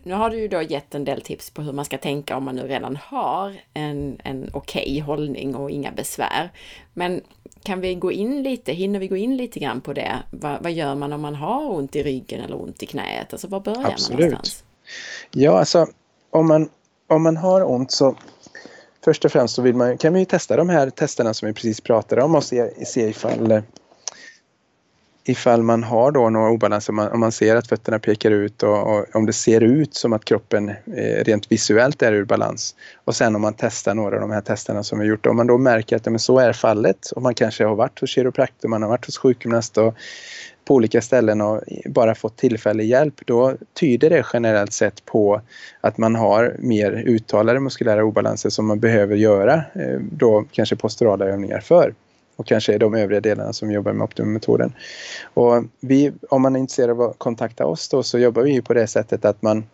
[0.06, 2.44] Nu har du ju då gett en del tips på hur man ska tänka om
[2.44, 6.52] man nu redan har en, en okej okay hållning och inga besvär.
[6.94, 7.20] Men
[7.62, 10.12] kan vi gå in lite, hinner vi gå in lite grann på det?
[10.30, 13.32] Va, vad gör man om man har ont i ryggen eller ont i knät?
[13.32, 14.20] Alltså var börjar Absolut.
[14.20, 14.64] man någonstans?
[15.30, 15.86] Ja, alltså
[16.30, 16.68] om man,
[17.08, 18.16] om man har ont så
[19.04, 21.54] först och främst så vill man, kan man ju testa de här testerna som vi
[21.54, 23.62] precis pratade om och se, se ifall
[25.28, 28.62] ifall man har då några obalanser, om man, om man ser att fötterna pekar ut
[28.62, 32.74] och, och, om det ser ut som att kroppen eh, rent visuellt är ur balans.
[33.04, 35.46] Och sen om man testar några av de här testerna som vi gjort, om man
[35.46, 38.82] då märker att men så är fallet och man kanske har varit hos kiropraktor, man
[38.82, 39.94] har varit hos sjukgymnast och
[40.64, 45.40] på olika ställen och bara fått tillfällig hjälp, då tyder det generellt sett på
[45.80, 51.24] att man har mer uttalade muskulära obalanser som man behöver göra, eh, då kanske posturala
[51.24, 51.94] övningar för
[52.36, 54.72] och kanske de övriga delarna som jobbar med Optimum-metoden.
[55.34, 58.74] Och vi, om man är intresserad av att kontakta oss då så jobbar vi på
[58.74, 59.64] det sättet att man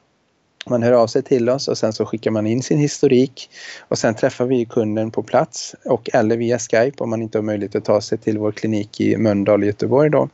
[0.67, 3.51] man hör av sig till oss och sen så skickar man in sin historik
[3.89, 7.43] och sen träffar vi kunden på plats och eller via Skype om man inte har
[7.43, 10.29] möjlighet att ta sig till vår klinik i Mölndal i Göteborg då.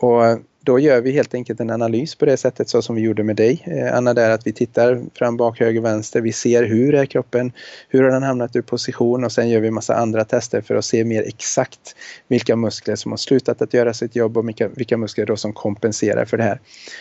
[0.00, 3.22] Och då gör vi helt enkelt en analys på det sättet så som vi gjorde
[3.22, 6.20] med dig eh, Anna där att vi tittar fram, bak, höger, vänster.
[6.20, 7.52] Vi ser hur är kroppen,
[7.88, 10.84] hur har den hamnat ur position och sen gör vi massa andra tester för att
[10.84, 11.96] se mer exakt
[12.28, 15.52] vilka muskler som har slutat att göra sitt jobb och vilka, vilka muskler då som
[15.52, 16.60] kompenserar för det här.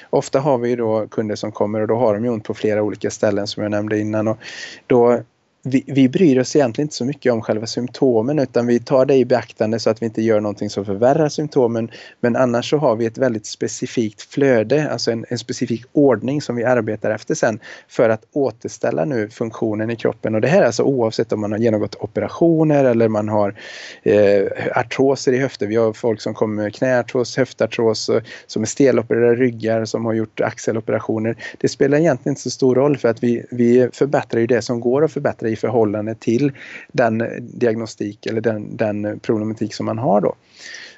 [0.10, 2.84] Ofta har vi då kunder som kommer och då har de ju ont på flera
[2.84, 4.38] olika ställen som jag nämnde innan och
[4.88, 5.22] då
[5.64, 9.16] vi, vi bryr oss egentligen inte så mycket om själva symptomen utan vi tar det
[9.16, 11.92] i beaktande så att vi inte gör någonting som förvärrar symptomen.
[12.20, 16.56] Men annars så har vi ett väldigt specifikt flöde, alltså en, en specifik ordning som
[16.56, 20.36] vi arbetar efter sen för att återställa nu funktionen i kroppen.
[20.36, 23.56] Och det här är alltså oavsett om man har genomgått operationer eller man har
[24.04, 25.68] eh, artroser i höfter.
[25.68, 28.10] Vi har folk som kommer med knäartros, höftartros,
[28.48, 31.36] som är stelopererade ryggar, som har gjort axeloperationer.
[31.58, 34.80] Det spelar egentligen inte så stor roll för att vi, vi förbättrar ju det som
[34.80, 36.52] går att förbättra i förhållande till
[36.92, 40.36] den diagnostik eller den, den problematik som man har då.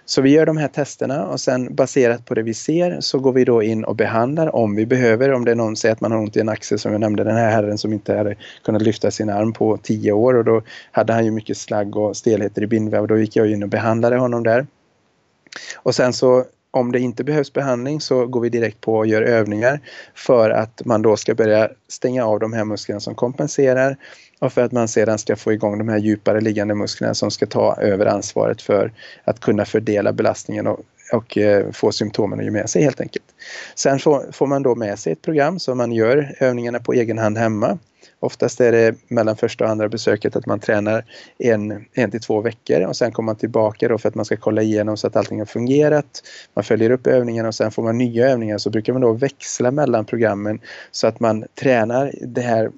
[0.06, 3.34] Så vi gör de här testerna och sen baserat på det vi ser så går
[3.34, 5.32] vi då in och behandlar om vi behöver.
[5.34, 7.24] Om det är någon säger att man har ont i en axel som jag nämnde,
[7.24, 10.62] den här herren som inte hade kunnat lyfta sin arm på tio år och då
[10.92, 13.70] hade han ju mycket slagg och stelheter i bindväv och då gick jag in och
[13.70, 14.68] behandlade honom där.
[15.76, 19.22] Och sen så om det inte behövs behandling så går vi direkt på och gör
[19.22, 19.80] övningar
[20.16, 23.98] för att man då ska börja stänga av de här musklerna som kompenserar
[24.40, 27.46] och för att man sedan ska få igång de här djupare liggande musklerna som ska
[27.46, 28.92] ta över ansvaret för
[29.24, 30.80] att kunna fördela belastningen och,
[31.14, 33.26] och eh, få symptomen att ge med sig helt enkelt.
[33.76, 37.18] Sen får, får man då med sig ett program så man gör övningarna på egen
[37.18, 37.78] hand hemma.
[38.20, 41.06] Oftast är det mellan första och andra besöket att man tränar
[41.38, 44.38] en, en till två veckor och sen kommer man tillbaka då för att man ska
[44.38, 46.24] kolla igenom så att allting har fungerat.
[46.54, 49.72] Man följer upp övningarna och sen får man nya övningar så brukar man då växla
[49.72, 50.60] mellan programmen
[50.92, 52.72] så att man tränar det här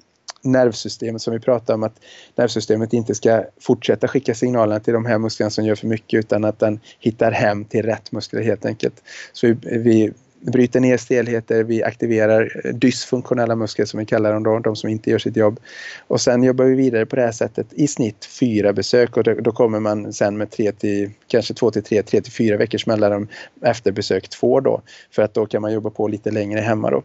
[0.46, 2.00] nervsystemet som vi pratar om att
[2.36, 6.44] nervsystemet inte ska fortsätta skicka signalerna till de här musklerna som gör för mycket utan
[6.44, 9.02] att den hittar hem till rätt muskler helt enkelt.
[9.32, 14.58] Så vi, vi bryter ner stelheter, vi aktiverar dysfunktionella muskler som vi kallar dem då,
[14.58, 15.60] de som inte gör sitt jobb.
[16.06, 19.34] Och sen jobbar vi vidare på det här sättet i snitt fyra besök och då,
[19.34, 22.86] då kommer man sen med tre till, kanske två till tre, tre till fyra veckors
[22.86, 23.28] mellanrum
[23.62, 24.82] efter besök två då.
[25.10, 27.02] För att då kan man jobba på lite längre hemma då.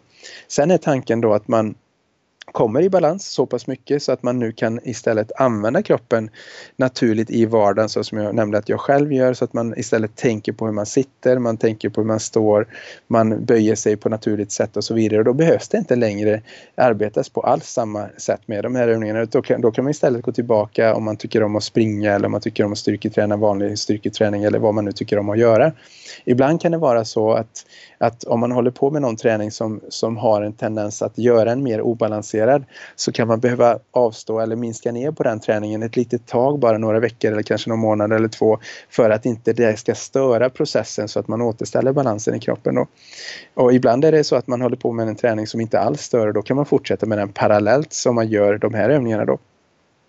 [0.48, 1.76] Sen är tanken då att man
[2.52, 6.30] kommer i balans så pass mycket så att man nu kan istället använda kroppen
[6.76, 10.16] naturligt i vardagen så som jag nämnde att jag själv gör så att man istället
[10.16, 12.68] tänker på hur man sitter, man tänker på hur man står,
[13.08, 16.42] man böjer sig på naturligt sätt och så vidare och då behövs det inte längre
[16.76, 19.26] arbetas på alls samma sätt med de här övningarna.
[19.26, 22.26] Då kan, då kan man istället gå tillbaka om man tycker om att springa eller
[22.26, 25.40] om man tycker om att styrketräna vanlig styrketräning eller vad man nu tycker om att
[25.40, 25.72] göra.
[26.26, 27.66] Ibland kan det vara så att,
[27.98, 31.52] att om man håller på med någon träning som, som har en tendens att göra
[31.52, 32.41] en mer obalanserad
[32.96, 36.78] så kan man behöva avstå eller minska ner på den träningen ett litet tag, bara
[36.78, 38.60] några veckor eller kanske någon månad eller två
[38.90, 42.76] för att inte det ska störa processen så att man återställer balansen i kroppen.
[42.76, 42.88] Då.
[43.54, 46.02] Och ibland är det så att man håller på med en träning som inte alls
[46.02, 49.26] stör och då kan man fortsätta med den parallellt som man gör de här övningarna
[49.26, 49.38] då.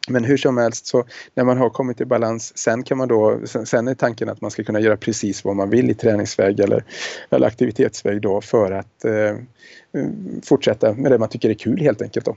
[0.08, 1.04] Men hur som helst så
[1.34, 4.50] när man har kommit i balans sen kan man då, sen är tanken att man
[4.50, 6.84] ska kunna göra precis vad man vill i träningsväg eller,
[7.30, 9.36] eller aktivitetsväg då för att eh,
[10.42, 12.36] fortsätta med det man tycker är kul helt enkelt då.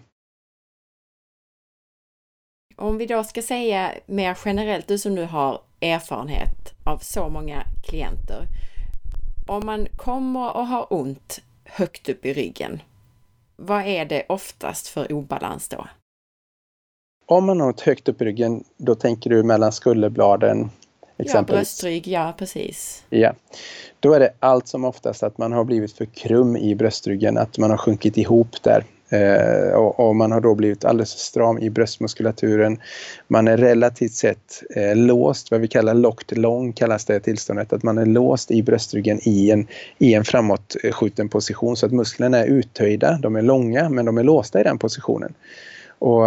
[2.76, 7.64] Om vi då ska säga mer generellt, du som nu har erfarenhet av så många
[7.84, 8.46] klienter.
[9.48, 12.82] Om man kommer och har ont högt upp i ryggen,
[13.56, 15.88] vad är det oftast för obalans då?
[17.26, 20.70] Om man har ett högt upp i ryggen, då tänker du mellan skulderbladen?
[21.18, 21.34] Exempelvis.
[21.34, 23.04] Ja, bröstrygg, ja precis.
[23.10, 23.34] Ja,
[24.00, 27.58] då är det allt som oftast att man har blivit för krum i bröstryggen, att
[27.58, 28.84] man har sjunkit ihop där.
[29.10, 32.80] Eh, och, och, man har då blivit alldeles för stram i bröstmuskulaturen.
[33.28, 37.84] Man är relativt sett eh, låst, vad vi kallar locked long kallas det tillståndet, att
[37.84, 42.46] man är låst i bröstryggen i en, i en framåtskjuten position så att musklerna är
[42.46, 45.34] uttöjda, de är långa men de är låsta i den positionen.
[46.00, 46.26] Och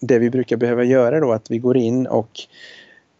[0.00, 2.30] det vi brukar behöva göra då är att vi går in och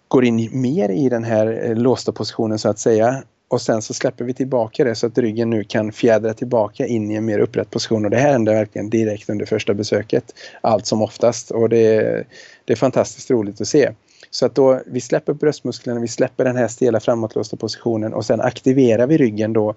[0.08, 3.22] går in mer i den här eh, låsta positionen så att säga.
[3.48, 7.10] Och sen så släpper vi tillbaka det så att ryggen nu kan fjädra tillbaka in
[7.10, 8.04] i en mer upprätt position.
[8.04, 10.34] Och det här händer verkligen direkt under första besöket.
[10.60, 11.50] Allt som oftast.
[11.50, 12.26] Och det är,
[12.64, 13.92] det är fantastiskt roligt att se.
[14.30, 18.40] Så att då vi släpper bröstmusklerna, vi släpper den här stela framåtlåsta positionen och sen
[18.40, 19.74] aktiverar vi ryggen då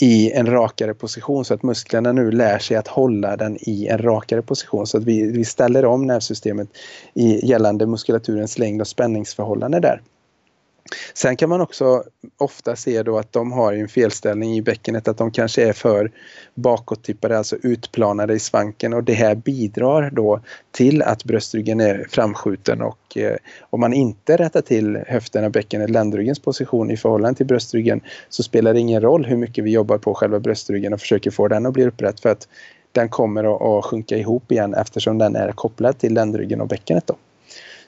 [0.00, 3.98] i en rakare position så att musklerna nu lär sig att hålla den i en
[3.98, 6.68] rakare position så att vi, vi ställer om nervsystemet
[7.14, 10.02] i gällande muskulaturens längd och spänningsförhållande där.
[11.14, 12.04] Sen kan man också
[12.36, 16.10] ofta se då att de har en felställning i bäckenet, att de kanske är för
[16.54, 20.40] bakåttippade, alltså utplanade i svanken och det här bidrar då
[20.70, 26.38] till att bröstryggen är framskjuten och eh, om man inte rättar till höften bäckenet, ländryggens
[26.38, 30.14] position i förhållande till bröstryggen så spelar det ingen roll hur mycket vi jobbar på
[30.14, 32.48] själva bröstryggen och försöker få den att bli upprätt för att
[32.92, 37.06] den kommer att, sjunka ihop igen eftersom den är kopplad till ländryggen och bäckenet.
[37.06, 37.16] Då.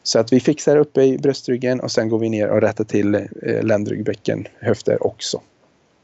[0.08, 3.14] Så att vi fixar uppe i bröstryggen och sen går vi ner och rättar till
[3.14, 5.40] eh, ländryggbäcken, höfter också.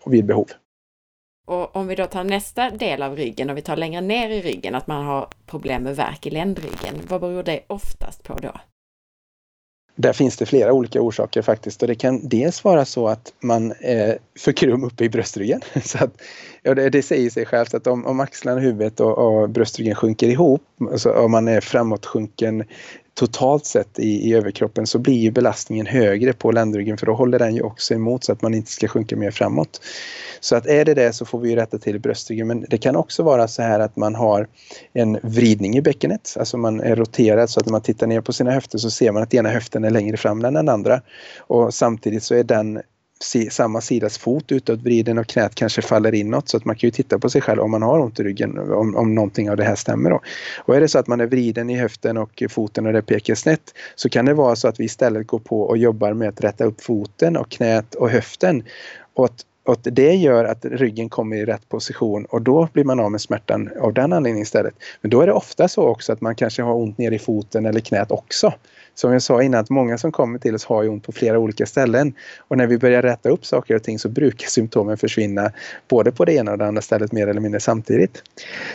[0.06, 0.46] vid behov.
[1.46, 4.42] Och om vi då tar nästa del av ryggen och vi tar längre ner i
[4.42, 6.94] ryggen, att man har problem med värk i ländryggen.
[7.08, 8.52] Vad beror det oftast på då?
[9.96, 13.72] Där finns det flera olika orsaker faktiskt och det kan dels vara så att man
[13.80, 15.60] är för krum uppe i bröstryggen.
[15.82, 16.10] Så att,
[16.62, 20.28] ja, det, det säger sig självt att om, om axlarna, huvudet och, och bröstryggen sjunker
[20.28, 22.64] ihop, alltså om man är framåtsjunken
[23.14, 27.38] totalt sett i, i överkroppen så blir ju belastningen högre på ländryggen för då håller
[27.38, 29.80] den ju också emot så att man inte ska sjunka mer framåt.
[30.40, 33.22] Så att är det det så får vi rätta till bröstryggen men det kan också
[33.22, 34.48] vara så här att man har
[34.92, 38.32] en vridning i bäckenet, alltså man är roterad så att när man tittar ner på
[38.32, 41.00] sina höfter så ser man att ena höften är längre fram än den andra
[41.38, 42.82] och samtidigt så är den
[43.50, 47.18] samma sidas fot utåtvriden och knät kanske faller inåt så att man kan ju titta
[47.18, 49.74] på sig själv om man har ont i ryggen om, om någonting av det här
[49.74, 50.10] stämmer.
[50.10, 50.20] Då.
[50.64, 53.34] Och är det så att man är vriden i höften och foten och det pekar
[53.34, 56.40] snett så kan det vara så att vi istället går på och jobbar med att
[56.40, 58.62] rätta upp foten och knät och höften.
[59.14, 63.00] Och att och det gör att ryggen kommer i rätt position och då blir man
[63.00, 64.74] av med smärtan av den anledningen istället.
[65.00, 67.66] Men då är det ofta så också att man kanske har ont ner i foten
[67.66, 68.52] eller knät också.
[68.94, 71.38] Som jag sa innan, att många som kommer till oss har ju ont på flera
[71.38, 72.14] olika ställen.
[72.38, 75.52] Och när vi börjar rätta upp saker och ting så brukar symptomen försvinna
[75.88, 78.22] både på det ena och det andra stället mer eller mindre samtidigt.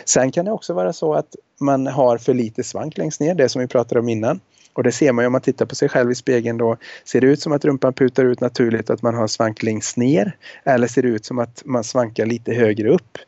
[0.04, 3.48] Sen kan det också vara så att man har för lite svank längst ner, det
[3.48, 4.40] som vi pratade om innan.
[4.72, 6.76] Och det ser man ju om man tittar på sig själv i spegeln då.
[7.04, 9.96] Ser det ut som att rumpan putar ut naturligt att man har en svank längst
[9.96, 10.36] ner?
[10.64, 13.18] Eller ser det ut som att man svankar lite högre upp?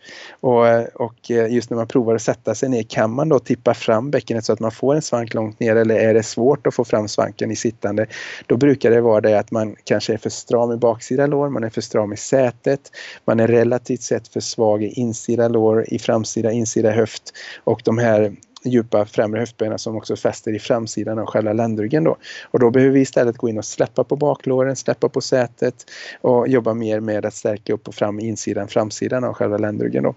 [0.40, 0.64] Och,
[0.94, 4.10] och eh, just när man provar att sätta sig ner, kan man då tippa fram
[4.10, 6.84] bäckenet så att man får en svank långt ner eller är det svårt att få
[6.84, 8.06] fram svanken i sittande?
[8.46, 11.64] Då brukar det vara det att man kanske är för stram i baksida lår, man
[11.64, 12.80] är för stram i sätet,
[13.24, 17.32] man är relativt sett för svag i insida lår, i framsida, insida höft
[17.64, 22.04] och de här djupa främre höftbenen som också fäster i framsidan av själva ländryggen.
[22.04, 22.16] Då.
[22.44, 25.90] Och då behöver vi istället gå in och släppa på baklåren, släppa på sätet
[26.20, 30.02] och jobba mer med att stärka upp och fram insidan, framsidan av själva ländryggen.
[30.02, 30.14] Då.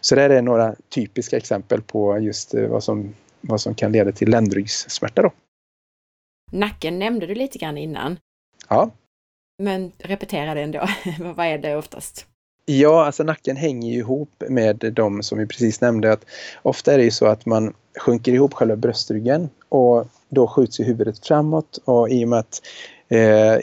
[0.00, 4.12] Så det är några typiska exempel på just eh, vad som, vad som kan leda
[4.12, 5.22] till ländryggssmärta.
[5.22, 5.32] Då.
[6.52, 8.18] Nacken nämnde du lite grann innan.
[8.68, 8.90] Ja.
[9.62, 10.88] Men repetera det ändå.
[11.34, 12.27] vad är det oftast?
[12.70, 16.12] Ja, alltså nacken hänger ju ihop med de som vi precis nämnde.
[16.12, 16.24] Att
[16.62, 20.84] ofta är det ju så att man sjunker ihop själva bröstryggen och då skjuts ju
[20.84, 22.62] huvudet framåt och i och med att
[23.10, 23.58] Eh,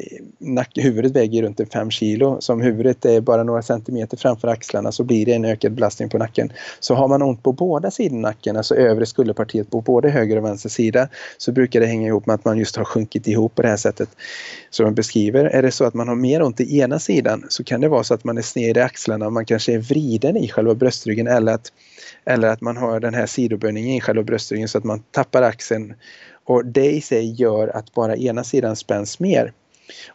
[0.76, 2.38] huvudet väger runt 5 kilo.
[2.42, 6.10] Så om huvudet är bara några centimeter framför axlarna så blir det en ökad belastning
[6.10, 6.52] på nacken.
[6.80, 10.46] Så har man ont på båda sidor nacken, alltså övre skulderpartiet på både höger och
[10.46, 11.08] vänster sida,
[11.38, 13.78] så brukar det hänga ihop med att man just har sjunkit ihop på det här
[13.78, 14.10] sättet
[14.70, 15.46] som jag beskriver.
[15.46, 18.04] Är det så att man har mer ont i ena sidan så kan det vara
[18.04, 21.28] så att man är sned i axlarna, och man kanske är vriden i själva bröstryggen
[21.28, 21.74] eller att,
[22.26, 25.94] eller att man har den här sidoböjningen i själva bröstryggen så att man tappar axeln
[26.46, 29.54] och det i sig gör att bara ena sidan spänns mer.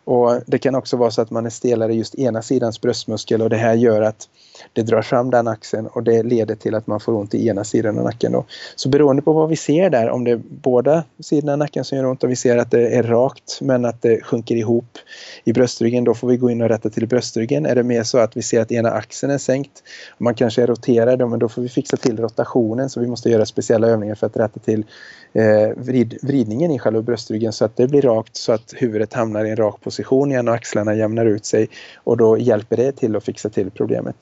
[0.04, 3.42] Och Det kan också vara så att man är stelare i just ena sidans bröstmuskel
[3.42, 4.28] och det här gör att
[4.72, 7.64] det drar fram den axeln och det leder till att man får ont i ena
[7.64, 8.32] sidan av nacken.
[8.32, 8.44] Då.
[8.76, 11.98] Så beroende på vad vi ser där, om det är båda sidorna av nacken som
[11.98, 14.98] gör ont och vi ser att det är rakt men att det sjunker ihop
[15.44, 17.66] i bröstryggen, då får vi gå in och rätta till bröstryggen.
[17.66, 20.62] Är det mer så att vi ser att ena axeln är sänkt och man kanske
[20.62, 24.14] är roterad, men då får vi fixa till rotationen så vi måste göra speciella övningar
[24.14, 24.84] för att rätta till
[25.32, 29.44] eh, vrid, vridningen i själva bröstryggen så att det blir rakt så att huvudet hamnar
[29.44, 31.68] i en rak position igen och axlarna jämnar ut sig
[32.04, 34.16] och då hjälper det till att fixa till problemet.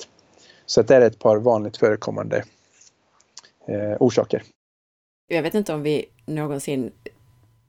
[0.71, 2.45] Så det är ett par vanligt förekommande
[3.69, 4.43] eh, orsaker.
[5.29, 6.93] Jag vet inte om vi någonsin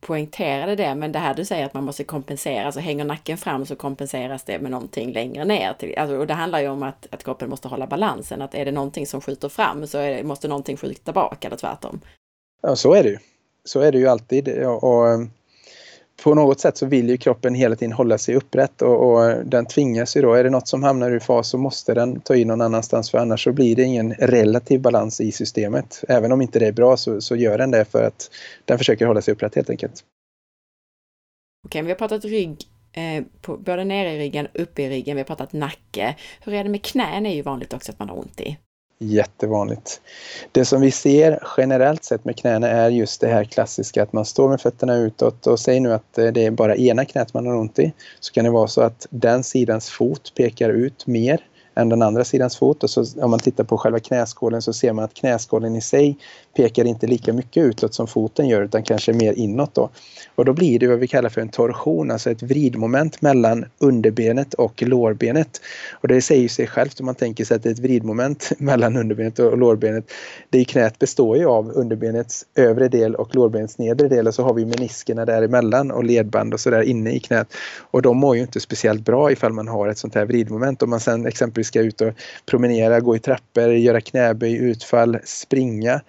[0.01, 3.65] poängterade det, men det här du säger att man måste kompensera, så hänger nacken fram
[3.65, 5.75] så kompenseras det med någonting längre ner.
[5.97, 8.71] Alltså, och det handlar ju om att, att kroppen måste hålla balansen, att är det
[8.71, 12.01] någonting som skjuter fram så det, måste någonting skjuta bak eller tvärtom.
[12.61, 13.17] Ja, så är det ju.
[13.63, 14.65] Så är det ju alltid.
[14.65, 15.19] Och, och
[16.23, 19.65] på något sätt så vill ju kroppen hela tiden hålla sig upprätt och, och, den
[19.65, 20.33] tvingas ju då.
[20.33, 23.17] Är det något som hamnar ur fas så måste den ta in någon annanstans för
[23.17, 26.03] annars så blir det ingen relativ balans i systemet.
[26.07, 28.31] Även om inte det är bra så, så gör den det för att
[28.65, 30.03] den försöker hålla sig upprätt helt enkelt.
[31.65, 32.57] Okej, vi har pratat rygg,
[32.93, 36.15] eh, på, både nere i ryggen, uppe i ryggen, vi har pratat nacke.
[36.41, 37.25] Hur är det med knän?
[37.25, 38.57] är ju vanligt också att man har ont i.
[39.01, 40.01] Jättevanligt.
[40.51, 44.25] Det som vi ser generellt sett med knäna är just det här klassiska att man
[44.25, 47.45] står med fötterna utåt och säg nu att eh, det är bara ena knät man
[47.47, 51.41] har ont i så kan det vara så att den sidans fot pekar ut mer
[51.75, 52.83] än den andra sidans fot.
[52.83, 56.17] Och så om man tittar på själva knäskålen så ser man att knäskålen i sig
[56.59, 59.89] pekar inte lika mycket utåt som foten gör utan kanske mer inåt då.
[60.35, 64.53] Och då blir det vad vi kallar för en torsion, alltså ett vridmoment mellan underbenet
[64.53, 65.61] och lårbenet.
[65.91, 68.97] Och det säger sig självt om man tänker sig att det är ett vridmoment mellan
[68.97, 70.11] underbenet och lårbenet.
[70.49, 74.43] Det i knät består ju av underbenets övre del och lårbenets nedre del och så
[74.43, 77.53] har vi meniskerna däremellan och ledband och sådär inne i knät.
[77.91, 80.83] Och de mår ju inte speciellt bra ifall man har ett sånt här vridmoment.
[80.83, 82.13] Om man sen exempelvis ska ut och
[82.45, 86.01] promenera, gå i trappor, göra knäböj, utfall, springa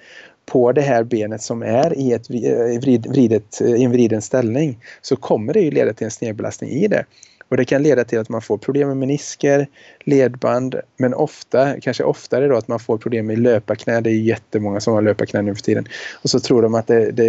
[0.50, 4.22] på det här benet som är i, ett eh, vrid, vridet, eh, i en vriden
[4.22, 7.04] ställning så kommer det ju leda till en snedbelastning i det.
[7.48, 9.66] Och det kan leda till att man får problem med menisker,
[10.00, 14.00] ledband, men ofta, kanske oftare då att man får problem med löparknä.
[14.00, 15.86] Det är jättemånga som har löparknä nu för tiden.
[16.22, 17.26] Och så tror de att det, det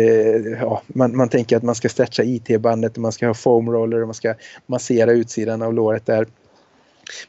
[0.61, 4.02] ja, man, man tänker att man ska stretcha IT-bandet och man ska ha foam roller
[4.02, 4.34] och man ska
[4.65, 6.26] massera utsidan av låret där.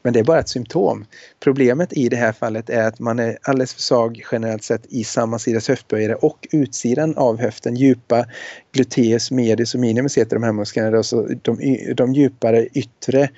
[0.02, 1.04] Men det är bara ett symptom.
[1.40, 5.04] Problemet i det här fallet är att man är alldeles för svag generellt sett i
[5.04, 8.26] samma sidas höftböjare och utsidan av höften, djupa
[8.72, 10.96] gluteus medius och minimus heter de här musklerna.
[10.96, 13.28] Alltså de, de djupare yttre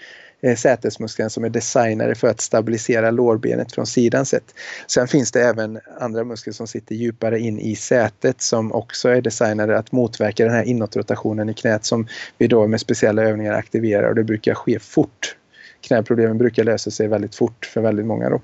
[0.43, 4.55] eh, sätesmusklerna som är designade för att stabilisera lårbenet från sidan sett.
[4.86, 9.20] Sen finns det även andra muskler som sitter djupare in i sätet som också är
[9.20, 12.06] designade att motverka den här inåtrotationen i knät som
[12.39, 15.36] vi då med speciella övningar aktiverar och det brukar ske fort
[15.85, 18.31] knäproblemen brukar lösa sig väldigt fort för väldigt många.
[18.31, 18.40] Då.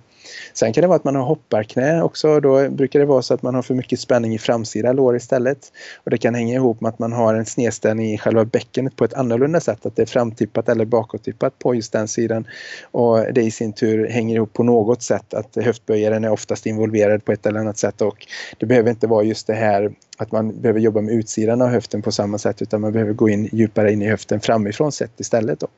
[0.55, 2.41] Sen kan det vara att man har hopparknä också.
[2.41, 5.59] Då brukar det vara så att man har för mycket spänning i framsida lår istället.
[6.05, 9.05] Och det kan hänga ihop med att man har en snedställning i själva bäckenet på
[9.05, 9.87] ett annorlunda sätt.
[9.87, 12.47] Att det är framtippat eller bakåttippat på just den sidan.
[12.91, 15.35] Och det i sin tur hänger ihop på något sätt.
[15.35, 18.03] Att höftböjaren är oftast involverad på ett eller annat sätt.
[18.03, 18.27] Och
[18.59, 22.03] det behöver inte vara just det här att man behöver jobba med utsidan av höften
[22.03, 22.63] på samma sätt.
[22.63, 25.61] Utan man behöver gå in djupare in i höften framifrån sett istället.
[25.61, 25.69] Då.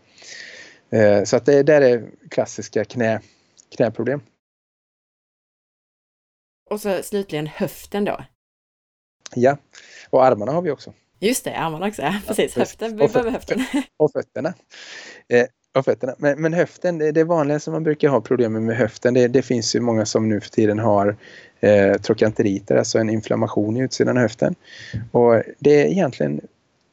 [0.93, 3.20] Eh, så att det där är klassiska knä,
[3.77, 4.20] knäproblem.
[6.70, 8.24] Och så slutligen höften då.
[9.35, 9.59] Ja,
[10.10, 10.93] och armarna har vi också.
[11.20, 12.02] Just det, armarna också.
[12.02, 12.97] Ja, precis, höften.
[12.97, 13.64] Vi behöver höften.
[13.97, 14.55] Och fötterna.
[15.28, 16.14] Eh, och fötterna.
[16.19, 19.43] Men, men höften, det, det vanliga som man brukar ha problem med höften, det, det
[19.43, 21.16] finns ju många som nu för tiden har
[21.60, 24.55] eh, trokanteriter, alltså en inflammation i utsidan av höften.
[25.12, 26.40] Och det är egentligen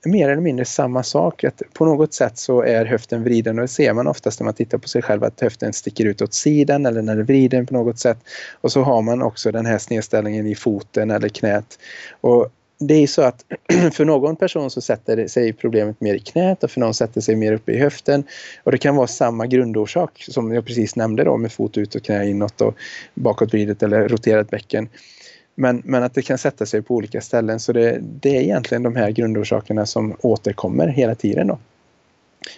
[0.05, 1.43] mer eller mindre samma sak.
[1.43, 4.53] Att på något sätt så är höften vriden och det ser man oftast när man
[4.53, 7.65] tittar på sig själv att höften sticker ut åt sidan eller när den är vriden
[7.65, 8.17] på något sätt.
[8.61, 11.79] Och så har man också den här snedställningen i foten eller knät.
[12.21, 12.49] Och
[12.79, 13.45] det är så att
[13.93, 17.35] för någon person så sätter sig problemet mer i knät och för någon sätter sig
[17.35, 18.23] mer uppe i höften.
[18.63, 22.03] Och det kan vara samma grundorsak som jag precis nämnde då med fot ut och
[22.03, 22.75] knä inåt och
[23.13, 24.89] bakåtvridet eller roterat bäcken.
[25.59, 27.59] Men, men att det kan sätta sig på olika ställen.
[27.59, 31.47] Så det, det är egentligen de här grundorsakerna som återkommer hela tiden.
[31.47, 31.59] Då.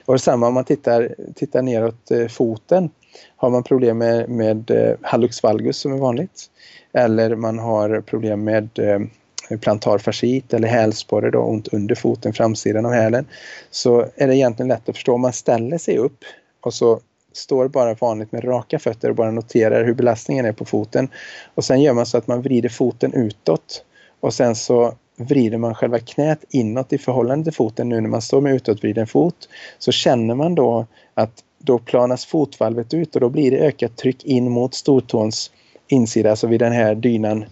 [0.06, 2.90] Och detsamma om man tittar, tittar neråt eh, foten.
[3.36, 6.45] Har man problem med, med eh, hallux valgus som är vanligt.
[6.94, 12.91] Eller man har problem med plantarfasciit plantarfascit eller hälsporre, då, ont under foten, framsidan av
[12.91, 13.26] hälen.
[13.69, 15.14] Så är det egentligen lätt att förstå.
[15.14, 16.18] Om man ställer sig upp
[16.61, 16.99] och så
[17.32, 21.08] står bara vanligt med raka fötter och bara noterar hur belastningen är på foten.
[21.56, 23.84] Och sen gör man så att man vrider foten utåt
[24.20, 28.22] och sen så vrider man själva knät inåt i förhållande till foten nu när man
[28.22, 29.49] står med utåtvriden fot.
[29.80, 34.24] Så känner man då att då planas fotvalvet ut och då blir det ökat tryck
[34.24, 35.52] in mot stortåns
[35.88, 37.45] insida, alltså vid den här dynan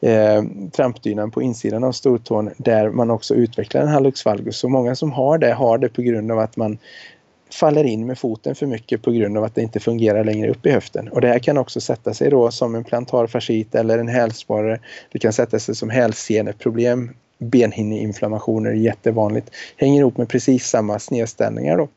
[0.00, 0.42] eh,
[0.72, 4.56] trampdynan på insidan av stortån där man också utvecklar en hallux valgus.
[4.56, 6.78] Så många som har det har det på grund av att man
[7.54, 10.66] faller in med foten för mycket på grund av att det inte fungerar längre upp
[10.66, 11.08] i höften.
[11.08, 14.80] Och det här kan också sätta sig då som en plantarfascit eller en hälsporre.
[15.12, 19.50] Det kan sätta sig som hälseneproblem, benhinneinflammationer, jättevanligt.
[19.76, 21.88] Hänger ihop med precis samma snedställningar då.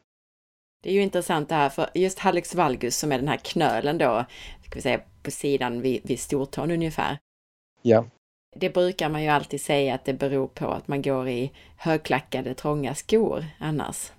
[0.84, 3.98] Det är ju intressant det här, för just hallux valgus som är den här knölen
[3.98, 4.26] då,
[4.66, 7.18] ska vi säga på sidan vid, vid stortån ungefär.
[7.82, 8.06] Ja.
[8.56, 12.54] Det brukar man ju alltid säga att det beror på att man går i högklackade
[12.54, 14.12] trånga skor annars.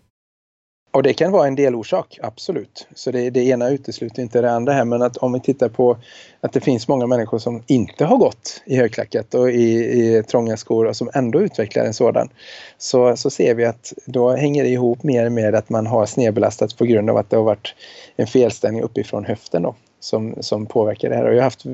[0.90, 2.86] Och det kan vara en delorsak, absolut.
[2.94, 4.85] Så det, det ena utesluter inte det andra här.
[4.85, 5.97] Men att om vi tittar på
[6.40, 10.56] att det finns många människor som inte har gått i högklackat och i, i trånga
[10.56, 12.28] skor och som ändå utvecklar en sådan.
[12.78, 16.77] Så, så ser vi att då hänger det ihop mer med att man har snedbelastat
[16.77, 17.74] på grund av att det har varit
[18.16, 19.74] en felställning uppifrån höften då.
[20.01, 21.24] Som, som påverkar det här.
[21.24, 21.66] Och jag har haft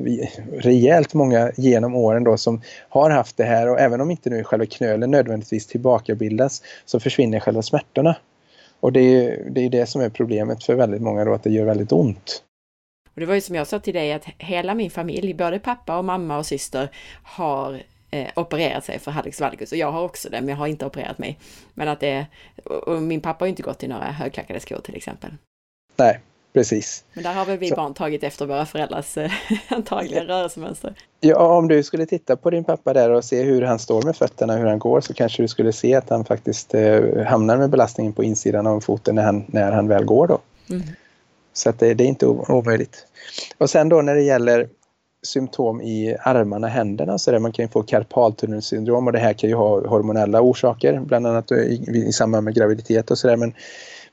[0.52, 4.44] rejält många genom åren då som har haft det här och även om inte nu
[4.44, 8.16] själva knölen nödvändigtvis tillbakabildas så försvinner själva smärtorna.
[8.85, 11.51] Och det är, det är det som är problemet för väldigt många då, att det
[11.51, 12.43] gör väldigt ont.
[13.15, 15.98] Och det var ju som jag sa till dig att hela min familj, både pappa
[15.98, 16.90] och mamma och syster,
[17.23, 19.73] har eh, opererat sig för hallux valgus.
[19.73, 21.39] Och jag har också det, men jag har inte opererat mig.
[21.74, 22.27] Men att det,
[22.65, 25.31] och min pappa har ju inte gått i några högklackade skor till exempel.
[25.97, 26.20] Nej,
[26.55, 27.05] Precis.
[27.14, 27.74] Men där har väl vi så.
[27.74, 29.31] barn tagit efter våra föräldrars eh,
[29.68, 30.94] antagligen rörelsemönster.
[31.20, 34.16] Ja, om du skulle titta på din pappa där och se hur han står med
[34.16, 37.70] fötterna, hur han går, så kanske du skulle se att han faktiskt eh, hamnar med
[37.70, 40.39] belastningen på insidan av foten när han, när han väl går då.
[40.70, 40.82] Mm.
[41.52, 43.06] Så att det, det är inte omöjligt.
[43.59, 44.68] Och sen då när det gäller
[45.22, 49.56] symptom i armarna, händerna så där man kan få karpaltunnelsyndrom och det här kan ju
[49.56, 53.36] ha hormonella orsaker, bland annat i, i samband med graviditet och sådär.
[53.36, 53.55] Men,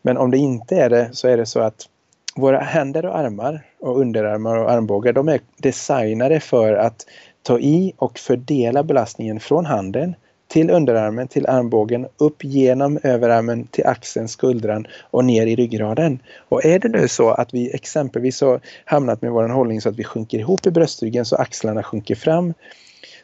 [0.01, 1.87] men om det inte är det så är det så att
[2.35, 7.05] våra händer och armar och underarmar och armbågar de är designade för att
[7.43, 10.15] ta i och fördela belastningen från handen
[10.47, 16.19] till underarmen, till armbågen, upp genom överarmen till axeln, skuldran och ner i ryggraden.
[16.49, 19.95] Och är det nu så att vi exempelvis har hamnat med vår hållning så att
[19.95, 22.53] vi sjunker ihop i bröstryggen så axlarna sjunker fram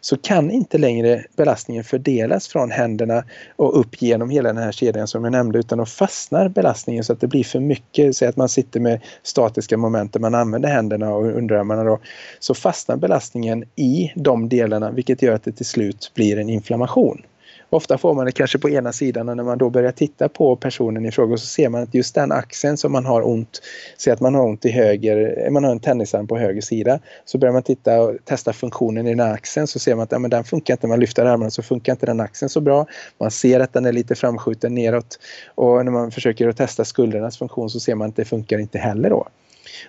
[0.10, 3.24] så kan inte längre belastningen fördelas från händerna
[3.56, 7.14] och upp genom hela den här kedjan som jag nämnde utan då fastnar belastningen så
[7.14, 10.70] att det blir för mycket, säg att man sitter med statiska moment där man använder
[10.70, 12.00] händerna och underarmarna då,
[12.40, 17.22] så fastnar belastningen i de delarna vilket gör att det till slut blir en inflammation.
[17.70, 20.56] Ofta får man det kanske på ena sidan och när man då börjar titta på
[20.56, 23.62] personen i fråga så ser man att just den axeln som man har ont,
[23.98, 27.38] säg att man har ont i höger, man har en tennisarm på höger sida, så
[27.38, 30.20] börjar man titta och testa funktionen i den här axeln så ser man att ja,
[30.20, 32.86] men den funkar inte, man lyfter armarna så funkar inte den axeln så bra.
[33.18, 35.20] Man ser att den är lite framskjuten neråt
[35.56, 38.78] och när man försöker att testa skuldernas funktion så ser man att det funkar inte
[38.78, 39.28] heller då.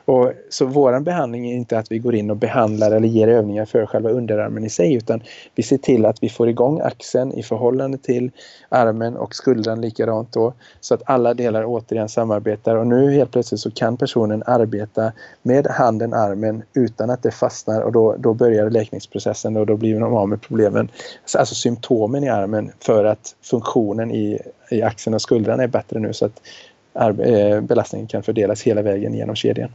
[0.05, 3.65] Och, så vår behandling är inte att vi går in och behandlar eller ger övningar
[3.65, 5.23] för själva underarmen i sig utan
[5.55, 8.31] vi ser till att vi får igång axeln i förhållande till
[8.69, 12.77] armen och skuldran likadant då så att alla delar återigen samarbetar.
[12.77, 17.81] Och nu helt plötsligt så kan personen arbeta med handen, armen utan att det fastnar
[17.81, 20.89] och då, då börjar läkningsprocessen och då blir de av med problemen,
[21.39, 24.39] alltså symptomen i armen för att funktionen i,
[24.71, 26.41] i axeln och skuldran är bättre nu så att
[27.61, 29.73] belastningen kan fördelas hela vägen genom kedjan.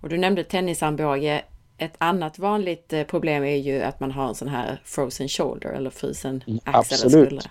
[0.00, 1.42] Och du nämnde tennisarmbåge.
[1.78, 5.68] Ett annat vanligt eh, problem är ju att man har en sån här frozen shoulder
[5.68, 7.28] eller frusen mm, axel Absolut.
[7.28, 7.42] eller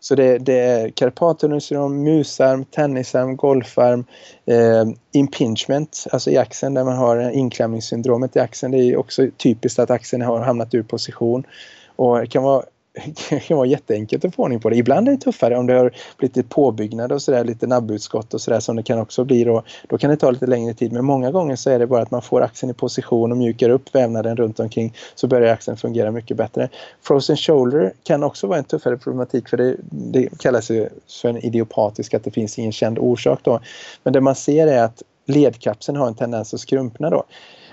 [0.00, 4.04] Så det, det är karpatenussyndrom, musarm, tennisarm, golfarm,
[4.46, 8.72] eh, impingement, alltså i axeln där man har inklämningssyndromet i axeln.
[8.72, 11.46] Det är också typiskt att axeln har hamnat ur position.
[11.96, 12.64] Och det kan vara
[13.46, 14.76] kan vara jätteenkelt att få ordning på det.
[14.76, 18.40] Ibland är det tuffare om det har blivit lite påbyggnad och sådär, lite nabbutskott och
[18.40, 19.62] sådär som det kan också bli då.
[19.88, 22.10] Då kan det ta lite längre tid men många gånger så är det bara att
[22.10, 26.10] man får axeln i position och mjukar upp vävnaden runt omkring så börjar axeln fungera
[26.10, 26.68] mycket bättre.
[27.02, 30.88] Frozen shoulder kan också vara en tuffare problematik för det, det kallas ju
[31.22, 33.60] för en idiopatisk att det finns ingen känd orsak då.
[34.02, 37.24] Men det man ser är att ledkapseln har en tendens att skrumpna då.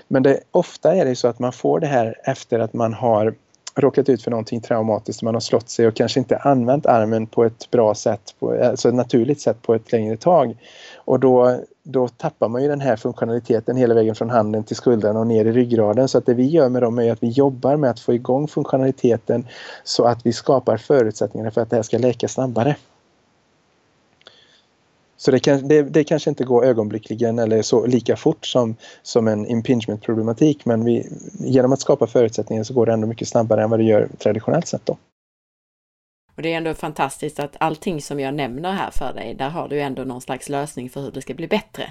[0.08, 3.34] Men det, ofta är det så att man får det här efter att man har
[3.74, 7.44] råkat ut för någonting traumatiskt, man har slått sig och kanske inte använt armen på
[7.44, 10.56] ett bra sätt, på, alltså ett naturligt sätt på ett längre tag.
[10.96, 15.20] Och då, då tappar man ju den här funktionaliteten hela vägen från handen till skulderna
[15.20, 16.08] och ner i ryggraden.
[16.08, 18.48] Så att det vi gör med dem är att vi jobbar med att få igång
[18.48, 19.46] funktionaliteten
[19.84, 22.76] så att vi skapar förutsättningarna för att det här ska läka snabbare.
[25.24, 29.28] Så det, kan, det, det, kanske inte går ögonblickligen eller så lika fort som, som
[29.28, 31.08] en impingement-problematik men vi,
[31.38, 34.66] genom att skapa förutsättningar så går det ändå mycket snabbare än vad det gör traditionellt
[34.66, 34.86] sett.
[34.86, 34.96] Då.
[36.36, 39.68] Och det är ändå fantastiskt att allting som jag nämner här för dig, där har
[39.68, 41.90] du ändå någon slags lösning för hur det ska bli bättre.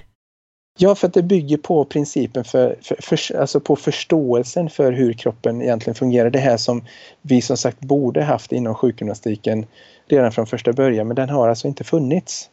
[0.78, 5.14] Ja, för att det bygger på principen för, för, för, alltså på förståelsen för hur
[5.14, 6.30] kroppen egentligen fungerar.
[6.30, 6.86] Det här som
[7.22, 9.66] vi som sagt borde haft inom sjukgymnastiken
[10.08, 12.51] redan från första början, men den har alltså inte funnits.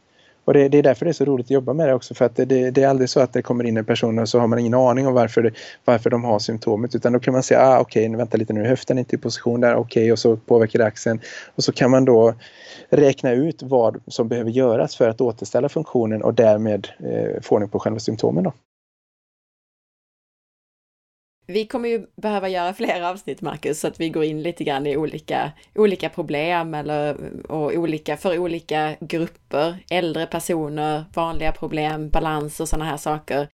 [0.48, 2.24] Och det, det, är därför det är så roligt att jobba med det också för
[2.24, 4.46] att det, det, är aldrig så att det kommer in en person och så har
[4.46, 5.52] man ingen aning om varför,
[5.84, 8.64] varför de har symptomet utan då kan man säga ah, okej, okay, vänta lite nu,
[8.64, 11.20] höften är inte i position där, okej okay, och så påverkar det axeln
[11.54, 12.34] och så kan man då
[12.90, 17.70] räkna ut vad som behöver göras för att återställa funktionen och därmed eh, få ordning
[17.70, 18.44] på själva symptomen.
[18.44, 18.52] Då.
[21.52, 24.86] Vi kommer ju behöva göra fler avsnitt, Marcus, så att vi går in lite grann
[24.86, 27.16] i olika, olika problem eller,
[27.50, 33.48] och olika, för olika grupper, äldre personer, vanliga problem, balans och sådana här saker.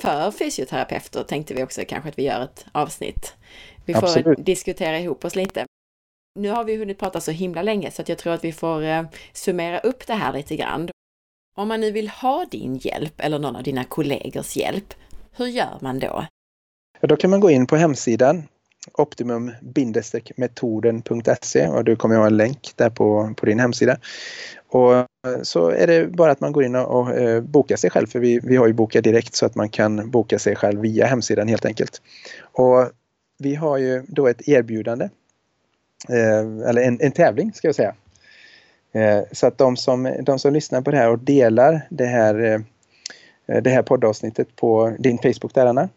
[0.00, 3.36] För fysioterapeuter tänkte vi också kanske att vi gör ett avsnitt.
[3.84, 4.46] Vi får Absolut.
[4.46, 5.64] diskutera ihop oss lite.
[6.40, 8.82] Nu har vi hunnit prata så himla länge så att jag tror att vi får
[8.82, 9.02] eh,
[9.32, 10.88] summera upp det här lite grann.
[11.56, 14.94] Om man nu vill ha din hjälp eller någon av dina kollegors hjälp,
[15.32, 16.24] hur gör man då?
[17.00, 18.42] Ja, då kan man gå in på hemsidan
[18.92, 23.96] optimum-metoden.se och du kommer ha en länk där på, på din hemsida.
[24.68, 25.06] Och
[25.42, 28.18] så är det bara att man går in och, och eh, bokar sig själv för
[28.18, 31.48] vi, vi har ju Boka Direkt så att man kan boka sig själv via hemsidan
[31.48, 32.02] helt enkelt.
[32.42, 32.90] Och
[33.38, 35.04] vi har ju då ett erbjudande
[36.08, 37.94] eh, eller en, en tävling ska jag säga.
[38.92, 42.40] Eh, så att de som, de som lyssnar på det här och delar det här,
[42.40, 42.60] eh,
[43.62, 45.88] det här poddavsnittet på din Facebook där Anna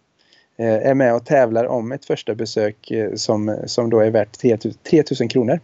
[0.57, 4.37] Eh, är med och tävlar om ett första besök eh, som, som då är värt
[4.83, 5.59] 3000 kronor.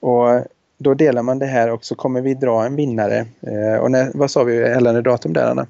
[0.00, 0.44] Och
[0.78, 3.26] då delar man det här och så kommer vi dra en vinnare.
[3.40, 5.66] Eh, och när, vad sa vi gällande datum där Anna?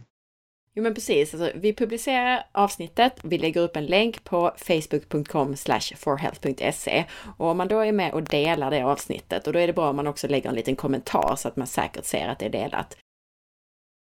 [0.74, 5.56] Jo men precis, alltså, vi publicerar avsnittet, vi lägger upp en länk på facebook.com
[5.96, 7.04] forhealth.se
[7.36, 9.90] och om man då är med och delar det avsnittet och då är det bra
[9.90, 12.50] om man också lägger en liten kommentar så att man säkert ser att det är
[12.50, 12.96] delat.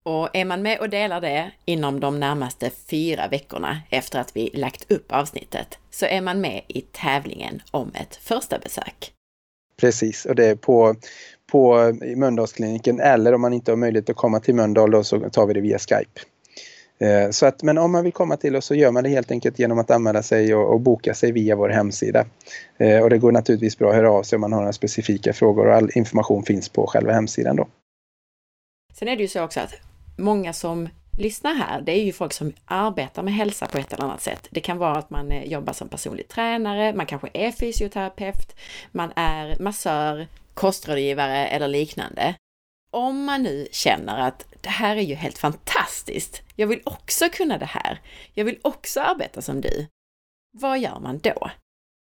[0.06, 4.50] Och är man med och delar det inom de närmaste fyra veckorna efter att vi
[4.54, 9.12] lagt upp avsnittet så är man med i tävlingen om ett första besök.
[9.80, 10.94] Precis, och det är på,
[11.52, 15.46] på Mölndalskliniken eller om man inte har möjlighet att komma till Mölndal då så tar
[15.46, 16.20] vi det via Skype.
[16.98, 19.30] Eh, så att, men om man vill komma till oss så gör man det helt
[19.30, 22.26] enkelt genom att anmäla sig och, och boka sig via vår hemsida.
[22.78, 25.32] Eh, och det går naturligtvis bra att höra av sig om man har några specifika
[25.32, 27.68] frågor och all information finns på själva hemsidan då.
[28.94, 29.74] Sen är det ju så också att
[30.16, 30.88] många som
[31.18, 34.48] lyssnar här, det är ju folk som arbetar med hälsa på ett eller annat sätt.
[34.50, 38.56] Det kan vara att man eh, jobbar som personlig tränare, man kanske är fysioterapeut,
[38.92, 42.34] man är massör, kostrådgivare eller liknande.
[42.90, 47.58] Om man nu känner att det här är ju helt fantastiskt, jag vill också kunna
[47.58, 48.00] det här,
[48.34, 49.86] jag vill också arbeta som du.
[50.52, 51.50] Vad gör man då?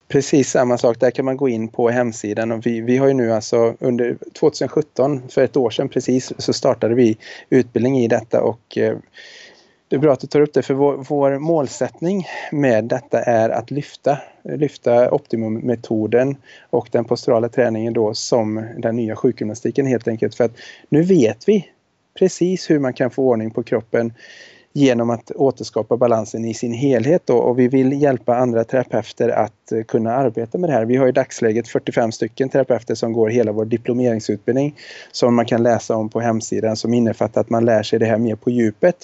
[0.07, 2.51] Precis samma sak, där kan man gå in på hemsidan.
[2.51, 6.53] Och vi, vi har ju nu alltså under 2017, för ett år sedan precis, så
[6.53, 7.17] startade vi
[7.49, 8.41] utbildning i detta.
[8.41, 8.97] Och eh,
[9.89, 13.49] det är bra att du tar upp det för vår, vår målsättning med detta är
[13.49, 16.37] att lyfta, lyfta optimummetoden
[16.69, 20.35] och den posturala träningen då som den nya sjukgymnastiken helt enkelt.
[20.35, 20.57] För att
[20.89, 21.67] nu vet vi
[22.19, 24.13] precis hur man kan få ordning på kroppen
[24.77, 29.71] genom att återskapa balansen i sin helhet då, och vi vill hjälpa andra terapeuter att
[29.71, 30.85] eh, kunna arbeta med det här.
[30.85, 34.75] Vi har i dagsläget 45 stycken terapeuter som går hela vår diplomeringsutbildning
[35.11, 38.17] som man kan läsa om på hemsidan som innefattar att man lär sig det här
[38.17, 38.95] mer på djupet.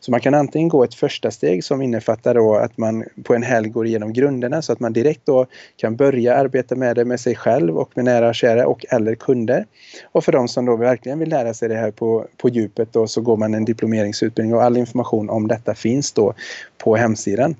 [0.00, 3.42] Så man kan antingen gå ett första steg som innefattar då att man på en
[3.42, 5.46] helg går igenom grunderna så att man direkt då
[5.76, 9.14] kan börja arbeta med det med sig själv och med nära och kära och eller
[9.14, 9.66] kunder.
[10.12, 13.06] Och för de som då verkligen vill lära sig det här på, på djupet då
[13.06, 16.34] så går man en diplomeringsutbildning och all information information om detta finns då
[16.78, 17.56] på hemsidan.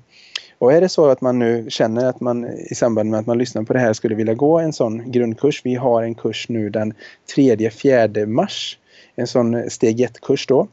[0.59, 3.37] Och är det så att man nu känner att man i samband med att man
[3.37, 5.61] lyssnar på det här skulle vilja gå en sån grundkurs.
[5.63, 6.93] Vi har en kurs nu den
[7.35, 8.77] 3-4 mars.
[9.17, 10.67] En sån steg 1-kurs då.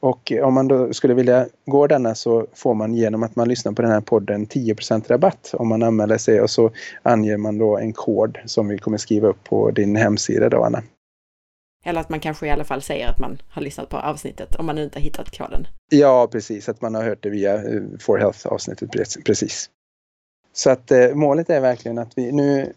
[0.00, 3.72] Och om man då skulle vilja gå denna så får man genom att man lyssnar
[3.72, 6.70] på den här podden 10% rabatt om man anmäler sig och så
[7.02, 10.82] anger man då en kod som vi kommer skriva upp på din hemsida då Anna.
[11.86, 14.66] Eller att man kanske i alla fall säger att man har lyssnat på avsnittet om
[14.66, 15.66] man inte har hittat koden.
[15.90, 16.68] Ja, precis.
[16.68, 18.90] Att man har hört det via eh, For Health-avsnittet.
[19.24, 19.70] Precis.
[20.52, 22.72] Så att eh, målet är verkligen att vi nu,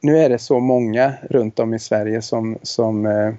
[0.00, 3.34] nu är det så många runt om i Sverige som, som eh,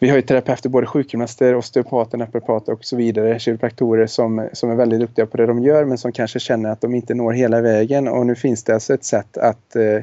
[0.00, 4.74] vi har ju terapeuter, både sjukgymnaster, osteopater, naprapater och så vidare, kiropraktorer som, som är
[4.74, 7.60] väldigt duktiga på det de gör men som kanske känner att de inte når hela
[7.60, 10.02] vägen och nu finns det alltså ett sätt att eh,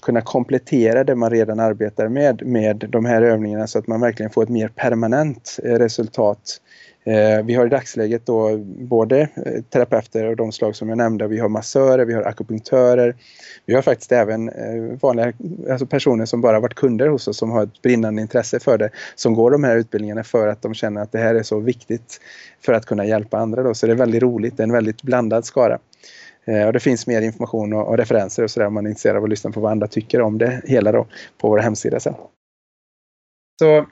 [0.00, 4.30] kunna komplettera det man redan arbetar med, med de här övningarna så att man verkligen
[4.30, 6.60] får ett mer permanent eh, resultat.
[7.04, 11.26] Eh, vi har i dagsläget då både eh, terapeuter och de slag som jag nämnde.
[11.26, 13.16] Vi har massörer, vi har akupunktörer.
[13.66, 14.50] Vi har faktiskt även
[15.00, 15.32] vanliga
[15.70, 18.90] alltså personer som bara varit kunder hos oss som har ett brinnande intresse för det.
[19.14, 22.20] Som går de här utbildningarna för att de känner att det här är så viktigt
[22.60, 23.62] för att kunna hjälpa andra.
[23.62, 23.74] Då.
[23.74, 25.78] Så det är väldigt roligt, det är en väldigt blandad skara.
[26.44, 29.16] Eh, och det finns mer information och, och referenser och sådär om man är intresserad
[29.16, 31.06] av att lyssna på vad andra tycker om det hela då
[31.38, 32.14] på vår hemsida sen.
[33.58, 33.86] Så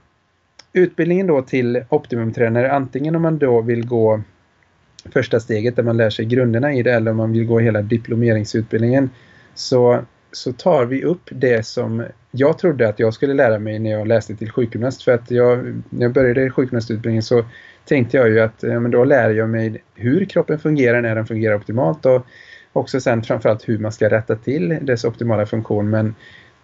[0.72, 4.22] utbildningen då till optimumtränare, antingen om man då vill gå
[5.12, 7.82] första steget där man lär sig grunderna i det eller om man vill gå hela
[7.82, 9.10] diplomeringsutbildningen
[9.54, 10.00] så,
[10.32, 12.04] så tar vi upp det som
[12.38, 15.02] jag trodde att jag skulle lära mig när jag läste till sjukgymnast.
[15.02, 17.44] För att jag, när jag började sjukgymnastutbildningen så
[17.84, 21.26] tänkte jag ju att ja, men då lär jag mig hur kroppen fungerar när den
[21.26, 22.26] fungerar optimalt och
[22.72, 25.90] också sen framförallt hur man ska rätta till dess optimala funktion.
[25.90, 26.14] Men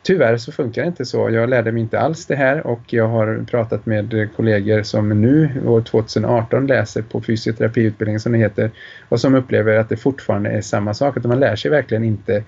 [0.03, 1.31] tyvärr så funkar det inte så.
[1.31, 5.51] Jag lärde mig inte alls det här och jag har pratat med kollegor som nu
[5.67, 8.71] år 2018 läser på fysioterapiutbildningen som det heter
[9.09, 11.17] och som upplever att det fortfarande är samma sak.
[11.17, 12.45] Att man lär sig verkligen inte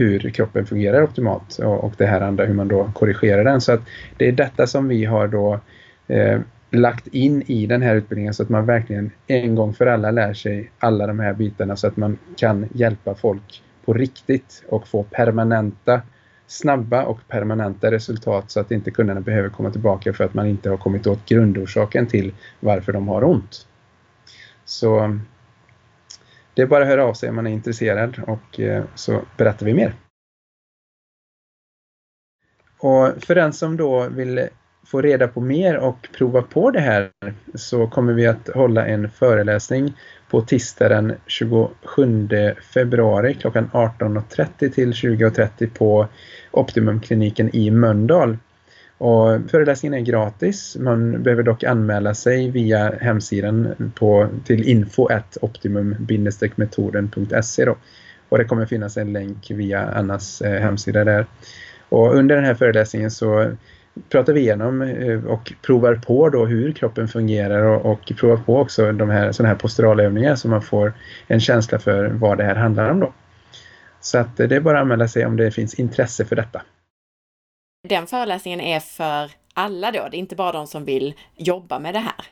[0.00, 3.60] hur kroppen fungerar optimalt och, och det här andra hur man då korrigerar den.
[3.60, 3.80] Så att
[4.16, 5.60] det är detta som vi har då
[6.08, 6.40] eh,
[6.70, 10.34] lagt in i den här utbildningen så att man verkligen en gång för alla lär
[10.34, 15.02] sig alla de här bitarna så att man kan hjälpa folk på riktigt och få
[15.02, 16.02] permanenta,
[16.46, 20.70] snabba och permanenta resultat så att inte kunderna behöver komma tillbaka för att man inte
[20.70, 23.66] har kommit åt grundorsaken till varför de har ont.
[24.64, 25.18] Så
[26.54, 29.66] det är bara att höra av sig om man är intresserad och eh, så berättar
[29.66, 29.94] vi mer.
[32.78, 34.48] Och för den som då vill
[34.86, 37.10] få reda på mer och prova på det här
[37.54, 39.92] så kommer vi att hålla en föreläsning
[40.30, 42.28] på tisdag den 27
[42.74, 46.08] februari klockan 18.30 till 20.30 på
[46.50, 48.38] Optimumkliniken i Mölndal.
[49.00, 50.76] Och föreläsningen är gratis.
[50.80, 57.66] Man behöver dock anmäla sig via hemsidan på, till info.optimum-metoden.se
[58.28, 61.26] Och det kommer finnas en länk via Annas eh, hemsida där.
[61.88, 63.52] Och under den här föreläsningen så
[64.08, 68.58] pratar vi igenom eh, och provar på då hur kroppen fungerar och, och provar på
[68.58, 70.92] också de här, sådana här posturalövningar så man får
[71.26, 73.12] en känsla för vad det här handlar om då.
[74.00, 76.62] Så att eh, det är bara att anmäla sig om det finns intresse för detta.
[77.88, 80.08] Den föreläsningen är för alla då?
[80.10, 82.26] Det är inte bara de som vill jobba med det här?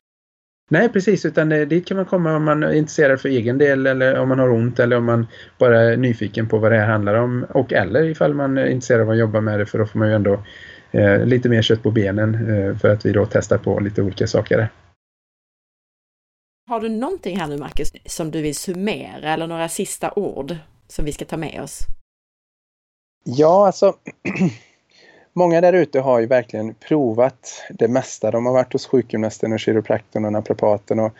[0.70, 3.86] Nej, precis, utan eh, dit kan man komma om man är intresserad för egen del
[3.86, 5.26] eller om man har ont eller om man
[5.58, 9.00] bara är nyfiken på vad det här handlar om och eller ifall man är intresserad
[9.00, 10.42] av att jobba med det för då får man ju ändå
[10.90, 14.26] eh, lite mer kött på benen eh, för att vi då testar på lite olika
[14.26, 14.68] saker.
[16.68, 20.56] Har du någonting här nu Marcus som du vill summera eller några sista ord
[20.88, 21.80] som vi ska ta med oss?
[23.24, 23.94] Ja, alltså
[25.38, 28.30] många där ute har ju verkligen provat det mesta.
[28.30, 31.12] De har varit hos sjukgymnasten och kiropraktorn och naprapaten och,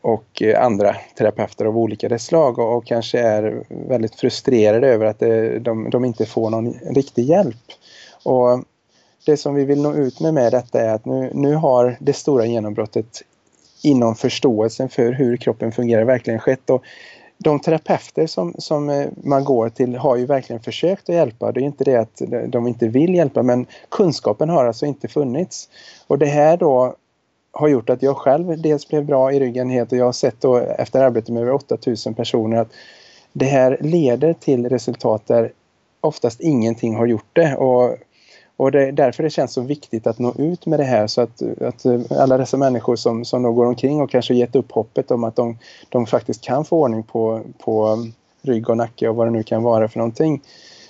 [0.00, 5.18] och eh, andra terapeuter av olika slag och, och kanske är väldigt frustrerade över att
[5.18, 7.56] det, de, de inte får någon riktig hjälp.
[8.24, 8.64] Och
[9.26, 12.12] det som vi vill nå ut med med detta är att nu, nu har det
[12.12, 13.22] stora genombrottet
[13.82, 16.70] inom förståelsen för hur kroppen fungerar verkligen skett.
[16.70, 16.84] Och
[17.38, 21.52] de terapeuter som, som eh, man går till har ju verkligen försökt att hjälpa.
[21.52, 25.68] Det är inte det att de inte vill hjälpa men kunskapen har alltså inte funnits.
[26.06, 26.94] Och det här då
[27.52, 30.40] har gjort att jag själv dels blev bra i ryggen helt och jag har sett
[30.40, 32.72] då efter arbete med över 8000 personer att
[33.32, 35.52] det här leder till resultat där
[36.00, 37.56] oftast ingenting har gjort det.
[37.56, 37.96] Och
[38.56, 41.20] och det är därför det känns så viktigt att nå ut med det här så
[41.20, 44.72] att, att eh, alla dessa människor som, som då går omkring och kanske gett upp
[44.72, 45.58] hoppet om att de,
[45.88, 48.12] de faktiskt kan få ordning på, på um,
[48.42, 50.42] rygg och nacke och vad det nu kan vara för någonting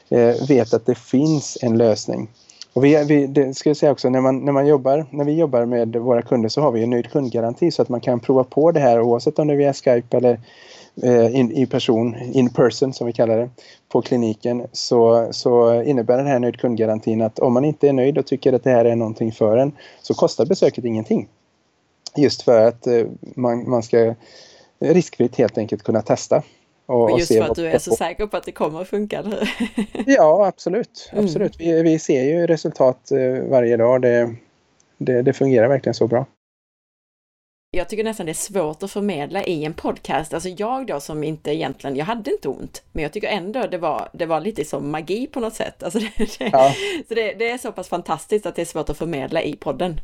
[0.08, 2.28] eh, vet att det finns en lösning.
[2.72, 5.32] Och vi, vi, det ska jag säga också, när, man, när, man jobbar, när vi
[5.32, 8.44] jobbar med våra kunder så har vi en nöjd kundgaranti så att man kan prova
[8.44, 10.40] på det här oavsett om det är via Skype eller
[11.30, 13.50] in, i person, in person som vi kallar det,
[13.88, 18.18] på kliniken så, så innebär den här nöjd kundgarantin att om man inte är nöjd
[18.18, 21.28] och tycker att det här är någonting för en så kostar besöket ingenting.
[22.16, 24.14] Just för att eh, man, man ska
[24.78, 26.42] riskfritt helt enkelt kunna testa.
[26.86, 28.88] Och, och just och för att du är så säker på att det kommer att
[28.88, 29.50] funka, eller
[30.06, 31.10] Ja, absolut.
[31.12, 31.24] Mm.
[31.24, 31.60] absolut.
[31.60, 31.76] Mm.
[31.76, 34.02] Vi, vi ser ju resultat eh, varje dag.
[34.02, 34.34] Det,
[34.98, 36.26] det, det fungerar verkligen så bra
[37.76, 40.34] jag tycker nästan det är svårt att förmedla i en podcast.
[40.34, 43.78] Alltså jag då som inte egentligen, jag hade inte ont, men jag tycker ändå det
[43.78, 45.82] var, det var lite som magi på något sätt.
[45.82, 46.72] Alltså det, det, ja.
[47.08, 50.00] Så det, det, är så pass fantastiskt att det är svårt att förmedla i podden.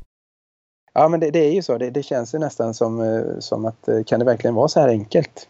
[0.95, 1.79] Ja, men det, det är ju så.
[1.79, 4.89] Det, känns ju nästan som, eh, som att eh, kan det verkligen vara så här
[4.89, 5.49] enkelt?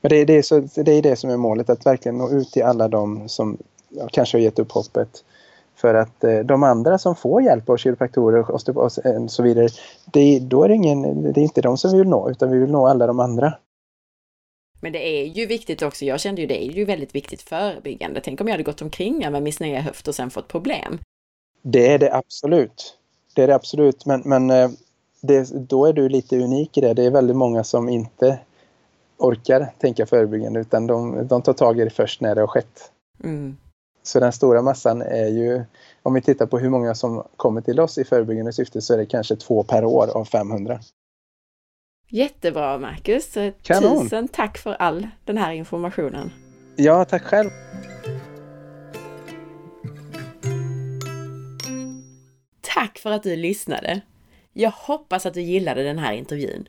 [0.00, 2.50] Men det, det, är, så, det är det som är målet, att verkligen nå ut
[2.50, 3.58] till alla de som
[4.12, 5.24] kanske har gett upp hoppet
[5.80, 8.92] för att eh, de andra som får hjälp av kiropraktorer och
[9.30, 9.68] så vidare,
[10.12, 12.58] det, då är det, ingen, det är inte de som vi vill nå, utan vi
[12.58, 13.54] vill nå alla de andra.
[14.80, 18.20] Men det är ju viktigt också, jag kände ju det är ju väldigt viktigt förebyggande.
[18.24, 20.98] Tänk om jag hade gått omkring med min sneda höft och sen fått problem.
[21.62, 22.98] Det är det absolut.
[23.34, 24.70] Det är det absolut, men, men eh,
[25.20, 26.94] det, då är du lite unik i det.
[26.94, 28.38] Det är väldigt många som inte
[29.16, 32.92] orkar tänka förebyggande utan de, de tar tag i det först när det har skett.
[33.24, 33.56] Mm.
[34.08, 35.64] Så den stora massan är ju,
[36.02, 38.98] om vi tittar på hur många som kommer till oss i förebyggande syfte så är
[38.98, 40.80] det kanske två per år av 500.
[42.08, 43.34] Jättebra Marcus!
[43.62, 44.02] Kanon.
[44.02, 46.30] Tusen tack för all den här informationen!
[46.76, 47.50] Ja, tack själv!
[52.60, 54.00] Tack för att du lyssnade!
[54.52, 56.68] Jag hoppas att du gillade den här intervjun.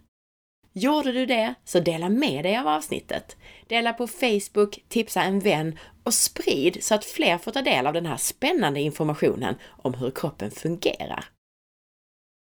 [0.73, 3.37] Gjorde du det, så dela med dig av avsnittet.
[3.67, 7.93] Dela på Facebook, tipsa en vän och sprid så att fler får ta del av
[7.93, 11.25] den här spännande informationen om hur kroppen fungerar.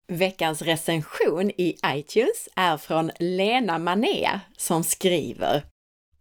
[0.08, 5.64] Veckans recension i iTunes är från Lena Mané som skriver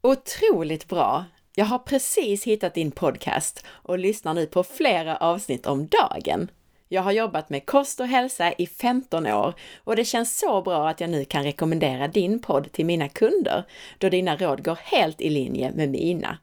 [0.00, 1.24] Otroligt bra!
[1.54, 6.50] Jag har precis hittat din podcast och lyssnar nu på flera avsnitt om dagen.
[6.88, 9.54] Jag har jobbat med kost och hälsa i 15 år
[9.84, 13.64] och det känns så bra att jag nu kan rekommendera din podd till mina kunder,
[13.98, 16.38] då dina råd går helt i linje med mina.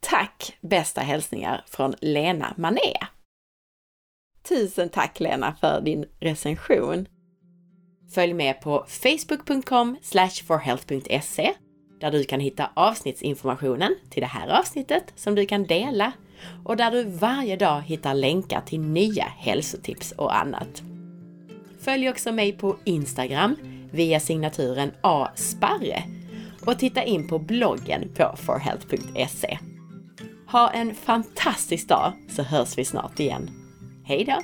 [0.00, 0.56] Tack!
[0.60, 2.96] Bästa hälsningar från Lena Mané.
[4.48, 7.06] Tusen tack Lena för din recension!
[8.14, 9.96] Följ med på facebook.com
[10.46, 11.54] forhealth.se
[12.00, 16.12] där du kan hitta avsnittsinformationen till det här avsnittet som du kan dela
[16.64, 20.82] och där du varje dag hittar länkar till nya hälsotips och annat.
[21.80, 23.56] Följ också mig på Instagram
[23.90, 26.02] via signaturen asparre
[26.66, 29.58] och titta in på bloggen på forhealth.se.
[30.46, 33.50] Ha en fantastisk dag så hörs vi snart igen.
[34.04, 34.42] Hejdå!